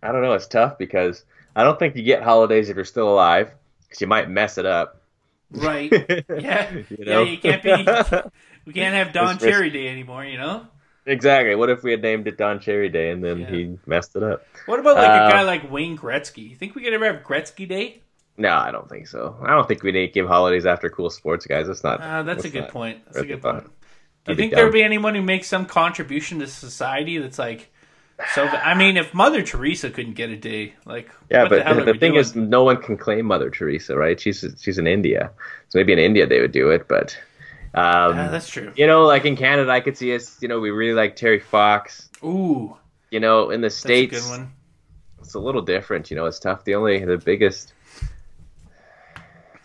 I 0.03 0.13
don't 0.13 0.23
know. 0.23 0.33
It's 0.33 0.47
tough 0.47 0.79
because 0.79 1.25
I 1.55 1.65
don't 1.65 1.79
think 1.79 1.97
you 1.97 2.03
get 2.03 2.23
holidays 2.23 2.71
if 2.71 2.77
you're 2.77 2.85
still 2.85 3.09
alive 3.09 3.51
because 3.83 4.01
you 4.01 4.07
might 4.07 4.31
mess 4.31 4.59
it 4.59 4.67
up. 4.67 5.03
Right. 5.51 5.93
Yeah. 6.29 6.73
You 6.89 7.05
know? 7.05 7.23
Yeah, 7.23 7.31
you 7.31 7.39
can't 7.39 7.63
be 7.63 7.71
we 8.67 8.73
can't 8.73 8.95
have 8.95 9.13
Don 9.13 9.39
Cherry 9.39 9.71
Day 9.71 9.89
anymore, 9.89 10.25
you 10.25 10.39
know? 10.39 10.67
Exactly. 11.09 11.55
What 11.55 11.71
if 11.71 11.83
we 11.83 11.91
had 11.91 12.03
named 12.03 12.27
it 12.29 12.37
Don 12.39 12.61
Cherry 12.61 12.89
Day 12.89 13.11
and 13.11 13.23
then 13.25 13.41
Yeah. 13.41 13.51
he 13.51 13.79
messed 13.87 14.15
it 14.17 14.23
up? 14.23 14.45
What 14.67 14.79
about 14.81 14.97
like 14.97 15.09
Uh, 15.23 15.27
a 15.27 15.31
guy 15.31 15.43
like 15.43 15.71
Wayne 15.71 15.97
Gretzky? 15.97 16.49
You 16.51 16.57
think 16.57 16.75
we 16.75 16.83
could 16.83 16.93
ever 16.93 17.07
have 17.07 17.23
Gretzky 17.23 17.67
Day? 17.69 18.03
No, 18.37 18.51
I 18.51 18.71
don't 18.71 18.89
think 18.89 19.09
so. 19.09 19.37
I 19.43 19.51
don't 19.51 19.67
think 19.67 19.83
we 19.83 19.91
need 19.91 20.07
to 20.07 20.13
give 20.13 20.27
holidays 20.29 20.65
after 20.67 20.89
cool 20.89 21.11
sports 21.11 21.45
guys. 21.47 21.67
That's 21.67 21.83
not. 21.83 22.01
Uh, 22.01 22.23
that's 22.23 22.45
a 22.45 22.51
good 22.51 22.63
not 22.63 22.71
point. 22.71 23.05
That's 23.07 23.19
a 23.19 23.27
good 23.27 23.43
thought. 23.43 23.63
point. 23.63 23.73
Do 24.25 24.33
you 24.33 24.37
think 24.37 24.53
there 24.55 24.65
would 24.65 24.73
be 24.75 24.83
anyone 24.83 25.15
who 25.15 25.23
makes 25.23 25.49
some 25.49 25.65
contribution 25.67 26.39
to 26.41 26.47
society 26.47 27.19
that's 27.19 27.39
like 27.39 27.71
so 28.35 28.45
I 28.47 28.75
mean 28.75 28.97
if 28.97 29.15
Mother 29.15 29.43
Teresa 29.43 29.91
couldn't 29.91 30.15
get 30.15 30.29
a 30.31 30.37
day, 30.37 30.75
like 30.85 31.09
Yeah, 31.31 31.43
what 31.45 31.51
the, 31.51 31.63
but 31.65 31.85
the, 31.87 31.93
thing 31.95 32.13
doing? 32.13 32.17
is, 32.17 32.35
no 32.37 32.65
one 32.65 32.77
can 32.83 32.97
claim 32.97 33.27
Mother 33.27 33.49
Teresa, 33.49 33.97
right? 33.97 34.19
She's 34.21 34.45
she's 34.61 34.77
in 34.79 34.87
India, 34.87 35.31
so 35.69 35.79
maybe 35.79 35.93
in 35.93 35.99
India 35.99 36.27
they 36.27 36.41
would 36.41 36.53
do 36.53 36.71
it, 36.71 36.89
but 36.89 37.17
um, 37.75 38.19
Ah, 38.19 38.29
that's 38.31 38.49
true. 38.49 38.73
you 38.77 38.87
know, 38.87 39.05
like 39.05 39.25
in 39.25 39.37
Canada, 39.37 39.71
I 39.71 39.81
could 39.81 39.97
see 39.97 40.15
us. 40.15 40.41
You 40.41 40.49
know, 40.49 40.61
we 40.61 40.71
really 40.71 40.95
like 40.95 41.17
Terry 41.17 41.41
Fox. 41.41 42.09
Ooh, 42.25 42.77
You 43.11 43.21
know, 43.21 43.51
in 43.51 43.61
the 43.61 43.71
states, 43.71 44.29
a 44.31 44.49
it's 45.21 45.35
a 45.35 45.39
little 45.39 45.63
different. 45.63 46.11
You 46.11 46.17
know, 46.17 46.27
it's 46.27 46.39
tough. 46.39 46.65
The 46.65 46.75
only 46.75 47.05
the 47.05 47.19
biggest 47.19 47.73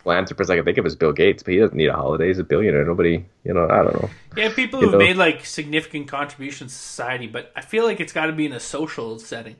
philanthropist 0.02 0.50
I 0.50 0.56
can 0.56 0.64
think 0.64 0.78
of 0.78 0.84
is 0.86 0.94
Bill 0.96 1.12
Gates, 1.12 1.42
but 1.42 1.54
he 1.54 1.60
doesn't 1.60 1.76
need 1.76 1.86
a 1.88 1.94
holiday. 1.94 2.28
He's 2.28 2.38
a 2.38 2.44
billionaire. 2.44 2.84
Nobody, 2.84 3.24
you 3.44 3.54
know, 3.54 3.64
I 3.68 3.82
don't 3.82 3.94
know. 4.02 4.10
Yeah, 4.36 4.52
people 4.52 4.80
who've 4.80 4.98
made 4.98 5.16
like 5.16 5.46
significant 5.46 6.08
contributions 6.08 6.72
to 6.72 6.78
society, 6.78 7.26
but 7.26 7.52
I 7.56 7.62
feel 7.62 7.84
like 7.84 8.00
it's 8.00 8.12
got 8.12 8.26
to 8.26 8.32
be 8.32 8.44
in 8.46 8.52
a 8.52 8.60
social 8.60 9.18
setting. 9.18 9.56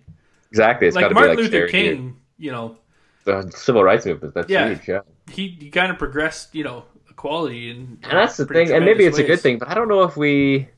Exactly, 0.51 0.87
it's 0.87 0.95
Like 0.95 1.05
to 1.05 1.09
be 1.09 1.15
Martin 1.15 1.37
like 1.37 1.45
Luther 1.53 1.69
King, 1.69 2.21
you 2.39 2.53
know, 2.53 2.77
the 3.25 3.51
civil 3.57 3.83
rights 3.83 4.05
movement. 4.07 4.35
That's 4.35 4.51
Yeah. 4.51 4.69
huge. 4.69 4.87
Yeah, 4.87 5.01
he, 5.31 5.49
he 5.59 5.71
kind 5.71 5.91
of 5.91 5.99
progressed, 5.99 6.55
you 6.55 6.63
know, 6.63 6.85
equality 7.15 7.71
and, 7.71 7.99
And 8.03 8.13
that's 8.13 8.37
the 8.37 8.47
thing, 8.47 8.71
and 8.73 8.85
maybe 8.85 9.05
it's 9.05 9.19
a 9.19 9.25
good 9.25 9.41
thing, 9.41 9.59
but 9.59 9.69
I 9.69 9.75
don't 9.75 9.89
know 9.89 10.03
if 10.03 10.17
we 10.17 10.69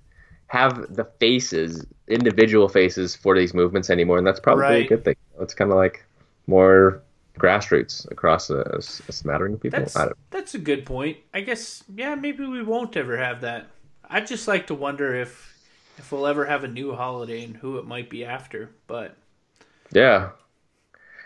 have 0.49 0.95
the 0.95 1.05
faces, 1.19 1.85
individual 2.09 2.69
faces 2.69 3.17
for 3.17 3.37
these 3.37 3.53
movements 3.53 3.91
anymore, 3.91 4.19
and 4.19 4.27
that's 4.27 4.41
probably 4.41 4.85
a 4.85 4.87
good 4.87 5.05
thing. 5.05 5.17
It's 5.41 5.55
kind 5.55 5.71
of 5.71 5.77
like 5.77 6.05
more 6.47 7.03
grassroots 7.39 8.11
across 8.11 8.49
a, 8.51 8.61
a 8.63 8.81
smattering 8.81 9.55
of 9.55 9.61
people. 9.61 9.81
That's 9.81 10.13
that's 10.31 10.55
a 10.55 10.59
good 10.59 10.87
point. 10.87 11.19
I 11.35 11.41
guess 11.41 11.85
yeah, 11.95 12.15
maybe 12.15 12.45
we 12.47 12.63
won't 12.63 12.97
ever 12.97 13.17
have 13.17 13.41
that. 13.41 13.67
I'd 14.09 14.27
just 14.27 14.47
like 14.47 14.69
to 14.69 14.75
wonder 14.75 15.15
if 15.15 15.57
if 15.99 16.13
we'll 16.13 16.27
ever 16.27 16.45
have 16.45 16.65
a 16.65 16.69
new 16.69 16.95
holiday 16.95 17.45
and 17.45 17.57
who 17.57 17.79
it 17.79 17.87
might 17.87 18.09
be 18.09 18.25
after. 18.25 18.71
But 18.87 19.17
yeah. 19.93 20.31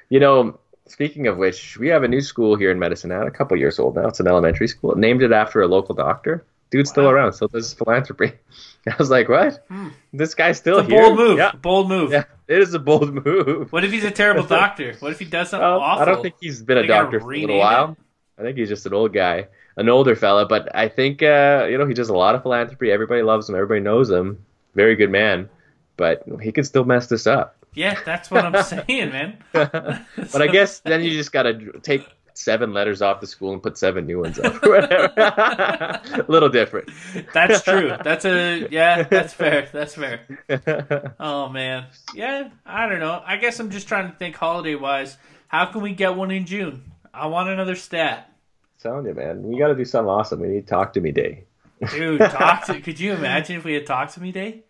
You 0.09 0.19
know, 0.19 0.59
speaking 0.91 1.27
of 1.27 1.37
which, 1.39 1.79
we 1.79 1.89
have 1.89 2.03
a 2.03 2.09
new 2.09 2.21
school 2.21 2.57
here 2.57 2.71
in 2.71 2.79
Medicine 2.79 3.11
Hat, 3.11 3.27
a 3.27 3.31
couple 3.31 3.57
years 3.57 3.79
old 3.79 3.97
now. 3.97 4.09
It's 4.09 4.21
an 4.21 4.27
elementary 4.27 4.69
school. 4.69 4.95
Named 4.97 5.23
it 5.23 5.33
after 5.33 5.63
a 5.63 5.67
local 5.69 5.95
doctor. 5.95 6.45
Dude's 6.71 6.91
still 6.91 7.05
Wow. 7.05 7.11
around, 7.11 7.33
still 7.33 7.49
does 7.49 7.73
philanthropy. 7.75 8.33
I 8.87 8.95
was 8.99 9.11
like, 9.11 9.29
what? 9.29 9.67
This 10.13 10.35
guy's 10.35 10.59
still 10.59 10.79
it's 10.79 10.89
a 10.89 10.91
here? 10.93 11.03
bold 11.03 11.17
move. 11.19 11.39
Yeah, 11.39 11.53
Bold 11.53 11.89
move. 11.89 12.13
yeah, 12.13 12.25
it 12.49 12.59
is 12.61 12.73
a 12.75 12.79
bold 12.79 13.13
move. 13.25 13.73
What 13.73 13.85
if 13.85 13.91
he's 13.93 14.05
a 14.05 14.11
terrible 14.11 14.45
doctor? 14.61 14.95
What 15.01 15.13
if 15.13 15.19
he 15.19 15.25
does 15.25 15.51
something 15.51 15.67
Well, 15.69 15.81
awful? 15.81 16.03
I 16.03 16.05
don't 16.07 16.23
think 16.23 16.37
he's 16.41 16.63
been 16.63 16.79
a 16.79 16.83
They 16.83 16.87
gotta 16.89 17.05
doctor 17.05 17.21
for 17.21 17.33
a 17.33 17.41
little 17.41 17.59
while. 17.59 17.93
it. 17.93 18.41
I 18.41 18.43
think 18.43 18.57
he's 18.57 18.69
just 18.69 18.87
an 18.87 18.95
old 18.95 19.13
guy, 19.13 19.49
an 19.77 19.89
older 19.89 20.15
fella. 20.17 20.47
But 20.47 20.75
I 20.75 20.89
think 20.89 21.23
uh, 21.23 21.67
you 21.69 21.77
know 21.77 21.87
he 21.87 21.95
does 21.95 22.09
a 22.09 22.15
lot 22.17 22.35
of 22.35 22.43
philanthropy. 22.43 22.91
Everybody 22.91 23.23
loves 23.23 23.49
him. 23.49 23.55
Everybody 23.57 23.81
knows 23.81 24.09
him. 24.09 24.45
Very 24.75 24.95
good 24.97 25.11
man. 25.11 25.51
But 25.97 26.23
he 26.41 26.51
could 26.53 26.65
still 26.67 26.85
mess 26.85 27.07
this 27.09 27.27
up. 27.27 27.60
Yeah, 27.75 27.99
that's 28.05 28.31
what 28.31 28.45
I'm 28.45 28.63
saying, 28.63 29.11
man. 29.11 29.39
but 29.53 30.43
I 30.43 30.47
guess 30.49 30.81
then 30.81 31.03
you 31.03 31.11
just 31.17 31.33
gotta 31.33 31.79
take 31.81 32.07
seven 32.35 32.73
letters 32.73 33.03
off 33.03 33.21
the 33.21 33.27
school 33.27 33.53
and 33.53 33.63
put 33.63 33.77
seven 33.77 34.07
new 34.07 34.21
ones 34.21 34.39
up 34.39 34.63
or 34.65 34.71
whatever. 34.71 35.13
a 35.17 36.25
little 36.29 36.49
different. 36.49 36.91
That's 37.35 37.63
true. 37.63 37.95
That's 38.03 38.25
a 38.25 38.67
yeah. 38.71 39.03
That's 39.05 39.33
fair. 39.35 39.69
That's 39.73 39.95
fair. 39.95 41.15
Oh 41.21 41.49
man, 41.49 41.87
yeah. 42.15 42.49
I 42.67 42.89
don't 42.89 43.01
know. 43.01 43.23
I 43.25 43.37
guess 43.37 43.61
I'm 43.61 43.71
just 43.71 43.87
trying 43.89 44.11
to 44.11 44.17
think 44.17 44.37
holiday 44.37 44.75
wise. 44.75 45.17
How 45.49 45.67
can 45.67 45.83
we 45.83 45.95
get 45.95 46.15
one 46.17 46.31
in 46.31 46.47
June? 46.47 46.91
I 47.13 47.27
want 47.27 47.49
another 47.49 47.75
stat, 47.75 48.33
telling 48.81 49.05
you, 49.07 49.15
man, 49.15 49.43
we 49.43 49.59
got 49.59 49.69
to 49.69 49.75
do 49.75 49.85
something 49.85 50.09
awesome. 50.09 50.41
We 50.41 50.47
need 50.49 50.67
Talk 50.69 50.93
to 50.93 51.01
Me 51.01 51.11
Day. 51.11 51.45
dude. 51.91 52.21
Talk 52.21 52.67
to. 52.67 52.81
Could 52.81 53.01
you 53.01 53.13
imagine 53.15 53.57
if 53.57 53.65
we 53.65 53.75
had 53.75 53.85
Talk 53.87 54.11
to 54.13 54.21
Me 54.21 54.31
Day? 54.33 54.63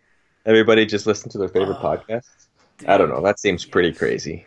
Everybody 0.45 0.87
just 0.87 1.05
listen 1.05 1.29
to 1.31 1.37
their 1.37 1.49
favorite 1.49 1.77
Oh, 1.81 1.83
podcasts. 1.97 2.47
I 2.87 2.97
don't 2.97 3.09
know. 3.09 3.21
That 3.21 3.39
seems 3.39 3.65
pretty 3.65 3.93
crazy. 3.93 4.45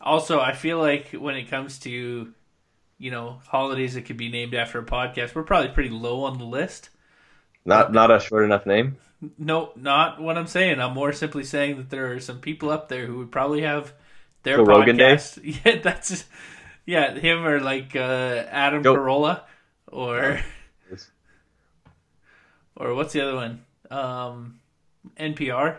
Also, 0.00 0.40
I 0.40 0.52
feel 0.52 0.78
like 0.78 1.10
when 1.12 1.36
it 1.36 1.50
comes 1.50 1.78
to, 1.80 2.32
you 2.98 3.10
know, 3.10 3.40
holidays 3.46 3.94
that 3.94 4.02
could 4.04 4.16
be 4.16 4.28
named 4.28 4.54
after 4.54 4.78
a 4.78 4.84
podcast, 4.84 5.34
we're 5.34 5.42
probably 5.42 5.70
pretty 5.70 5.90
low 5.90 6.24
on 6.24 6.38
the 6.38 6.44
list. 6.44 6.90
Not 7.64 7.92
not 7.92 8.10
a 8.10 8.20
short 8.20 8.44
enough 8.44 8.66
name. 8.66 8.96
No, 9.38 9.72
not 9.76 10.20
what 10.20 10.36
I'm 10.38 10.46
saying. 10.46 10.80
I'm 10.80 10.94
more 10.94 11.12
simply 11.12 11.42
saying 11.42 11.78
that 11.78 11.90
there 11.90 12.12
are 12.12 12.20
some 12.20 12.38
people 12.40 12.70
up 12.70 12.88
there 12.88 13.06
who 13.06 13.18
would 13.18 13.32
probably 13.32 13.62
have 13.62 13.92
their 14.42 14.58
Joe 14.58 14.64
Rogan 14.64 14.96
Day? 14.96 15.18
Yeah, 15.42 15.80
that's 15.82 16.24
yeah, 16.84 17.12
him 17.14 17.44
or 17.44 17.60
like 17.60 17.96
uh, 17.96 18.44
Adam 18.48 18.82
Joe- 18.84 18.94
Carolla 18.94 19.42
or 19.88 20.40
Yes. 20.90 21.10
or 22.76 22.94
what's 22.94 23.12
the 23.12 23.22
other 23.22 23.34
one? 23.34 23.64
Um, 23.90 24.60
NPR. 25.18 25.78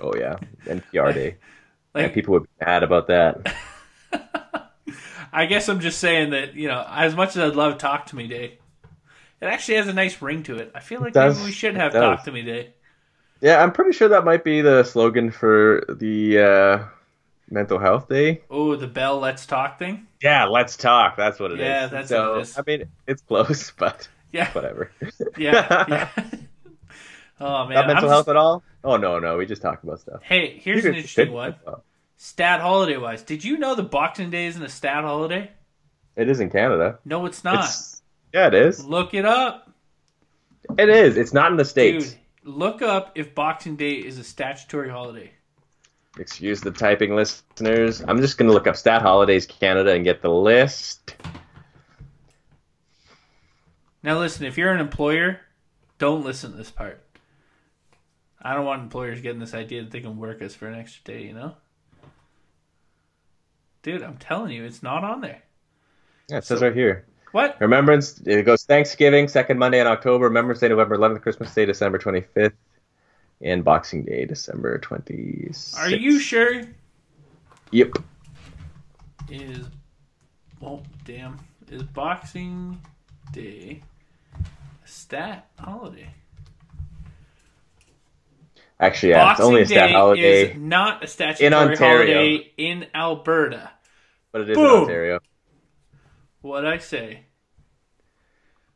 Oh 0.00 0.14
yeah, 0.16 0.36
NPR 0.64 1.14
Day. 1.14 1.36
Like 1.94 2.08
yeah, 2.08 2.14
people 2.14 2.34
would 2.34 2.42
be 2.42 2.66
mad 2.66 2.82
about 2.82 3.06
that. 3.06 3.54
I 5.32 5.46
guess 5.46 5.70
I'm 5.70 5.80
just 5.80 5.98
saying 5.98 6.30
that 6.30 6.54
you 6.54 6.68
know, 6.68 6.86
as 6.86 7.14
much 7.14 7.30
as 7.30 7.38
I'd 7.38 7.56
love 7.56 7.78
Talk 7.78 8.06
to 8.06 8.16
Me 8.16 8.28
Day, 8.28 8.58
it 9.40 9.46
actually 9.46 9.76
has 9.76 9.88
a 9.88 9.94
nice 9.94 10.20
ring 10.20 10.42
to 10.44 10.56
it. 10.56 10.70
I 10.74 10.80
feel 10.80 11.00
like 11.00 11.14
does. 11.14 11.38
maybe 11.38 11.46
we 11.46 11.52
should 11.52 11.76
have. 11.76 11.92
Talk 11.92 12.24
to 12.24 12.30
Me 12.30 12.42
Day. 12.42 12.74
Yeah, 13.40 13.62
I'm 13.62 13.72
pretty 13.72 13.92
sure 13.92 14.08
that 14.08 14.24
might 14.24 14.44
be 14.44 14.60
the 14.60 14.84
slogan 14.84 15.30
for 15.30 15.82
the 15.88 16.38
uh, 16.38 16.84
mental 17.50 17.78
health 17.78 18.08
day. 18.08 18.42
Oh, 18.50 18.76
the 18.76 18.86
Bell 18.86 19.18
Let's 19.18 19.46
Talk 19.46 19.78
thing. 19.78 20.06
Yeah, 20.22 20.44
let's 20.46 20.76
talk. 20.76 21.16
That's 21.16 21.38
what 21.38 21.52
it 21.52 21.60
is. 21.60 21.64
Yeah, 21.64 21.86
that's 21.86 22.08
so, 22.08 22.30
what 22.32 22.38
it 22.38 22.42
is. 22.42 22.58
I 22.58 22.62
mean, 22.66 22.84
it's 23.06 23.22
close, 23.22 23.70
but 23.78 24.08
Yeah, 24.32 24.50
whatever. 24.52 24.90
yeah, 25.36 25.84
yeah. 25.88 26.08
Oh 27.40 27.66
man, 27.66 27.74
Not 27.74 27.86
mental 27.86 28.02
just- 28.04 28.12
health 28.12 28.28
at 28.28 28.36
all? 28.36 28.62
Oh 28.84 28.96
no, 28.96 29.18
no, 29.18 29.36
we 29.38 29.46
just 29.46 29.60
talk 29.62 29.82
about 29.82 30.00
stuff. 30.00 30.22
Hey, 30.22 30.58
here's 30.62 30.84
an 30.84 30.94
interesting 30.94 31.32
one. 31.32 31.56
Stat 32.16 32.60
holiday 32.60 32.96
wise, 32.96 33.22
did 33.22 33.44
you 33.44 33.58
know 33.58 33.74
the 33.74 33.82
Boxing 33.82 34.30
Day 34.30 34.46
isn't 34.46 34.62
a 34.62 34.68
stat 34.68 35.04
holiday? 35.04 35.50
It 36.16 36.28
is 36.28 36.40
in 36.40 36.50
Canada. 36.50 36.98
No, 37.04 37.26
it's 37.26 37.44
not. 37.44 37.64
It's, 37.64 38.02
yeah, 38.34 38.48
it 38.48 38.54
is. 38.54 38.84
Look 38.84 39.14
it 39.14 39.24
up, 39.24 39.70
It 40.78 40.88
is. 40.88 41.16
It's 41.16 41.32
not 41.32 41.50
in 41.52 41.56
the 41.56 41.64
states. 41.64 42.10
dude. 42.10 42.18
Look 42.44 42.82
up 42.82 43.12
if 43.14 43.34
Boxing 43.34 43.76
Day 43.76 43.92
is 43.92 44.18
a 44.18 44.24
statutory 44.24 44.88
holiday. 44.90 45.30
Excuse 46.18 46.60
the 46.60 46.70
typing 46.72 47.14
listeners. 47.14 48.02
I'm 48.06 48.20
just 48.20 48.38
gonna 48.38 48.52
look 48.52 48.66
up 48.66 48.74
Stat 48.76 49.02
Holidays 49.02 49.46
Canada 49.46 49.92
and 49.92 50.02
get 50.04 50.20
the 50.22 50.30
list. 50.30 51.14
Now, 54.02 54.18
listen, 54.18 54.44
if 54.46 54.56
you're 54.56 54.72
an 54.72 54.80
employer, 54.80 55.40
don't 55.98 56.24
listen 56.24 56.52
to 56.52 56.56
this 56.56 56.70
part. 56.70 57.02
I 58.40 58.54
don't 58.54 58.64
want 58.64 58.82
employers 58.82 59.20
getting 59.20 59.40
this 59.40 59.54
idea 59.54 59.82
that 59.82 59.90
they 59.90 60.00
can 60.00 60.16
work 60.16 60.42
us 60.42 60.54
for 60.54 60.66
an 60.68 60.78
extra 60.78 61.02
day. 61.04 61.24
You 61.24 61.34
know, 61.34 61.54
dude, 63.82 64.02
I'm 64.02 64.16
telling 64.16 64.52
you, 64.52 64.64
it's 64.64 64.82
not 64.82 65.04
on 65.04 65.20
there. 65.20 65.42
Yeah, 66.28 66.38
it 66.38 66.44
says 66.44 66.62
right 66.62 66.74
here. 66.74 67.06
What? 67.32 67.60
Remembrance. 67.60 68.20
It 68.24 68.44
goes 68.44 68.64
Thanksgiving, 68.64 69.28
second 69.28 69.58
Monday 69.58 69.80
in 69.80 69.86
October. 69.86 70.26
Remembrance 70.26 70.60
Day, 70.60 70.68
November 70.68 70.96
11th. 70.96 71.22
Christmas 71.22 71.52
Day, 71.54 71.66
December 71.66 71.98
25th, 71.98 72.52
and 73.42 73.64
Boxing 73.64 74.04
Day, 74.04 74.24
December 74.24 74.78
26th. 74.78 75.78
Are 75.78 75.90
you 75.90 76.18
sure? 76.18 76.62
Yep. 77.70 77.98
is 79.30 79.66
oh 80.62 80.82
damn 81.04 81.38
is 81.70 81.82
Boxing 81.82 82.80
Day 83.32 83.82
a 84.34 84.88
stat 84.88 85.50
holiday? 85.58 86.08
Actually, 88.80 89.10
yeah, 89.10 89.32
it's 89.32 89.40
only 89.40 89.62
a 89.62 89.66
stat 89.66 89.88
Day 89.88 89.92
holiday, 89.92 90.50
is 90.52 90.56
not 90.56 91.02
a 91.02 91.06
statutory 91.08 91.46
In 91.48 91.54
Ontario. 91.54 92.14
holiday 92.14 92.52
in 92.56 92.86
Alberta. 92.94 93.70
but 94.30 94.42
it 94.42 94.50
is 94.50 94.56
in 94.58 94.64
Ontario. 94.64 95.18
What 96.42 96.64
I 96.64 96.78
say? 96.78 97.24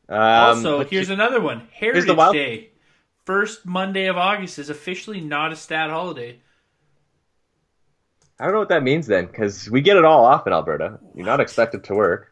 Um, 0.09 0.19
also, 0.19 0.85
here's 0.85 1.09
you- 1.09 1.15
another 1.15 1.41
one: 1.41 1.69
Heritage 1.73 2.07
the 2.07 2.15
wild- 2.15 2.35
Day. 2.35 2.71
First 3.25 3.65
Monday 3.65 4.07
of 4.07 4.17
August 4.19 4.59
is 4.59 4.69
officially 4.69 5.21
not 5.21 5.53
a 5.53 5.57
stat 5.57 5.91
holiday. 5.91 6.41
I 8.41 8.45
don't 8.47 8.55
know 8.55 8.59
what 8.59 8.71
that 8.71 8.83
means 8.83 9.07
then, 9.07 9.27
because 9.27 9.71
we 9.71 9.81
get 9.81 9.97
it 9.97 10.05
all 10.05 10.25
off 10.25 10.49
in 10.49 10.53
Alberta. 10.53 10.99
You're 11.15 11.27
not 11.27 11.39
expected 11.39 11.85
to 11.85 11.95
work. 11.95 12.32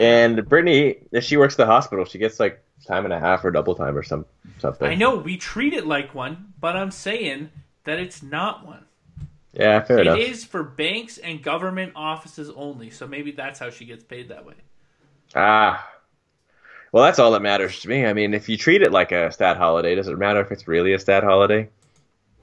And 0.00 0.48
Brittany, 0.48 0.96
if 1.12 1.24
she 1.24 1.36
works 1.36 1.54
at 1.54 1.58
the 1.58 1.66
hospital, 1.66 2.04
she 2.04 2.18
gets 2.18 2.40
like 2.40 2.62
time 2.86 3.04
and 3.04 3.12
a 3.12 3.20
half 3.20 3.44
or 3.44 3.50
double 3.50 3.74
time 3.74 3.96
or 3.96 4.02
some 4.02 4.24
something. 4.58 4.88
I 4.88 4.94
know 4.94 5.16
we 5.16 5.36
treat 5.36 5.74
it 5.74 5.86
like 5.86 6.14
one, 6.14 6.52
but 6.58 6.76
I'm 6.76 6.90
saying 6.90 7.50
that 7.84 7.98
it's 7.98 8.22
not 8.22 8.66
one. 8.66 8.86
Yeah, 9.52 9.80
fair 9.82 9.98
It 9.98 10.06
enough. 10.06 10.18
is 10.18 10.44
for 10.44 10.62
banks 10.62 11.18
and 11.18 11.42
government 11.42 11.92
offices 11.96 12.50
only. 12.50 12.90
So 12.90 13.06
maybe 13.06 13.32
that's 13.32 13.58
how 13.58 13.70
she 13.70 13.84
gets 13.84 14.04
paid 14.04 14.28
that 14.28 14.44
way. 14.46 14.54
Ah. 15.34 15.88
Well, 16.92 17.04
that's 17.04 17.18
all 17.18 17.32
that 17.32 17.42
matters 17.42 17.80
to 17.80 17.88
me. 17.88 18.06
I 18.06 18.12
mean, 18.12 18.34
if 18.34 18.48
you 18.48 18.56
treat 18.56 18.82
it 18.82 18.92
like 18.92 19.12
a 19.12 19.30
stat 19.32 19.56
holiday, 19.56 19.94
does 19.94 20.08
it 20.08 20.18
matter 20.18 20.40
if 20.40 20.50
it's 20.52 20.66
really 20.68 20.92
a 20.92 20.98
stat 20.98 21.22
holiday? 21.24 21.68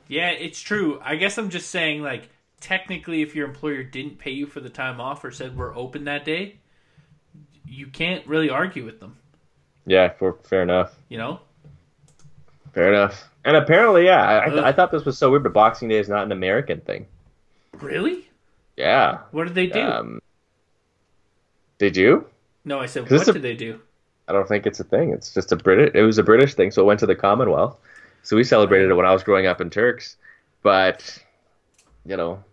Yeah, 0.07 0.29
it's 0.31 0.61
true. 0.61 0.99
I 1.03 1.15
guess 1.15 1.37
I'm 1.37 1.49
just 1.49 1.69
saying, 1.69 2.01
like, 2.01 2.29
technically, 2.61 3.21
if 3.21 3.35
your 3.35 3.47
employer 3.47 3.83
didn't 3.83 4.19
pay 4.19 4.31
you 4.31 4.45
for 4.45 4.59
the 4.61 4.69
time 4.69 5.01
off 5.01 5.23
or 5.23 5.31
said 5.31 5.57
we're 5.57 5.75
open 5.75 6.05
that 6.05 6.23
day, 6.25 6.57
you 7.67 7.87
can't 7.87 8.25
really 8.27 8.49
argue 8.49 8.85
with 8.85 8.99
them. 8.99 9.17
Yeah, 9.85 10.09
for, 10.09 10.33
fair 10.43 10.63
enough. 10.63 10.95
You 11.09 11.17
know? 11.17 11.39
Fair 12.73 12.91
enough. 12.93 13.29
And 13.45 13.55
apparently, 13.55 14.05
yeah, 14.05 14.21
I. 14.21 14.37
I, 14.49 14.67
I 14.69 14.71
thought 14.73 14.91
this 14.91 15.05
was 15.05 15.17
so 15.17 15.31
weird, 15.31 15.43
but 15.43 15.53
Boxing 15.53 15.87
Day 15.87 15.97
is 15.99 16.09
not 16.09 16.23
an 16.23 16.31
American 16.31 16.81
thing. 16.81 17.05
Really? 17.79 18.27
Yeah. 18.75 19.19
What 19.31 19.45
did 19.45 19.55
they 19.55 19.67
do? 19.67 19.81
Um, 19.81 20.21
did 21.77 21.95
you? 21.95 22.25
no, 22.65 22.79
I 22.79 22.85
said 22.85 23.09
what 23.09 23.27
a- 23.27 23.33
did 23.33 23.41
they 23.41 23.55
do? 23.55 23.79
I 24.27 24.33
don't 24.33 24.47
think 24.47 24.65
it's 24.65 24.79
a 24.81 24.83
thing. 24.83 25.11
It's 25.11 25.33
just 25.33 25.53
a 25.53 25.55
British. 25.55 25.91
It 25.93 26.01
was 26.01 26.17
a 26.17 26.23
British 26.23 26.53
thing, 26.55 26.69
so 26.71 26.81
it 26.81 26.85
went 26.85 26.99
to 26.99 27.05
the 27.05 27.15
Commonwealth. 27.15 27.77
So 28.23 28.35
we 28.35 28.43
celebrated 28.43 28.89
it 28.89 28.93
when 28.93 29.05
I 29.05 29.13
was 29.13 29.23
growing 29.23 29.45
up 29.47 29.61
in 29.61 29.69
Turks, 29.69 30.17
but 30.63 31.17
you 32.05 32.17
know, 32.17 32.43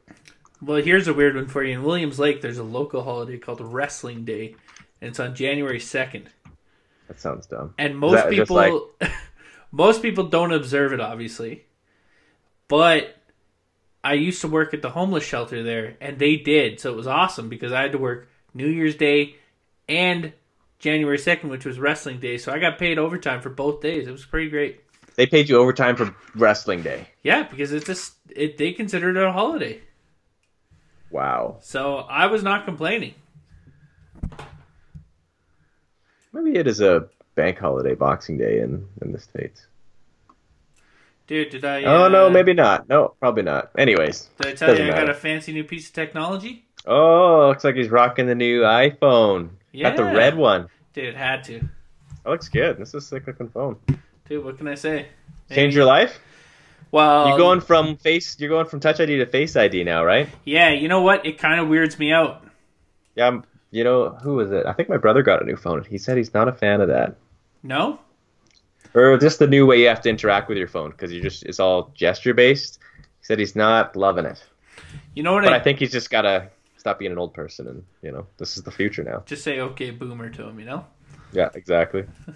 Well, 0.62 0.80
here's 0.80 1.08
a 1.08 1.14
weird 1.14 1.34
one 1.34 1.48
for 1.48 1.64
you. 1.64 1.74
In 1.74 1.82
Williams 1.82 2.20
Lake, 2.20 2.42
there's 2.42 2.58
a 2.58 2.62
local 2.64 3.02
holiday 3.02 3.38
called 3.38 3.60
Wrestling 3.60 4.24
Day, 4.24 4.54
and 5.04 5.10
it's 5.10 5.20
on 5.20 5.34
January 5.34 5.78
2nd. 5.78 6.26
that 7.08 7.20
sounds 7.20 7.46
dumb. 7.46 7.74
and 7.76 7.98
most 7.98 8.28
people 8.30 8.90
most 9.70 10.00
people 10.00 10.24
don't 10.24 10.52
observe 10.52 10.92
it 10.92 11.00
obviously 11.00 11.64
but 12.68 13.16
i 14.02 14.14
used 14.14 14.40
to 14.40 14.48
work 14.48 14.72
at 14.72 14.80
the 14.80 14.90
homeless 14.90 15.24
shelter 15.24 15.62
there 15.62 15.96
and 16.00 16.18
they 16.18 16.36
did 16.36 16.80
so 16.80 16.90
it 16.90 16.96
was 16.96 17.06
awesome 17.06 17.48
because 17.48 17.72
i 17.72 17.82
had 17.82 17.92
to 17.92 17.98
work 17.98 18.28
new 18.54 18.68
year's 18.68 18.96
day 18.96 19.36
and 19.88 20.32
January 20.78 21.18
second, 21.18 21.48
which 21.48 21.64
was 21.64 21.78
wrestling 21.78 22.20
day. 22.20 22.36
So 22.36 22.52
I 22.52 22.58
got 22.58 22.78
paid 22.78 22.98
overtime 22.98 23.40
for 23.40 23.48
both 23.48 23.80
days. 23.80 24.06
It 24.06 24.10
was 24.12 24.24
pretty 24.24 24.50
great. 24.50 24.80
They 25.16 25.26
paid 25.26 25.48
you 25.48 25.56
overtime 25.56 25.96
for 25.96 26.14
wrestling 26.34 26.82
day. 26.82 27.08
Yeah, 27.22 27.44
because 27.44 27.72
it's 27.72 27.86
just 27.86 28.14
it 28.28 28.58
they 28.58 28.72
considered 28.72 29.16
it 29.16 29.22
a 29.22 29.32
holiday. 29.32 29.80
Wow. 31.10 31.58
So 31.60 31.98
I 31.98 32.26
was 32.26 32.42
not 32.42 32.64
complaining. 32.64 33.14
Maybe 36.34 36.58
it 36.58 36.66
is 36.66 36.80
a 36.80 37.08
bank 37.36 37.58
holiday, 37.58 37.94
Boxing 37.94 38.36
Day 38.36 38.60
in 38.60 38.86
in 39.00 39.12
the 39.12 39.20
states. 39.20 39.66
Dude, 41.26 41.50
did 41.50 41.64
I? 41.64 41.84
Oh 41.84 42.04
uh, 42.04 42.08
no, 42.08 42.28
maybe 42.28 42.52
not. 42.52 42.88
No, 42.88 43.14
probably 43.20 43.44
not. 43.44 43.70
Anyways, 43.78 44.28
Did 44.40 44.48
I 44.48 44.54
tell 44.54 44.78
you 44.78 44.84
I 44.84 44.90
got 44.90 45.08
a 45.08 45.14
fancy 45.14 45.52
new 45.52 45.64
piece 45.64 45.88
of 45.88 45.94
technology? 45.94 46.66
oh, 46.86 47.48
looks 47.48 47.64
like 47.64 47.76
he's 47.76 47.88
rocking 47.88 48.26
the 48.26 48.34
new 48.34 48.60
iPhone. 48.62 49.50
Got 49.80 49.96
the 49.96 50.04
red 50.04 50.36
one. 50.36 50.68
Dude, 50.92 51.14
had 51.14 51.44
to. 51.44 51.60
That 52.24 52.30
looks 52.30 52.48
good. 52.48 52.78
This 52.78 52.88
is 52.88 52.94
a 52.94 53.00
sick 53.00 53.26
looking 53.26 53.48
phone. 53.48 53.78
Dude, 54.28 54.44
what 54.44 54.58
can 54.58 54.68
I 54.68 54.74
say? 54.74 55.06
Change 55.50 55.74
your 55.74 55.84
life. 55.84 56.20
Well, 56.90 57.28
You're 57.28 57.38
going 57.38 57.60
from 57.60 57.96
face. 57.96 58.38
You're 58.38 58.50
going 58.50 58.66
from 58.66 58.80
Touch 58.80 59.00
ID 59.00 59.16
to 59.18 59.26
Face 59.26 59.56
ID 59.56 59.84
now, 59.84 60.04
right? 60.04 60.28
Yeah, 60.44 60.70
you 60.70 60.88
know 60.88 61.02
what? 61.02 61.26
It 61.26 61.38
kind 61.38 61.58
of 61.60 61.68
weirds 61.68 61.98
me 61.98 62.12
out. 62.12 62.46
Yeah. 63.14 63.28
I'm, 63.28 63.44
you 63.74 63.84
know 63.84 64.10
who 64.22 64.34
was 64.36 64.50
it? 64.52 64.66
I 64.66 64.72
think 64.72 64.88
my 64.88 64.96
brother 64.96 65.22
got 65.22 65.42
a 65.42 65.44
new 65.44 65.56
phone. 65.56 65.84
He 65.84 65.98
said 65.98 66.16
he's 66.16 66.32
not 66.34 66.48
a 66.48 66.52
fan 66.52 66.80
of 66.80 66.88
that, 66.88 67.16
No? 67.62 67.98
or 68.94 69.18
just 69.18 69.38
the 69.40 69.46
new 69.46 69.66
way 69.66 69.80
you 69.80 69.88
have 69.88 70.00
to 70.02 70.08
interact 70.08 70.48
with 70.48 70.56
your 70.56 70.68
phone 70.68 70.90
because 70.90 71.12
you 71.12 71.20
just 71.20 71.42
it's 71.44 71.58
all 71.60 71.90
gesture 71.94 72.32
based. 72.34 72.78
He 73.20 73.24
said 73.26 73.38
he's 73.38 73.56
not 73.56 73.96
loving 73.96 74.24
it, 74.26 74.42
You 75.14 75.22
know 75.22 75.32
what? 75.34 75.44
but 75.44 75.52
I, 75.52 75.56
I 75.56 75.60
think 75.60 75.78
he's 75.80 75.90
just 75.92 76.10
gotta 76.10 76.48
stop 76.76 76.98
being 76.98 77.12
an 77.12 77.18
old 77.18 77.32
person 77.34 77.66
and 77.68 77.82
you 78.02 78.12
know 78.12 78.26
this 78.38 78.56
is 78.56 78.62
the 78.62 78.70
future 78.70 79.02
now. 79.02 79.22
just 79.26 79.42
say 79.42 79.60
okay, 79.60 79.90
boomer 79.90 80.30
to 80.30 80.46
him. 80.48 80.58
You 80.60 80.66
know? 80.66 80.86
Yeah, 81.32 81.50
exactly. 81.54 82.04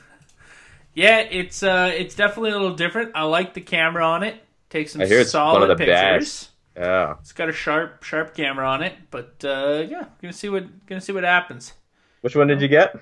Yeah, 0.94 1.18
it's 1.18 1.62
uh, 1.62 1.92
it's 1.94 2.16
definitely 2.16 2.50
a 2.50 2.58
little 2.58 2.74
different. 2.74 3.12
I 3.14 3.22
like 3.22 3.54
the 3.54 3.60
camera 3.60 4.04
on 4.04 4.24
it. 4.24 4.42
Takes 4.68 4.92
some 4.92 5.00
I 5.02 5.06
hear 5.06 5.20
it's 5.20 5.28
one 5.32 5.54
solid 5.54 5.70
of 5.70 5.78
the 5.78 5.84
pictures. 5.84 5.94
best. 6.26 6.50
Yeah. 6.78 7.16
It's 7.20 7.32
got 7.32 7.48
a 7.48 7.52
sharp, 7.52 8.04
sharp 8.04 8.34
camera 8.34 8.68
on 8.68 8.82
it. 8.82 8.94
But 9.10 9.44
uh, 9.44 9.84
yeah, 9.88 10.04
gonna 10.22 10.32
see 10.32 10.48
what 10.48 10.86
gonna 10.86 11.00
see 11.00 11.12
what 11.12 11.24
happens. 11.24 11.72
Which 12.20 12.36
one 12.36 12.46
did 12.46 12.60
you 12.60 12.68
get? 12.68 12.96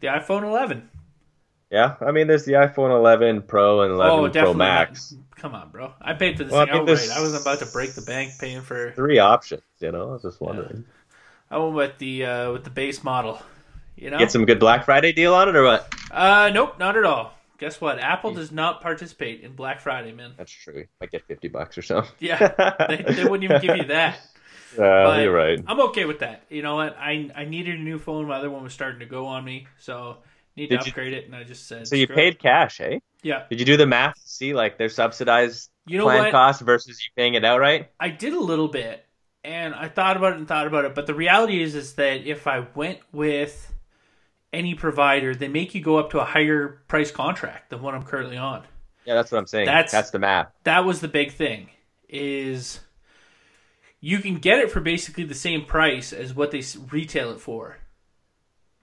The 0.00 0.08
iPhone 0.08 0.42
11. 0.42 0.88
Yeah, 1.70 1.94
I 2.00 2.10
mean, 2.10 2.26
there's 2.26 2.44
the 2.44 2.52
iPhone 2.52 2.94
11 2.94 3.42
Pro 3.42 3.82
and 3.82 3.92
11 3.92 4.18
oh, 4.18 4.30
Pro. 4.30 4.54
Max. 4.54 5.14
Come 5.36 5.54
on, 5.54 5.70
bro. 5.70 5.92
I 6.02 6.12
paid 6.12 6.36
for 6.36 6.44
this 6.44 6.52
Well, 6.52 6.62
I 6.62 6.66
mean, 6.66 6.82
outright. 6.82 7.10
I 7.16 7.20
was 7.22 7.40
about 7.40 7.60
to 7.60 7.66
break 7.66 7.94
the 7.94 8.02
bank 8.02 8.32
paying 8.38 8.60
for. 8.60 8.92
Three 8.92 9.18
options, 9.18 9.62
you 9.78 9.90
know. 9.90 10.10
I 10.10 10.12
was 10.12 10.22
just 10.22 10.40
wondering. 10.40 10.84
I 11.50 11.58
went 11.58 11.74
with 11.74 11.98
the 11.98 12.26
uh, 12.26 12.52
with 12.52 12.64
the 12.64 12.70
base 12.70 13.02
model. 13.02 13.40
You 13.96 14.10
know? 14.10 14.18
Get 14.18 14.32
some 14.32 14.44
good 14.44 14.58
Black 14.58 14.84
Friday 14.84 15.12
deal 15.12 15.34
on 15.34 15.48
it 15.48 15.56
or 15.56 15.64
what? 15.64 15.94
Uh, 16.10 16.50
nope, 16.52 16.78
not 16.78 16.96
at 16.96 17.04
all. 17.04 17.34
Guess 17.62 17.80
what? 17.80 18.00
Apple 18.00 18.34
does 18.34 18.50
not 18.50 18.80
participate 18.82 19.42
in 19.42 19.52
Black 19.54 19.80
Friday, 19.80 20.10
man. 20.10 20.32
That's 20.36 20.50
true. 20.50 20.86
Might 21.00 21.12
get 21.12 21.24
50 21.28 21.46
bucks 21.46 21.78
or 21.78 21.82
so. 21.82 22.02
Yeah, 22.18 22.38
they, 22.88 22.96
they 23.14 23.22
wouldn't 23.22 23.44
even 23.44 23.60
give 23.60 23.76
you 23.76 23.84
that. 23.84 24.18
Uh, 24.78 25.18
you're 25.22 25.30
right. 25.34 25.62
I'm 25.66 25.80
okay 25.80 26.06
with 26.06 26.20
that. 26.20 26.44
You 26.48 26.62
know 26.62 26.76
what? 26.76 26.96
I 26.98 27.30
I 27.36 27.44
needed 27.44 27.78
a 27.78 27.82
new 27.82 27.98
phone. 27.98 28.26
My 28.26 28.36
other 28.38 28.48
one 28.48 28.62
was 28.62 28.72
starting 28.72 29.00
to 29.00 29.06
go 29.06 29.26
on 29.26 29.44
me, 29.44 29.66
so 29.78 30.16
need 30.56 30.68
to 30.68 30.78
Did 30.78 30.86
you- 30.86 30.90
upgrade 30.92 31.12
it. 31.12 31.26
And 31.26 31.36
I 31.36 31.44
just 31.44 31.68
said, 31.68 31.86
So 31.86 31.94
you 31.94 32.06
paid 32.06 32.36
it. 32.36 32.38
cash, 32.38 32.80
eh? 32.80 32.98
Yeah. 33.22 33.44
Did 33.50 33.60
you 33.60 33.66
do 33.66 33.76
the 33.76 33.84
math? 33.86 34.14
to 34.14 34.20
See, 34.24 34.54
like 34.54 34.78
their 34.78 34.88
subsidized 34.88 35.68
You 35.86 35.98
know 35.98 36.04
plan 36.04 36.22
what? 36.22 36.30
cost 36.32 36.62
versus 36.62 36.98
you 37.04 37.10
paying 37.16 37.34
it 37.34 37.44
outright. 37.44 37.90
I 38.00 38.08
did 38.08 38.32
a 38.32 38.40
little 38.40 38.68
bit, 38.68 39.04
and 39.44 39.74
I 39.74 39.88
thought 39.88 40.16
about 40.16 40.32
it 40.32 40.38
and 40.38 40.48
thought 40.48 40.66
about 40.66 40.86
it. 40.86 40.94
But 40.94 41.06
the 41.06 41.14
reality 41.14 41.62
is, 41.62 41.74
is 41.74 41.92
that 41.96 42.26
if 42.26 42.46
I 42.46 42.66
went 42.74 43.00
with 43.12 43.71
any 44.52 44.74
provider, 44.74 45.34
they 45.34 45.48
make 45.48 45.74
you 45.74 45.80
go 45.80 45.96
up 45.98 46.10
to 46.10 46.20
a 46.20 46.24
higher 46.24 46.82
price 46.88 47.10
contract 47.10 47.70
than 47.70 47.82
what 47.82 47.94
I'm 47.94 48.02
currently 48.02 48.36
on. 48.36 48.62
Yeah, 49.04 49.14
that's 49.14 49.32
what 49.32 49.38
I'm 49.38 49.46
saying. 49.46 49.66
That's- 49.66 49.90
That's, 49.90 50.10
the 50.10 50.18
math. 50.18 50.48
That 50.64 50.84
was 50.84 51.00
the 51.00 51.08
big 51.08 51.32
thing. 51.32 51.70
Is 52.08 52.80
you 54.00 54.18
can 54.18 54.36
get 54.36 54.58
it 54.58 54.70
for 54.70 54.80
basically 54.80 55.24
the 55.24 55.34
same 55.34 55.64
price 55.64 56.12
as 56.12 56.34
what 56.34 56.50
they 56.50 56.62
retail 56.90 57.30
it 57.30 57.40
for, 57.40 57.78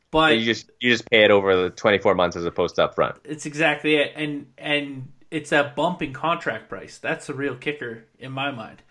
but 0.10 0.36
you 0.36 0.44
just 0.46 0.72
you 0.80 0.90
just 0.90 1.08
pay 1.12 1.24
it 1.26 1.30
over 1.30 1.56
the 1.56 1.70
24 1.70 2.16
months 2.16 2.36
as 2.36 2.46
opposed 2.46 2.76
to 2.78 2.88
upfront. 2.88 3.18
it's 3.24 3.46
exactly 3.46 3.98
it 3.98 4.14
and 4.16 4.48
and 4.58 5.12
it's 5.30 5.52
that 5.52 5.76
bump 5.76 6.02
in 6.02 6.12
contract 6.12 6.70
price 6.70 6.98
that's 6.98 7.28
the 7.28 7.34
real 7.36 7.54
kicker 7.56 8.06
in 8.18 8.32
my 8.32 8.50
mind 8.50 8.82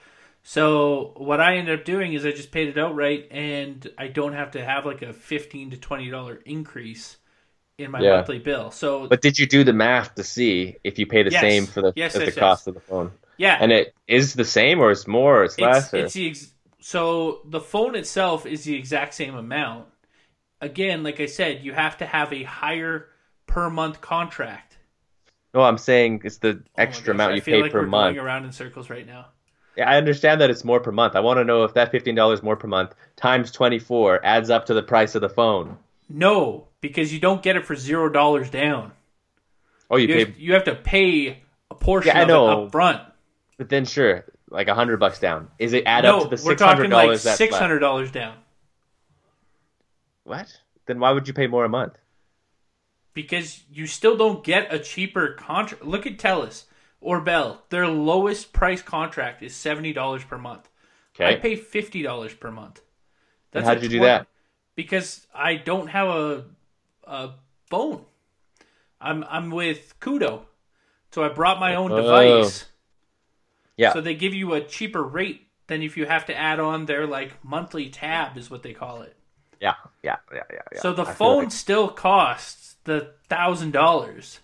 so 0.43 1.13
what 1.17 1.41
i 1.41 1.57
ended 1.57 1.79
up 1.79 1.85
doing 1.85 2.13
is 2.13 2.25
i 2.25 2.31
just 2.31 2.51
paid 2.51 2.69
it 2.69 2.79
outright 2.79 3.29
and 3.31 3.91
i 3.99 4.07
don't 4.09 4.33
have 4.33 4.51
to 4.53 4.65
have 4.65 4.87
like 4.87 5.03
a 5.03 5.13
15 5.13 5.71
to 5.71 5.77
20 5.77 6.11
dollar 6.11 6.37
increase 6.47 7.17
in 7.79 7.91
my 7.91 8.01
Yeah. 8.01 8.17
monthly 8.17 8.39
bill 8.39 8.71
so 8.71 9.07
But 9.09 9.23
did 9.23 9.39
you 9.39 9.47
do 9.47 9.65
the 9.65 9.73
math 9.73 10.15
to 10.17 10.25
see 10.25 10.77
if 10.85 10.99
you 10.99 11.07
pay 11.07 11.23
the 11.23 11.31
Yes. 11.31 11.41
same 11.41 11.67
for 11.67 11.83
the 11.83 11.93
Yes, 11.97 12.15
as 12.17 12.23
yes, 12.23 12.35
the 12.35 12.41
cost 12.41 12.63
yes. 12.63 12.67
of 12.69 12.75
the 12.75 12.81
phone? 12.81 13.13
yeah 13.37 13.59
And 13.61 13.71
it 13.73 13.95
is 14.09 14.35
the 14.35 14.45
same, 14.45 14.81
or 14.81 14.91
it's 14.91 15.07
more, 15.07 15.43
or 15.43 15.45
it's, 15.45 15.55
it's, 15.55 15.63
less. 15.63 15.95
Or... 15.95 15.99
it's 15.99 16.15
the 16.15 16.29
ex- 16.31 16.53
so 16.81 17.41
the 17.45 17.61
phone 17.61 17.95
itself 17.95 18.47
is 18.47 18.65
the 18.65 18.75
exact 18.75 19.15
same 19.15 19.35
amount 19.37 19.87
again 20.61 21.03
like 21.03 21.21
i 21.21 21.27
said 21.27 21.65
you 21.65 21.73
have 21.73 21.97
to 21.99 22.07
have 22.07 22.33
a 22.33 22.43
higher 22.45 23.09
per 23.47 23.71
month 23.71 24.01
contract 24.01 24.77
No, 25.55 25.63
I'm 25.63 25.79
saying 25.79 26.23
it's 26.25 26.39
the 26.39 26.63
Oh 26.77 26.83
extra 26.83 27.13
gosh, 27.13 27.15
amount 27.15 27.35
you 27.35 27.41
feel 27.43 27.57
pay 27.57 27.63
like 27.63 27.73
per 27.73 27.83
month. 27.83 28.17
going 28.17 28.19
around 28.19 28.45
in 28.45 28.53
circles 28.53 28.91
right 28.91 29.07
now 29.07 29.27
I 29.79 29.97
understand 29.97 30.41
that 30.41 30.51
it's 30.51 30.65
more 30.65 30.81
per 30.81 30.93
month. 30.93 31.15
I 31.17 31.21
want 31.21 31.39
to 31.39 31.45
know 31.45 31.65
if 31.65 31.75
that 31.75 31.91
fifteen 31.91 32.15
dollars 32.15 32.43
more 32.43 32.57
per 32.57 32.67
month 32.69 32.95
times 33.17 33.51
twenty 33.51 33.79
four 33.79 34.25
adds 34.25 34.51
up 34.51 34.67
to 34.67 34.75
the 34.75 34.83
price 34.83 35.15
of 35.15 35.21
the 35.21 35.29
phone. 35.29 35.79
No, 36.09 36.69
because 36.81 37.13
you 37.13 37.21
don't 37.21 37.43
get 37.43 37.57
it 37.57 37.65
for 37.67 37.77
zero 37.77 38.09
dollars 38.09 38.51
down. 38.51 38.93
Oh, 39.91 39.97
you 39.97 40.09
You 40.09 40.15
pay, 40.15 40.25
have, 40.25 40.39
you 40.39 40.53
have 40.55 40.65
to 40.65 40.75
pay 40.75 41.43
a 41.71 41.75
portion 41.75 42.13
Yeah, 42.15 42.23
I 42.23 42.25
know. 42.25 42.63
it 42.63 42.65
up 42.67 42.73
front. 42.73 43.03
but 43.57 43.69
then 43.69 43.85
sure, 43.85 44.25
like 44.51 44.69
a 44.69 44.75
hundred 44.75 44.99
bucks 45.01 45.19
down. 45.21 45.49
Is 45.59 45.73
it 45.73 45.85
add 45.87 46.05
no, 46.05 46.19
up 46.19 46.31
to 46.31 46.37
the 46.37 46.43
we're 46.45 46.51
six 46.53 46.63
hundred 46.63 46.83
talking 46.85 46.91
like 46.93 47.05
dollars? 47.07 47.23
that's 47.23 47.39
six 47.39 47.55
hundred 47.57 47.79
dollars 47.81 48.11
down 48.11 48.35
What? 50.25 50.55
Then 50.87 51.01
why 51.01 51.13
would 51.13 51.29
you 51.29 51.35
pay 51.35 51.47
more 51.47 51.65
a 51.65 51.69
month? 51.69 51.95
because 53.15 53.65
you 53.73 53.85
still 53.89 54.17
don't 54.17 54.45
get 54.45 54.73
a 54.73 54.79
cheaper 54.79 55.33
contract. 55.33 55.85
Look 55.85 56.07
at 56.07 56.19
Telus 56.19 56.65
or 57.01 57.21
Bell; 57.21 57.63
their 57.71 57.87
lowest 57.89 58.53
price 58.53 58.83
contract 58.83 59.43
is 59.43 59.55
seventy 59.55 59.93
dollars 59.93 60.25
per 60.25 60.39
month. 60.39 60.69
I 61.21 61.35
pay 61.35 61.57
fifty 61.57 62.03
dollars 62.03 62.33
per 62.35 62.51
month. 62.51 62.81
That's 63.51 63.67
how'd 63.67 63.79
a 63.79 63.83
you 63.83 63.89
do 63.89 64.01
that? 64.01 64.27
Because 64.77 65.27
I 65.35 65.57
don't 65.57 65.89
have 65.89 66.09
a 66.09 66.45
a 67.05 67.31
phone. 67.71 68.05
I'm 69.01 69.25
I'm 69.29 69.51
with 69.51 69.99
Koodo, 70.01 70.43
so 71.11 71.25
I 71.25 71.29
brought 71.29 71.59
my 71.59 71.75
own 71.75 71.91
Oh. 71.93 71.97
device. 71.97 72.67
Yeah. 73.77 73.93
So 73.93 74.01
they 74.01 74.15
give 74.15 74.35
you 74.35 74.55
a 74.55 74.61
cheaper 74.61 75.03
rate 75.03 75.47
than 75.69 75.83
if 75.83 75.97
you 75.97 76.07
have 76.07 76.27
to 76.27 76.37
add 76.37 76.59
on 76.61 76.87
their 76.87 77.07
like 77.07 77.45
monthly 77.45 77.89
tab 77.89 78.37
is 78.37 78.51
what 78.51 78.63
they 78.63 78.73
call 78.73 79.03
it. 79.03 79.17
Yeah, 79.61 79.75
yeah, 80.03 80.17
yeah, 80.33 80.43
yeah. 80.53 80.59
yeah. 80.73 80.81
So 80.81 80.93
the 80.93 81.03
I 81.05 81.13
phone 81.13 81.45
like- 81.45 81.53
still 81.53 81.89
costs 81.89 82.77
the 82.85 83.15
thousand 83.29 83.73
dollars. 83.73 84.41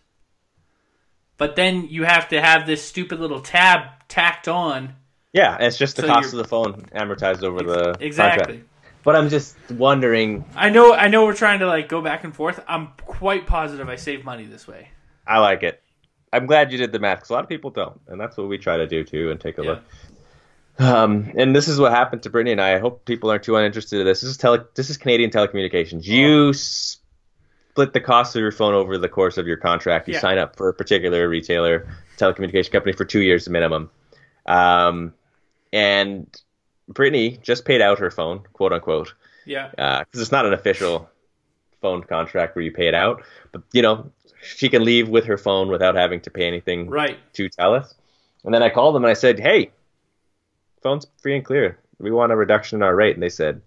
But 1.36 1.56
then 1.56 1.88
you 1.88 2.04
have 2.04 2.28
to 2.28 2.40
have 2.40 2.66
this 2.66 2.82
stupid 2.82 3.18
little 3.20 3.40
tab 3.40 3.88
tacked 4.08 4.46
on. 4.48 4.94
yeah, 5.32 5.56
it's 5.60 5.76
just 5.76 5.96
the 5.96 6.02
So 6.02 6.08
cost 6.08 6.32
of 6.32 6.38
the 6.38 6.44
phone 6.44 6.86
amortized 6.94 7.42
over 7.42 7.62
the 7.62 7.96
Exactly. 8.00 8.44
contract. 8.44 8.68
But 9.02 9.16
I'm 9.16 9.28
just 9.28 9.56
wondering. 9.70 10.44
I 10.56 10.70
know 10.70 10.94
I 10.94 11.08
know 11.08 11.24
we're 11.26 11.34
trying 11.34 11.58
to 11.58 11.66
like 11.66 11.88
go 11.88 12.00
back 12.00 12.24
and 12.24 12.34
forth. 12.34 12.62
I'm 12.68 12.88
quite 12.96 13.46
positive 13.46 13.88
I 13.88 13.96
save 13.96 14.24
money 14.24 14.44
this 14.44 14.66
way. 14.66 14.88
I 15.26 15.40
like 15.40 15.62
it. 15.62 15.82
I'm 16.32 16.46
glad 16.46 16.72
you 16.72 16.78
did 16.78 16.90
the 16.92 16.98
math 16.98 17.18
because 17.18 17.30
a 17.30 17.32
lot 17.34 17.42
of 17.44 17.48
people 17.48 17.70
don't, 17.70 18.00
and 18.08 18.20
that's 18.20 18.36
what 18.36 18.48
we 18.48 18.56
try 18.58 18.76
to 18.78 18.86
do 18.86 19.04
too. 19.04 19.30
And 19.30 19.40
take 19.40 19.58
a 19.58 19.62
Yeah. 19.62 19.70
look. 19.70 19.82
Um, 20.78 21.30
and 21.36 21.54
this 21.54 21.68
is 21.68 21.78
what 21.78 21.92
happened 21.92 22.22
to 22.24 22.30
Brittany 22.30 22.52
and 22.52 22.60
I. 22.60 22.74
I 22.74 22.78
hope 22.78 23.04
people 23.04 23.30
aren't 23.30 23.44
too 23.44 23.54
uninterested 23.56 24.00
in 24.00 24.06
this. 24.06 24.22
This 24.22 24.30
is 24.30 24.36
tele- 24.36 24.66
This 24.74 24.90
is 24.90 24.96
Canadian 24.96 25.30
telecommunications. 25.30 26.04
You 26.06 26.52
split 27.74 27.92
the 27.92 28.00
cost 28.00 28.36
of 28.36 28.40
your 28.40 28.52
phone 28.52 28.72
over 28.72 28.96
the 28.98 29.08
course 29.08 29.36
of 29.36 29.48
your 29.48 29.56
contract. 29.56 30.06
You 30.06 30.14
Yeah. 30.14 30.20
sign 30.20 30.38
up 30.38 30.54
for 30.54 30.68
a 30.68 30.72
particular 30.72 31.28
retailer, 31.28 31.88
telecommunication 32.18 32.70
company 32.70 32.92
for 32.92 33.04
two 33.04 33.18
years 33.20 33.48
minimum. 33.48 33.90
Um, 34.46 35.12
and 35.72 36.28
Brittany 36.86 37.36
just 37.42 37.64
paid 37.64 37.82
out 37.82 37.98
her 37.98 38.12
phone, 38.12 38.44
quote 38.52 38.72
unquote, 38.72 39.12
Yeah. 39.44 39.70
because 39.70 40.20
it's 40.20 40.30
not 40.30 40.46
an 40.46 40.52
official 40.52 41.10
phone 41.82 42.04
contract 42.04 42.54
where 42.54 42.64
you 42.64 42.70
pay 42.70 42.86
it 42.86 42.94
out. 42.94 43.24
But 43.50 43.62
you 43.72 43.82
know, 43.82 44.08
she 44.40 44.68
can 44.68 44.84
leave 44.84 45.08
with 45.08 45.24
her 45.24 45.36
phone 45.36 45.66
without 45.66 45.96
having 45.96 46.20
to 46.20 46.30
pay 46.30 46.46
anything 46.46 46.88
Right. 46.88 47.18
to 47.32 47.48
Telus. 47.48 47.92
And 48.44 48.54
then 48.54 48.62
I 48.62 48.68
called 48.70 48.94
them 48.94 49.02
and 49.02 49.10
I 49.10 49.14
said, 49.14 49.40
"Hey, 49.40 49.72
phone's 50.80 51.08
free 51.20 51.34
and 51.34 51.44
clear. 51.44 51.76
We 51.98 52.12
want 52.12 52.30
a 52.30 52.36
reduction 52.36 52.78
in 52.78 52.82
our 52.84 52.94
rate." 52.94 53.14
And 53.14 53.22
they 53.22 53.30
said, 53.30 53.62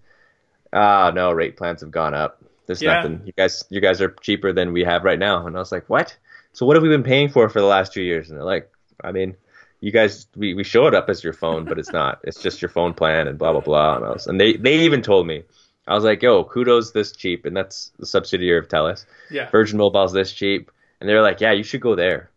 "Ah, 0.71 1.11
no, 1.13 1.33
rate 1.33 1.57
plans 1.57 1.81
have 1.81 1.91
gone 1.91 2.13
up. 2.13 2.41
There's 2.67 2.81
Yeah. 2.81 2.95
nothing. 2.97 3.21
You 3.25 3.33
guys, 3.35 3.63
you 3.69 3.81
guys 3.81 4.01
are 4.01 4.09
cheaper 4.21 4.53
than 4.53 4.71
we 4.73 4.83
have 4.83 5.03
right 5.03 5.17
now." 5.19 5.47
And 5.47 5.55
I 5.55 5.59
was 5.59 5.71
like, 5.71 5.89
"What? 5.89 6.15
So 6.53 6.65
what 6.65 6.75
have 6.75 6.83
we 6.83 6.89
been 6.89 7.03
paying 7.03 7.29
for 7.29 7.49
for 7.49 7.59
the 7.59 7.65
last 7.67 7.93
two 7.93 8.01
years?" 8.03 8.29
And 8.29 8.37
they're 8.37 8.45
like, 8.45 8.69
"I 9.03 9.11
mean." 9.11 9.35
You 9.79 9.91
guys, 9.91 10.25
we, 10.35 10.55
we 10.55 10.63
show 10.63 10.87
it 10.87 10.95
up 10.95 11.07
as 11.07 11.23
your 11.23 11.33
phone, 11.33 11.65
but 11.65 11.77
it's 11.77 11.91
not. 11.93 12.17
It's 12.23 12.41
just 12.41 12.63
your 12.63 12.69
phone 12.69 12.95
plan 12.95 13.27
and 13.27 13.37
blah 13.37 13.51
blah 13.51 13.61
blah. 13.61 13.97
And, 13.97 14.05
I 14.05 14.09
was, 14.09 14.25
and 14.25 14.41
they, 14.41 14.57
they 14.57 14.79
even 14.79 15.03
told 15.03 15.27
me 15.27 15.43
I 15.87 15.93
was 15.93 16.03
like, 16.03 16.23
"Yo, 16.23 16.43
Koodo's 16.43 16.93
this 16.93 17.11
cheap," 17.11 17.45
and 17.45 17.55
that's 17.55 17.91
the 17.99 18.07
subsidiary 18.07 18.57
of 18.57 18.67
Telus. 18.69 19.05
Yeah. 19.29 19.47
Virgin 19.51 19.77
Mobile's 19.77 20.13
this 20.13 20.33
cheap, 20.33 20.71
and 20.99 21.07
they 21.07 21.13
were 21.13 21.21
like, 21.21 21.41
"Yeah, 21.41 21.51
you 21.51 21.61
should 21.61 21.81
go 21.81 21.93
there." 21.95 22.31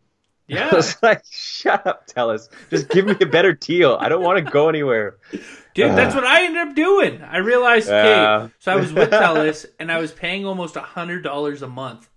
I 0.58 0.66
Yeah. 0.66 0.74
was 0.74 0.96
like, 1.02 1.22
"Shut 1.30 1.86
up, 1.86 2.06
Telus. 2.06 2.48
Just 2.70 2.88
give 2.88 3.06
me 3.06 3.14
a 3.20 3.26
better 3.26 3.52
deal. 3.52 3.96
I 4.00 4.08
don't 4.08 4.22
want 4.22 4.44
to 4.44 4.50
go 4.50 4.68
anywhere." 4.68 5.16
Dude, 5.74 5.92
that's 5.92 6.14
uh. 6.14 6.18
what 6.18 6.26
I 6.26 6.44
ended 6.44 6.68
up 6.68 6.74
doing. 6.74 7.22
I 7.22 7.38
realized, 7.38 7.88
Yeah. 7.88 8.40
okay, 8.44 8.52
so 8.58 8.72
I 8.72 8.76
was 8.76 8.92
with 8.92 9.10
Telus 9.22 9.66
and 9.78 9.90
I 9.92 9.98
was 10.00 10.10
paying 10.12 10.44
almost 10.44 10.76
a 10.76 10.80
hundred 10.80 11.22
dollars 11.22 11.62
a 11.62 11.68
month. 11.68 12.08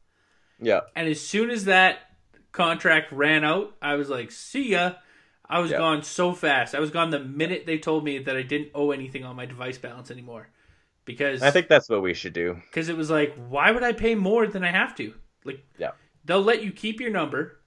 Yeah, 0.60 0.82
And 0.96 1.08
as 1.10 1.20
soon 1.20 1.50
as 1.50 1.66
that 1.66 2.00
contract 2.52 3.12
ran 3.12 3.44
out, 3.44 3.76
I 3.82 3.96
was 3.96 4.10
like, 4.10 4.32
see 4.32 4.70
ya. 4.72 4.94
I 5.50 5.60
was 5.60 5.72
Yeah. 5.72 5.78
gone 5.80 6.04
so 6.04 6.34
fast. 6.34 6.74
I 6.74 6.80
was 6.80 6.90
gone 6.90 7.10
the 7.10 7.20
minute 7.20 7.66
they 7.66 7.78
told 7.78 8.04
me 8.06 8.18
that 8.20 8.36
I 8.38 8.44
didn't 8.44 8.70
owe 8.74 8.92
anything 8.92 9.26
on 9.26 9.36
my 9.36 9.46
device 9.46 9.78
balance 9.78 10.10
anymore. 10.10 10.48
Because 11.06 11.42
I 11.44 11.52
think 11.52 11.68
that's 11.68 11.90
what 11.90 12.02
we 12.02 12.14
should 12.14 12.32
do. 12.34 12.62
cause 12.72 12.88
it 12.88 12.96
was 12.96 13.10
like, 13.10 13.36
why 13.50 13.72
would 13.72 13.84
I 13.84 13.92
pay 13.92 14.16
more 14.16 14.48
than 14.48 14.64
I 14.64 14.72
have 14.72 14.96
to? 14.96 15.14
Like, 15.44 15.64
Yeah. 15.78 15.92
they'll 16.24 16.42
let 16.42 16.64
you 16.64 16.72
keep 16.72 17.02
your 17.02 17.12
number. 17.12 17.60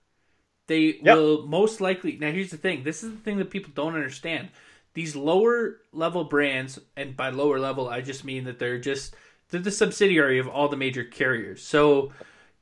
They 0.66 0.98
Yep. 1.02 1.16
will 1.16 1.46
most 1.46 1.80
likely. 1.80 2.16
Now, 2.20 2.30
here's 2.32 2.50
the 2.50 2.56
thing. 2.56 2.82
This 2.82 3.02
is 3.02 3.10
the 3.12 3.18
thing 3.18 3.36
that 3.38 3.50
people 3.50 3.70
don't 3.74 3.94
understand. 3.94 4.48
These 4.94 5.14
lower 5.14 5.78
level 5.92 6.24
brands, 6.24 6.78
and 6.96 7.16
by 7.16 7.28
lower 7.30 7.58
level, 7.58 7.88
I 7.88 8.00
just 8.00 8.24
mean 8.24 8.44
that 8.44 8.58
they're 8.58 8.78
just 8.78 9.14
they're 9.50 9.60
the 9.60 9.70
subsidiary 9.70 10.38
of 10.40 10.48
all 10.48 10.68
the 10.68 10.76
major 10.76 11.04
carriers. 11.04 11.62
So, 11.62 12.12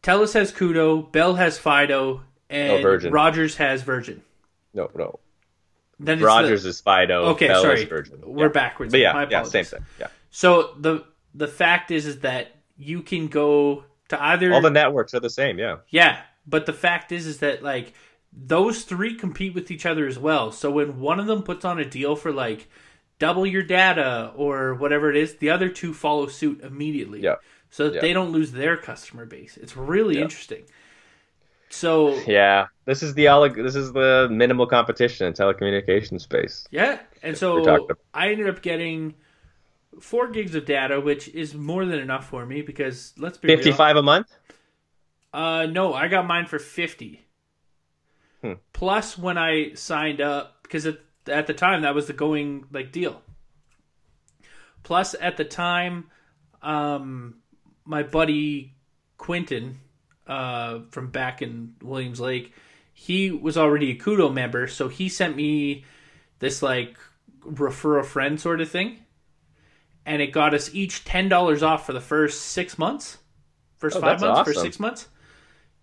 Telus 0.02 0.34
has 0.34 0.52
Koodo, 0.52 1.10
Bell 1.10 1.34
has 1.36 1.56
Fido, 1.58 2.22
and 2.50 2.84
Oh. 2.84 3.08
Rogers 3.08 3.56
has 3.56 3.80
Virgin. 3.82 4.20
No, 4.74 4.90
no. 4.94 5.18
Then 5.98 6.14
it's 6.18 6.20
the- 6.20 6.26
Rogers 6.26 6.66
is 6.66 6.80
Fido. 6.82 7.22
Okay, 7.30 7.46
Bell 7.48 7.62
sorry. 7.62 7.82
is 7.82 7.88
Virgin. 7.88 8.20
We're 8.22 8.46
Yeah. 8.46 8.52
backwards. 8.52 8.92
But 8.92 9.00
yeah, 9.00 9.26
yeah, 9.30 9.42
same 9.44 9.64
thing. 9.64 9.86
Yeah, 9.98 10.08
So 10.30 10.74
the 10.78 11.04
the 11.34 11.48
fact 11.48 11.90
is 11.90 12.04
is 12.06 12.20
that 12.20 12.48
you 12.76 13.00
can 13.00 13.28
go 13.28 13.84
to 14.08 14.22
either 14.22 14.52
all 14.52 14.60
the 14.60 14.68
networks 14.70 15.14
are 15.14 15.20
the 15.20 15.30
same. 15.30 15.58
Yeah, 15.58 15.76
Yeah, 15.88 16.20
but 16.46 16.66
the 16.66 16.72
fact 16.72 17.12
is, 17.12 17.26
is 17.26 17.38
that 17.38 17.62
like 17.62 17.92
those 18.32 18.82
three 18.82 19.14
compete 19.14 19.54
with 19.54 19.70
each 19.70 19.86
other 19.86 20.06
as 20.06 20.18
well. 20.18 20.50
So 20.52 20.70
when 20.70 21.00
one 21.00 21.20
of 21.20 21.26
them 21.26 21.42
puts 21.42 21.64
on 21.64 21.78
a 21.78 21.84
deal 21.84 22.16
for 22.16 22.32
like 22.32 22.68
double 23.18 23.46
your 23.46 23.62
data 23.62 24.32
or 24.36 24.74
whatever 24.74 25.08
it 25.10 25.16
is, 25.16 25.36
the 25.36 25.50
other 25.50 25.68
two 25.68 25.94
follow 25.94 26.26
suit 26.26 26.60
immediately. 26.62 27.20
Yeah. 27.22 27.36
So 27.70 27.84
that 27.84 27.94
Yeah. 27.96 28.00
they 28.00 28.12
don't 28.12 28.32
lose 28.32 28.52
their 28.52 28.76
customer 28.76 29.24
base. 29.26 29.56
It's 29.56 29.76
really 29.76 30.16
Yeah. 30.16 30.22
interesting. 30.22 30.64
So 31.70 32.14
yeah. 32.26 32.66
This 32.84 33.02
is 33.02 33.14
the 33.14 33.26
this 33.56 33.74
is 33.74 33.92
the 33.92 34.28
minimal 34.30 34.66
competition 34.66 35.26
in 35.26 35.32
telecommunications 35.32 36.20
space. 36.20 36.66
yeah, 36.70 37.00
and 37.22 37.36
so. 37.36 37.88
I 38.12 38.28
ended 38.30 38.48
up 38.48 38.62
getting 38.62 39.14
four 40.00 40.28
gigs 40.28 40.54
of 40.54 40.66
data, 40.66 41.00
which 41.00 41.28
is 41.28 41.54
more 41.54 41.84
than 41.86 41.98
enough 41.98 42.28
for 42.28 42.44
me 42.44 42.62
because 42.62 43.14
let's 43.16 43.38
be 43.38 43.48
real. 43.48 43.56
Fifty-five 43.56 43.96
a 43.96 44.02
month. 44.02 44.36
Uh, 45.34 45.66
no, 45.66 45.92
I 45.92 46.06
got 46.06 46.26
mine 46.26 46.46
for 46.46 46.60
fifty. 46.60 47.26
Hmm. 48.40 48.52
Plus, 48.72 49.18
when 49.18 49.36
I 49.36 49.74
signed 49.74 50.20
up, 50.20 50.62
because 50.62 50.86
at, 50.86 50.98
at 51.26 51.48
the 51.48 51.54
time 51.54 51.82
that 51.82 51.94
was 51.94 52.06
the 52.06 52.12
going 52.12 52.66
like 52.70 52.92
deal. 52.92 53.20
Plus, 54.84 55.16
at 55.20 55.36
the 55.36 55.44
time, 55.44 56.10
um, 56.62 57.36
my 57.84 58.04
buddy 58.04 58.76
Quentin, 59.18 59.80
uh, 60.28 60.80
from 60.90 61.10
back 61.10 61.42
in 61.42 61.74
Williams 61.82 62.20
Lake, 62.20 62.54
he 62.92 63.32
was 63.32 63.56
already 63.56 63.90
a 63.90 63.96
Koodo 63.98 64.32
member, 64.32 64.68
so 64.68 64.88
he 64.88 65.08
sent 65.08 65.34
me 65.34 65.84
this 66.38 66.62
like 66.62 66.96
refer 67.44 67.98
a 67.98 68.04
friend 68.04 68.40
sort 68.40 68.60
of 68.60 68.70
thing, 68.70 68.98
and 70.06 70.22
it 70.22 70.28
got 70.28 70.54
us 70.54 70.72
each 70.74 71.04
ten 71.04 71.28
dollars 71.28 71.62
off 71.62 71.86
for 71.86 71.92
the 71.92 72.00
first 72.00 72.40
six 72.40 72.78
months, 72.78 73.18
first 73.78 73.96
Oh, 73.96 74.00
five 74.00 74.20
months, 74.20 74.38
awesome. 74.40 74.44
first 74.44 74.60
six 74.60 74.78
months. 74.78 75.08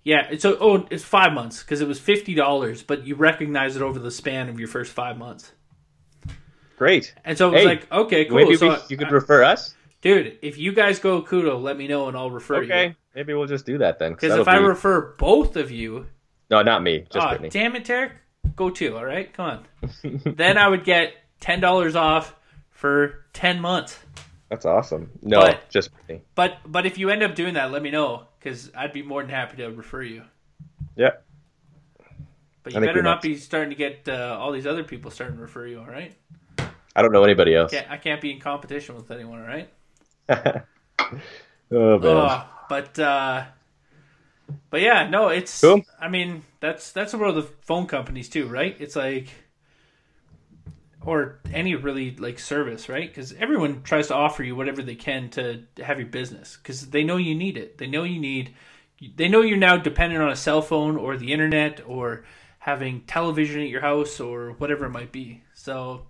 Yeah, 0.04 0.28
it's 0.32 0.42
so 0.42 0.58
oh, 0.60 0.88
it's 0.90 1.04
five 1.04 1.34
months 1.34 1.62
because 1.62 1.82
it 1.82 1.88
was 1.88 2.00
fifty 2.00 2.34
dollars, 2.34 2.82
but 2.82 3.06
you 3.06 3.16
recognize 3.16 3.76
it 3.76 3.82
over 3.82 4.00
the 4.00 4.12
span 4.12 4.50
of 4.50 4.60
your 4.60 4.68
first 4.68 4.92
five 4.92 5.18
months. 5.18 5.52
Great. 6.78 7.14
And 7.24 7.38
so 7.38 7.50
it 7.50 7.52
was 7.52 7.62
Hey, 7.62 7.68
like, 7.68 7.92
okay, 7.92 8.26
cool. 8.26 8.38
Maybe 8.38 8.56
so 8.56 8.70
we, 8.70 8.76
you 8.90 8.98
could 8.98 9.12
refer 9.12 9.44
us. 9.44 9.76
dude, 10.02 10.40
if 10.42 10.58
you 10.58 10.72
guys 10.74 10.98
go 10.98 11.22
Koodo, 11.22 11.62
let 11.62 11.78
me 11.78 11.88
know 11.88 12.08
and 12.08 12.18
I'll 12.18 12.32
refer 12.32 12.64
you. 12.64 12.74
Okay, 12.74 12.96
maybe 13.14 13.36
we'll 13.36 13.46
just 13.46 13.68
do 13.68 13.78
that 13.78 14.00
then. 14.00 14.14
Because 14.14 14.36
if 14.36 14.48
I 14.48 14.58
refer 14.58 15.14
both 15.20 15.56
of 15.56 15.70
you, 15.70 16.08
no, 16.50 16.64
not 16.64 16.82
me, 16.82 17.06
just 17.12 17.18
oh 17.24 17.30
Brittany. 17.30 17.50
damn 17.50 17.76
it, 17.76 17.86
Tarek, 17.86 18.14
go 18.56 18.72
too. 18.72 18.98
All 18.98 19.06
right, 19.06 19.32
come 19.32 19.64
on. 19.84 20.22
then 20.36 20.58
I 20.58 20.68
would 20.68 20.84
get 20.84 21.14
ten 21.40 21.60
dollars 21.60 21.96
off 21.96 22.34
for 22.72 23.26
ten 23.34 23.60
months. 23.62 24.00
That's 24.52 24.66
awesome. 24.66 25.10
No, 25.22 25.40
But- 25.40 25.70
just 25.70 25.94
Brittany. 25.94 26.22
But 26.36 26.58
but 26.66 26.86
if 26.86 26.98
you 26.98 27.10
end 27.10 27.24
up 27.24 27.36
doing 27.36 27.54
that, 27.54 27.72
let 27.72 27.82
me 27.82 27.90
know 27.90 28.28
because 28.38 28.70
I'd 28.76 28.92
be 28.92 29.02
more 29.02 29.22
than 29.22 29.32
happy 29.32 29.56
to 29.58 29.68
refer 29.70 30.04
you. 30.04 30.24
Yeah. 30.98 31.12
But 32.62 32.74
you 32.74 32.82
better 32.82 33.02
not 33.02 33.22
be 33.22 33.38
starting 33.38 33.70
to 33.70 33.78
get 33.78 34.10
uh, 34.10 34.38
all 34.38 34.52
these 34.52 34.68
other 34.68 34.84
people 34.84 35.10
starting 35.10 35.38
to 35.38 35.42
refer 35.42 35.68
you. 35.68 35.80
All 35.80 35.88
right. 35.88 36.14
I 36.94 37.02
don't 37.02 37.14
know 37.14 37.24
anybody 37.24 37.56
else. 37.56 37.72
Can't, 37.72 37.90
I 37.90 37.96
can't 37.96 38.20
be 38.20 38.30
in 38.32 38.42
competition 38.42 38.96
with 38.96 39.10
anyone. 39.10 39.40
All 39.40 39.48
right. 39.48 39.72
oh 41.72 41.98
man. 41.98 42.44
But 42.68 43.00
uh, 43.00 43.46
but 44.70 44.82
yeah, 44.82 45.10
no, 45.10 45.30
it's. 45.30 45.62
Cool. 45.62 45.82
I 45.98 46.10
mean, 46.10 46.44
that's 46.60 46.92
that's 46.92 47.14
the 47.14 47.18
world 47.18 47.38
of 47.38 47.50
phone 47.62 47.88
companies 47.88 48.28
too, 48.28 48.48
right? 48.48 48.76
It's 48.80 48.98
like, 48.98 49.30
or 51.06 51.40
any 51.54 51.76
really 51.76 52.16
like 52.16 52.40
service, 52.40 52.88
right? 52.88 53.08
Because 53.08 53.34
everyone 53.34 53.82
tries 53.84 54.08
to 54.08 54.16
offer 54.16 54.44
you 54.44 54.56
whatever 54.56 54.82
they 54.82 54.96
can 54.96 55.30
to 55.32 55.64
have 55.84 56.00
your 56.00 56.08
business 56.08 56.58
because 56.62 56.90
they 56.90 57.04
know 57.04 57.18
you 57.18 57.36
need 57.36 57.58
it. 57.58 57.78
They 57.78 57.88
know 57.88 58.04
you 58.04 58.20
need. 58.20 58.54
They 59.16 59.28
know 59.28 59.42
you're 59.42 59.58
now 59.58 59.78
dependent 59.78 60.22
on 60.22 60.30
a 60.30 60.36
cell 60.36 60.62
phone 60.62 60.96
or 60.96 61.18
the 61.18 61.34
internet 61.34 61.82
or 61.88 62.24
having 62.60 63.02
television 63.02 63.62
at 63.62 63.70
your 63.70 63.82
house 63.82 64.20
or 64.20 64.52
whatever 64.52 64.86
it 64.86 64.92
might 64.92 65.12
be. 65.12 65.42
So, 65.56 66.06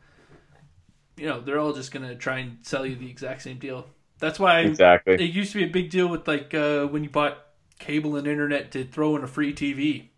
you 1.15 1.25
know, 1.25 1.39
they're 1.39 1.59
all 1.59 1.71
just 1.71 1.93
gonna 1.93 2.15
try 2.15 2.39
and 2.39 2.57
sell 2.61 2.85
you 2.85 2.97
the 2.97 3.09
exact 3.09 3.43
same 3.43 3.59
deal. 3.59 3.87
That's 4.19 4.39
why 4.39 4.59
exactly. 4.61 5.15
it 5.15 5.31
used 5.31 5.53
to 5.53 5.59
be 5.59 5.63
a 5.63 5.69
big 5.69 5.89
deal 5.89 6.07
with 6.07 6.27
like 6.27 6.53
uh, 6.53 6.85
when 6.85 7.03
you 7.03 7.09
bought 7.09 7.37
cable 7.79 8.17
and 8.17 8.27
internet 8.27 8.71
to 8.73 8.83
throw 8.83 9.15
in 9.15 9.23
a 9.23 9.27
free 9.27 9.53
TV. 9.53 10.09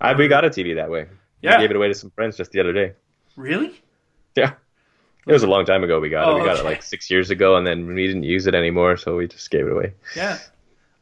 I, 0.00 0.14
we 0.14 0.28
got 0.28 0.44
a 0.44 0.50
TV 0.50 0.76
that 0.76 0.88
way. 0.88 1.06
Yeah. 1.42 1.56
We 1.56 1.64
gave 1.64 1.70
it 1.70 1.76
away 1.76 1.88
to 1.88 1.94
some 1.94 2.10
friends 2.10 2.36
just 2.36 2.52
the 2.52 2.60
other 2.60 2.72
day. 2.72 2.94
Really? 3.36 3.80
Yeah. 4.36 4.54
It 5.26 5.32
was 5.32 5.42
a 5.42 5.46
long 5.48 5.64
time 5.66 5.84
ago 5.84 6.00
we 6.00 6.08
got 6.08 6.24
Oh, 6.26 6.36
it. 6.36 6.40
We 6.40 6.46
got 6.46 6.56
okay. 6.58 6.60
it 6.60 6.64
like 6.64 6.82
six 6.82 7.10
years 7.10 7.30
ago, 7.30 7.56
and 7.56 7.66
then 7.66 7.86
we 7.86 8.06
didn't 8.06 8.22
use 8.24 8.46
it 8.46 8.54
anymore, 8.54 8.96
so 8.96 9.16
we 9.16 9.28
just 9.28 9.50
gave 9.50 9.66
it 9.66 9.72
away. 9.72 9.92
Yeah. 10.16 10.38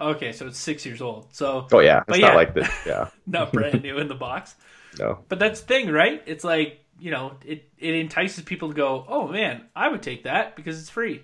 Okay, 0.00 0.32
so 0.32 0.46
it's 0.46 0.58
six 0.58 0.84
years 0.86 1.00
old. 1.00 1.28
So 1.32 1.66
Oh 1.72 1.80
yeah, 1.80 2.00
it's 2.08 2.18
not 2.18 2.30
yeah. 2.30 2.34
like 2.34 2.54
this. 2.54 2.68
Yeah, 2.86 3.08
not 3.26 3.52
brand 3.52 3.82
new 3.82 3.98
in 3.98 4.08
the 4.08 4.14
box. 4.14 4.54
no. 4.98 5.20
But 5.28 5.38
that's 5.38 5.60
the 5.60 5.66
thing, 5.66 5.90
right? 5.90 6.22
It's 6.26 6.44
like 6.44 6.84
you 7.00 7.10
know, 7.10 7.34
it 7.44 7.68
it 7.78 7.94
entices 7.94 8.44
people 8.44 8.68
to 8.68 8.74
go, 8.74 9.04
oh 9.08 9.28
man, 9.28 9.62
I 9.74 9.88
would 9.88 10.02
take 10.02 10.24
that 10.24 10.56
because 10.56 10.80
it's 10.80 10.90
free, 10.90 11.22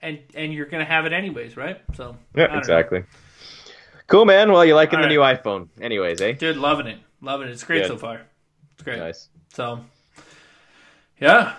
and 0.00 0.18
and 0.34 0.52
you're 0.52 0.66
gonna 0.66 0.84
have 0.84 1.04
it 1.06 1.12
anyways, 1.12 1.56
right? 1.56 1.80
So 1.94 2.16
Yeah, 2.34 2.44
don't 2.46 2.52
know. 2.52 2.58
exactly. 2.58 3.04
Cool, 4.06 4.24
man. 4.24 4.50
Well, 4.52 4.64
you 4.64 4.74
liking 4.74 4.98
All 4.98 5.02
the 5.02 5.08
new 5.08 5.20
iPhone, 5.20 5.68
anyways, 5.80 6.20
eh? 6.22 6.32
Dude, 6.32 6.56
loving 6.56 6.86
it, 6.86 6.98
loving 7.20 7.48
it. 7.48 7.52
It's 7.52 7.64
great 7.64 7.82
Good. 7.82 7.88
so 7.88 7.96
far. 7.98 8.22
It's 8.74 8.82
great. 8.82 8.98
Nice. 8.98 9.28
So, 9.52 9.80
yeah. 11.20 11.54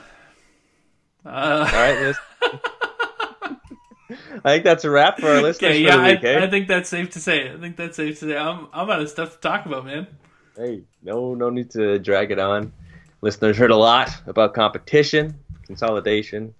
Uh, 1.25 1.29
All 1.29 1.63
right, 1.63 2.15
I 4.43 4.53
think 4.53 4.63
that's 4.63 4.83
a 4.83 4.89
wrap 4.89 5.19
for 5.19 5.27
our 5.27 5.41
listeners 5.41 5.75
Okay, 5.75 5.85
for 5.85 5.97
the 5.97 6.03
week, 6.03 6.23
I, 6.23 6.27
eh? 6.27 6.45
I 6.45 6.49
think 6.49 6.67
that's 6.67 6.89
safe 6.89 7.09
to 7.11 7.19
say. 7.19 7.51
I 7.51 7.57
think 7.57 7.75
that's 7.75 7.97
safe 7.97 8.19
to 8.19 8.29
say. 8.29 8.37
I'm 8.37 8.67
I'm 8.73 8.89
out 8.89 9.01
of 9.01 9.09
stuff 9.09 9.35
to 9.35 9.39
talk 9.39 9.65
about, 9.65 9.85
man. 9.85 10.07
Hey, 10.55 10.83
no, 11.03 11.35
no 11.35 11.49
need 11.49 11.71
to 11.71 11.99
drag 11.99 12.31
it 12.31 12.39
on. 12.39 12.73
Listeners 13.21 13.57
heard 13.57 13.71
a 13.71 13.75
lot 13.75 14.09
about 14.27 14.53
competition, 14.53 15.35
consolidation, 15.65 16.53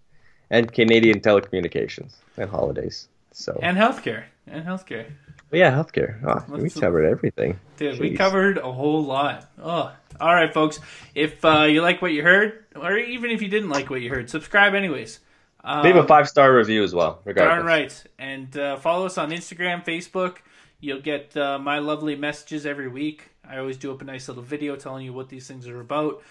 and 0.50 0.72
Canadian 0.72 1.22
telecommunications 1.22 2.16
and 2.38 2.50
holidays. 2.50 3.08
So, 3.32 3.58
And 3.62 3.78
healthcare. 3.78 4.26
And 4.46 4.66
healthcare. 4.66 5.06
Yeah, 5.52 5.72
healthcare. 5.72 6.20
Oh, 6.24 6.58
we 6.58 6.70
covered 6.70 7.06
everything. 7.06 7.60
Dude, 7.78 8.00
we 8.00 8.16
covered 8.16 8.58
a 8.58 8.72
whole 8.72 9.04
lot. 9.04 9.50
Oh, 9.62 9.92
all 10.20 10.36
right, 10.36 10.54
folks. 10.54 10.80
If 11.16 11.44
uh, 11.44 11.64
you 11.64 11.82
like 11.82 12.02
what 12.02 12.12
you 12.12 12.24
heard, 12.24 12.66
or 12.76 12.98
even 12.98 13.32
if 13.32 13.42
you 13.42 13.48
didn't 13.48 13.70
like 13.70 13.90
what 13.90 14.02
you 14.02 14.10
heard, 14.10 14.30
subscribe 14.30 14.74
anyways. 14.74 15.20
Um, 15.64 15.84
Leave 15.84 15.96
a 15.96 16.08
five 16.08 16.28
star 16.30 16.54
review 16.56 16.84
as 16.84 16.94
well, 16.94 17.22
regardless. 17.26 17.58
Darn 17.58 17.66
right. 17.66 18.04
And 18.18 18.58
uh, 18.58 18.78
follow 18.78 19.06
us 19.06 19.18
on 19.18 19.32
Instagram, 19.32 19.86
Facebook. 19.86 20.38
You'll 20.80 21.02
get 21.02 21.36
uh, 21.36 21.60
my 21.60 21.80
lovely 21.80 22.16
messages 22.16 22.66
every 22.66 22.88
week. 22.88 23.30
I 23.48 23.58
always 23.58 23.78
do 23.78 23.92
up 23.92 24.02
a 24.02 24.06
nice 24.06 24.28
little 24.28 24.44
video 24.44 24.76
telling 24.76 25.06
you 25.06 25.14
what 25.14 25.30
these 25.30 25.48
things 25.48 25.68
are 25.68 25.82
about. 25.82 26.22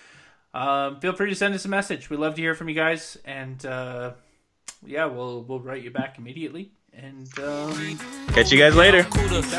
Um, 0.54 1.00
feel 1.00 1.12
free 1.12 1.28
to 1.28 1.36
send 1.36 1.54
us 1.54 1.64
a 1.64 1.68
message. 1.68 2.08
We'd 2.08 2.20
love 2.20 2.36
to 2.36 2.40
hear 2.40 2.54
from 2.54 2.68
you 2.68 2.74
guys. 2.74 3.18
And 3.24 3.64
uh, 3.66 4.12
yeah, 4.84 5.06
we'll 5.06 5.42
we'll 5.42 5.60
write 5.60 5.82
you 5.82 5.90
back 5.90 6.18
immediately. 6.18 6.72
And 7.00 7.30
um, 7.38 7.98
Catch 8.34 8.50
you 8.50 8.58
guys 8.58 8.74
later. 8.74 9.04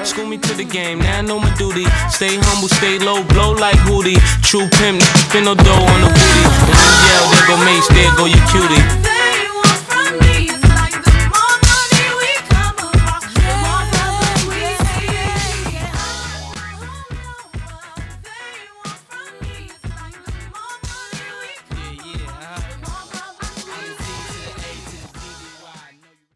School 0.04 0.26
me 0.26 0.38
to 0.38 0.54
the 0.56 0.66
game, 0.66 1.00
now 1.00 1.20
I 1.20 1.22
know 1.22 1.40
my 1.40 1.54
duty. 1.56 1.86
Stay 2.12 2.36
humble, 2.36 2.68
stay 2.68 3.00
low, 3.00 3.24
blow 3.24 3.54
like 3.54 3.80
Hootie. 3.88 4.20
True 4.44 4.68
pimp, 4.76 5.00
spin 5.24 5.46
no 5.46 5.56
dough 5.56 5.88
on 5.88 6.02
the 6.04 6.12
booty. 6.12 6.44
When 6.68 6.76
I 6.76 6.92
yell, 7.08 7.26
there 7.32 7.48
go 7.48 7.56
Mase, 7.64 7.88
there 7.96 8.12
go 8.20 8.26
your 8.28 8.44
cutie. 8.52 9.39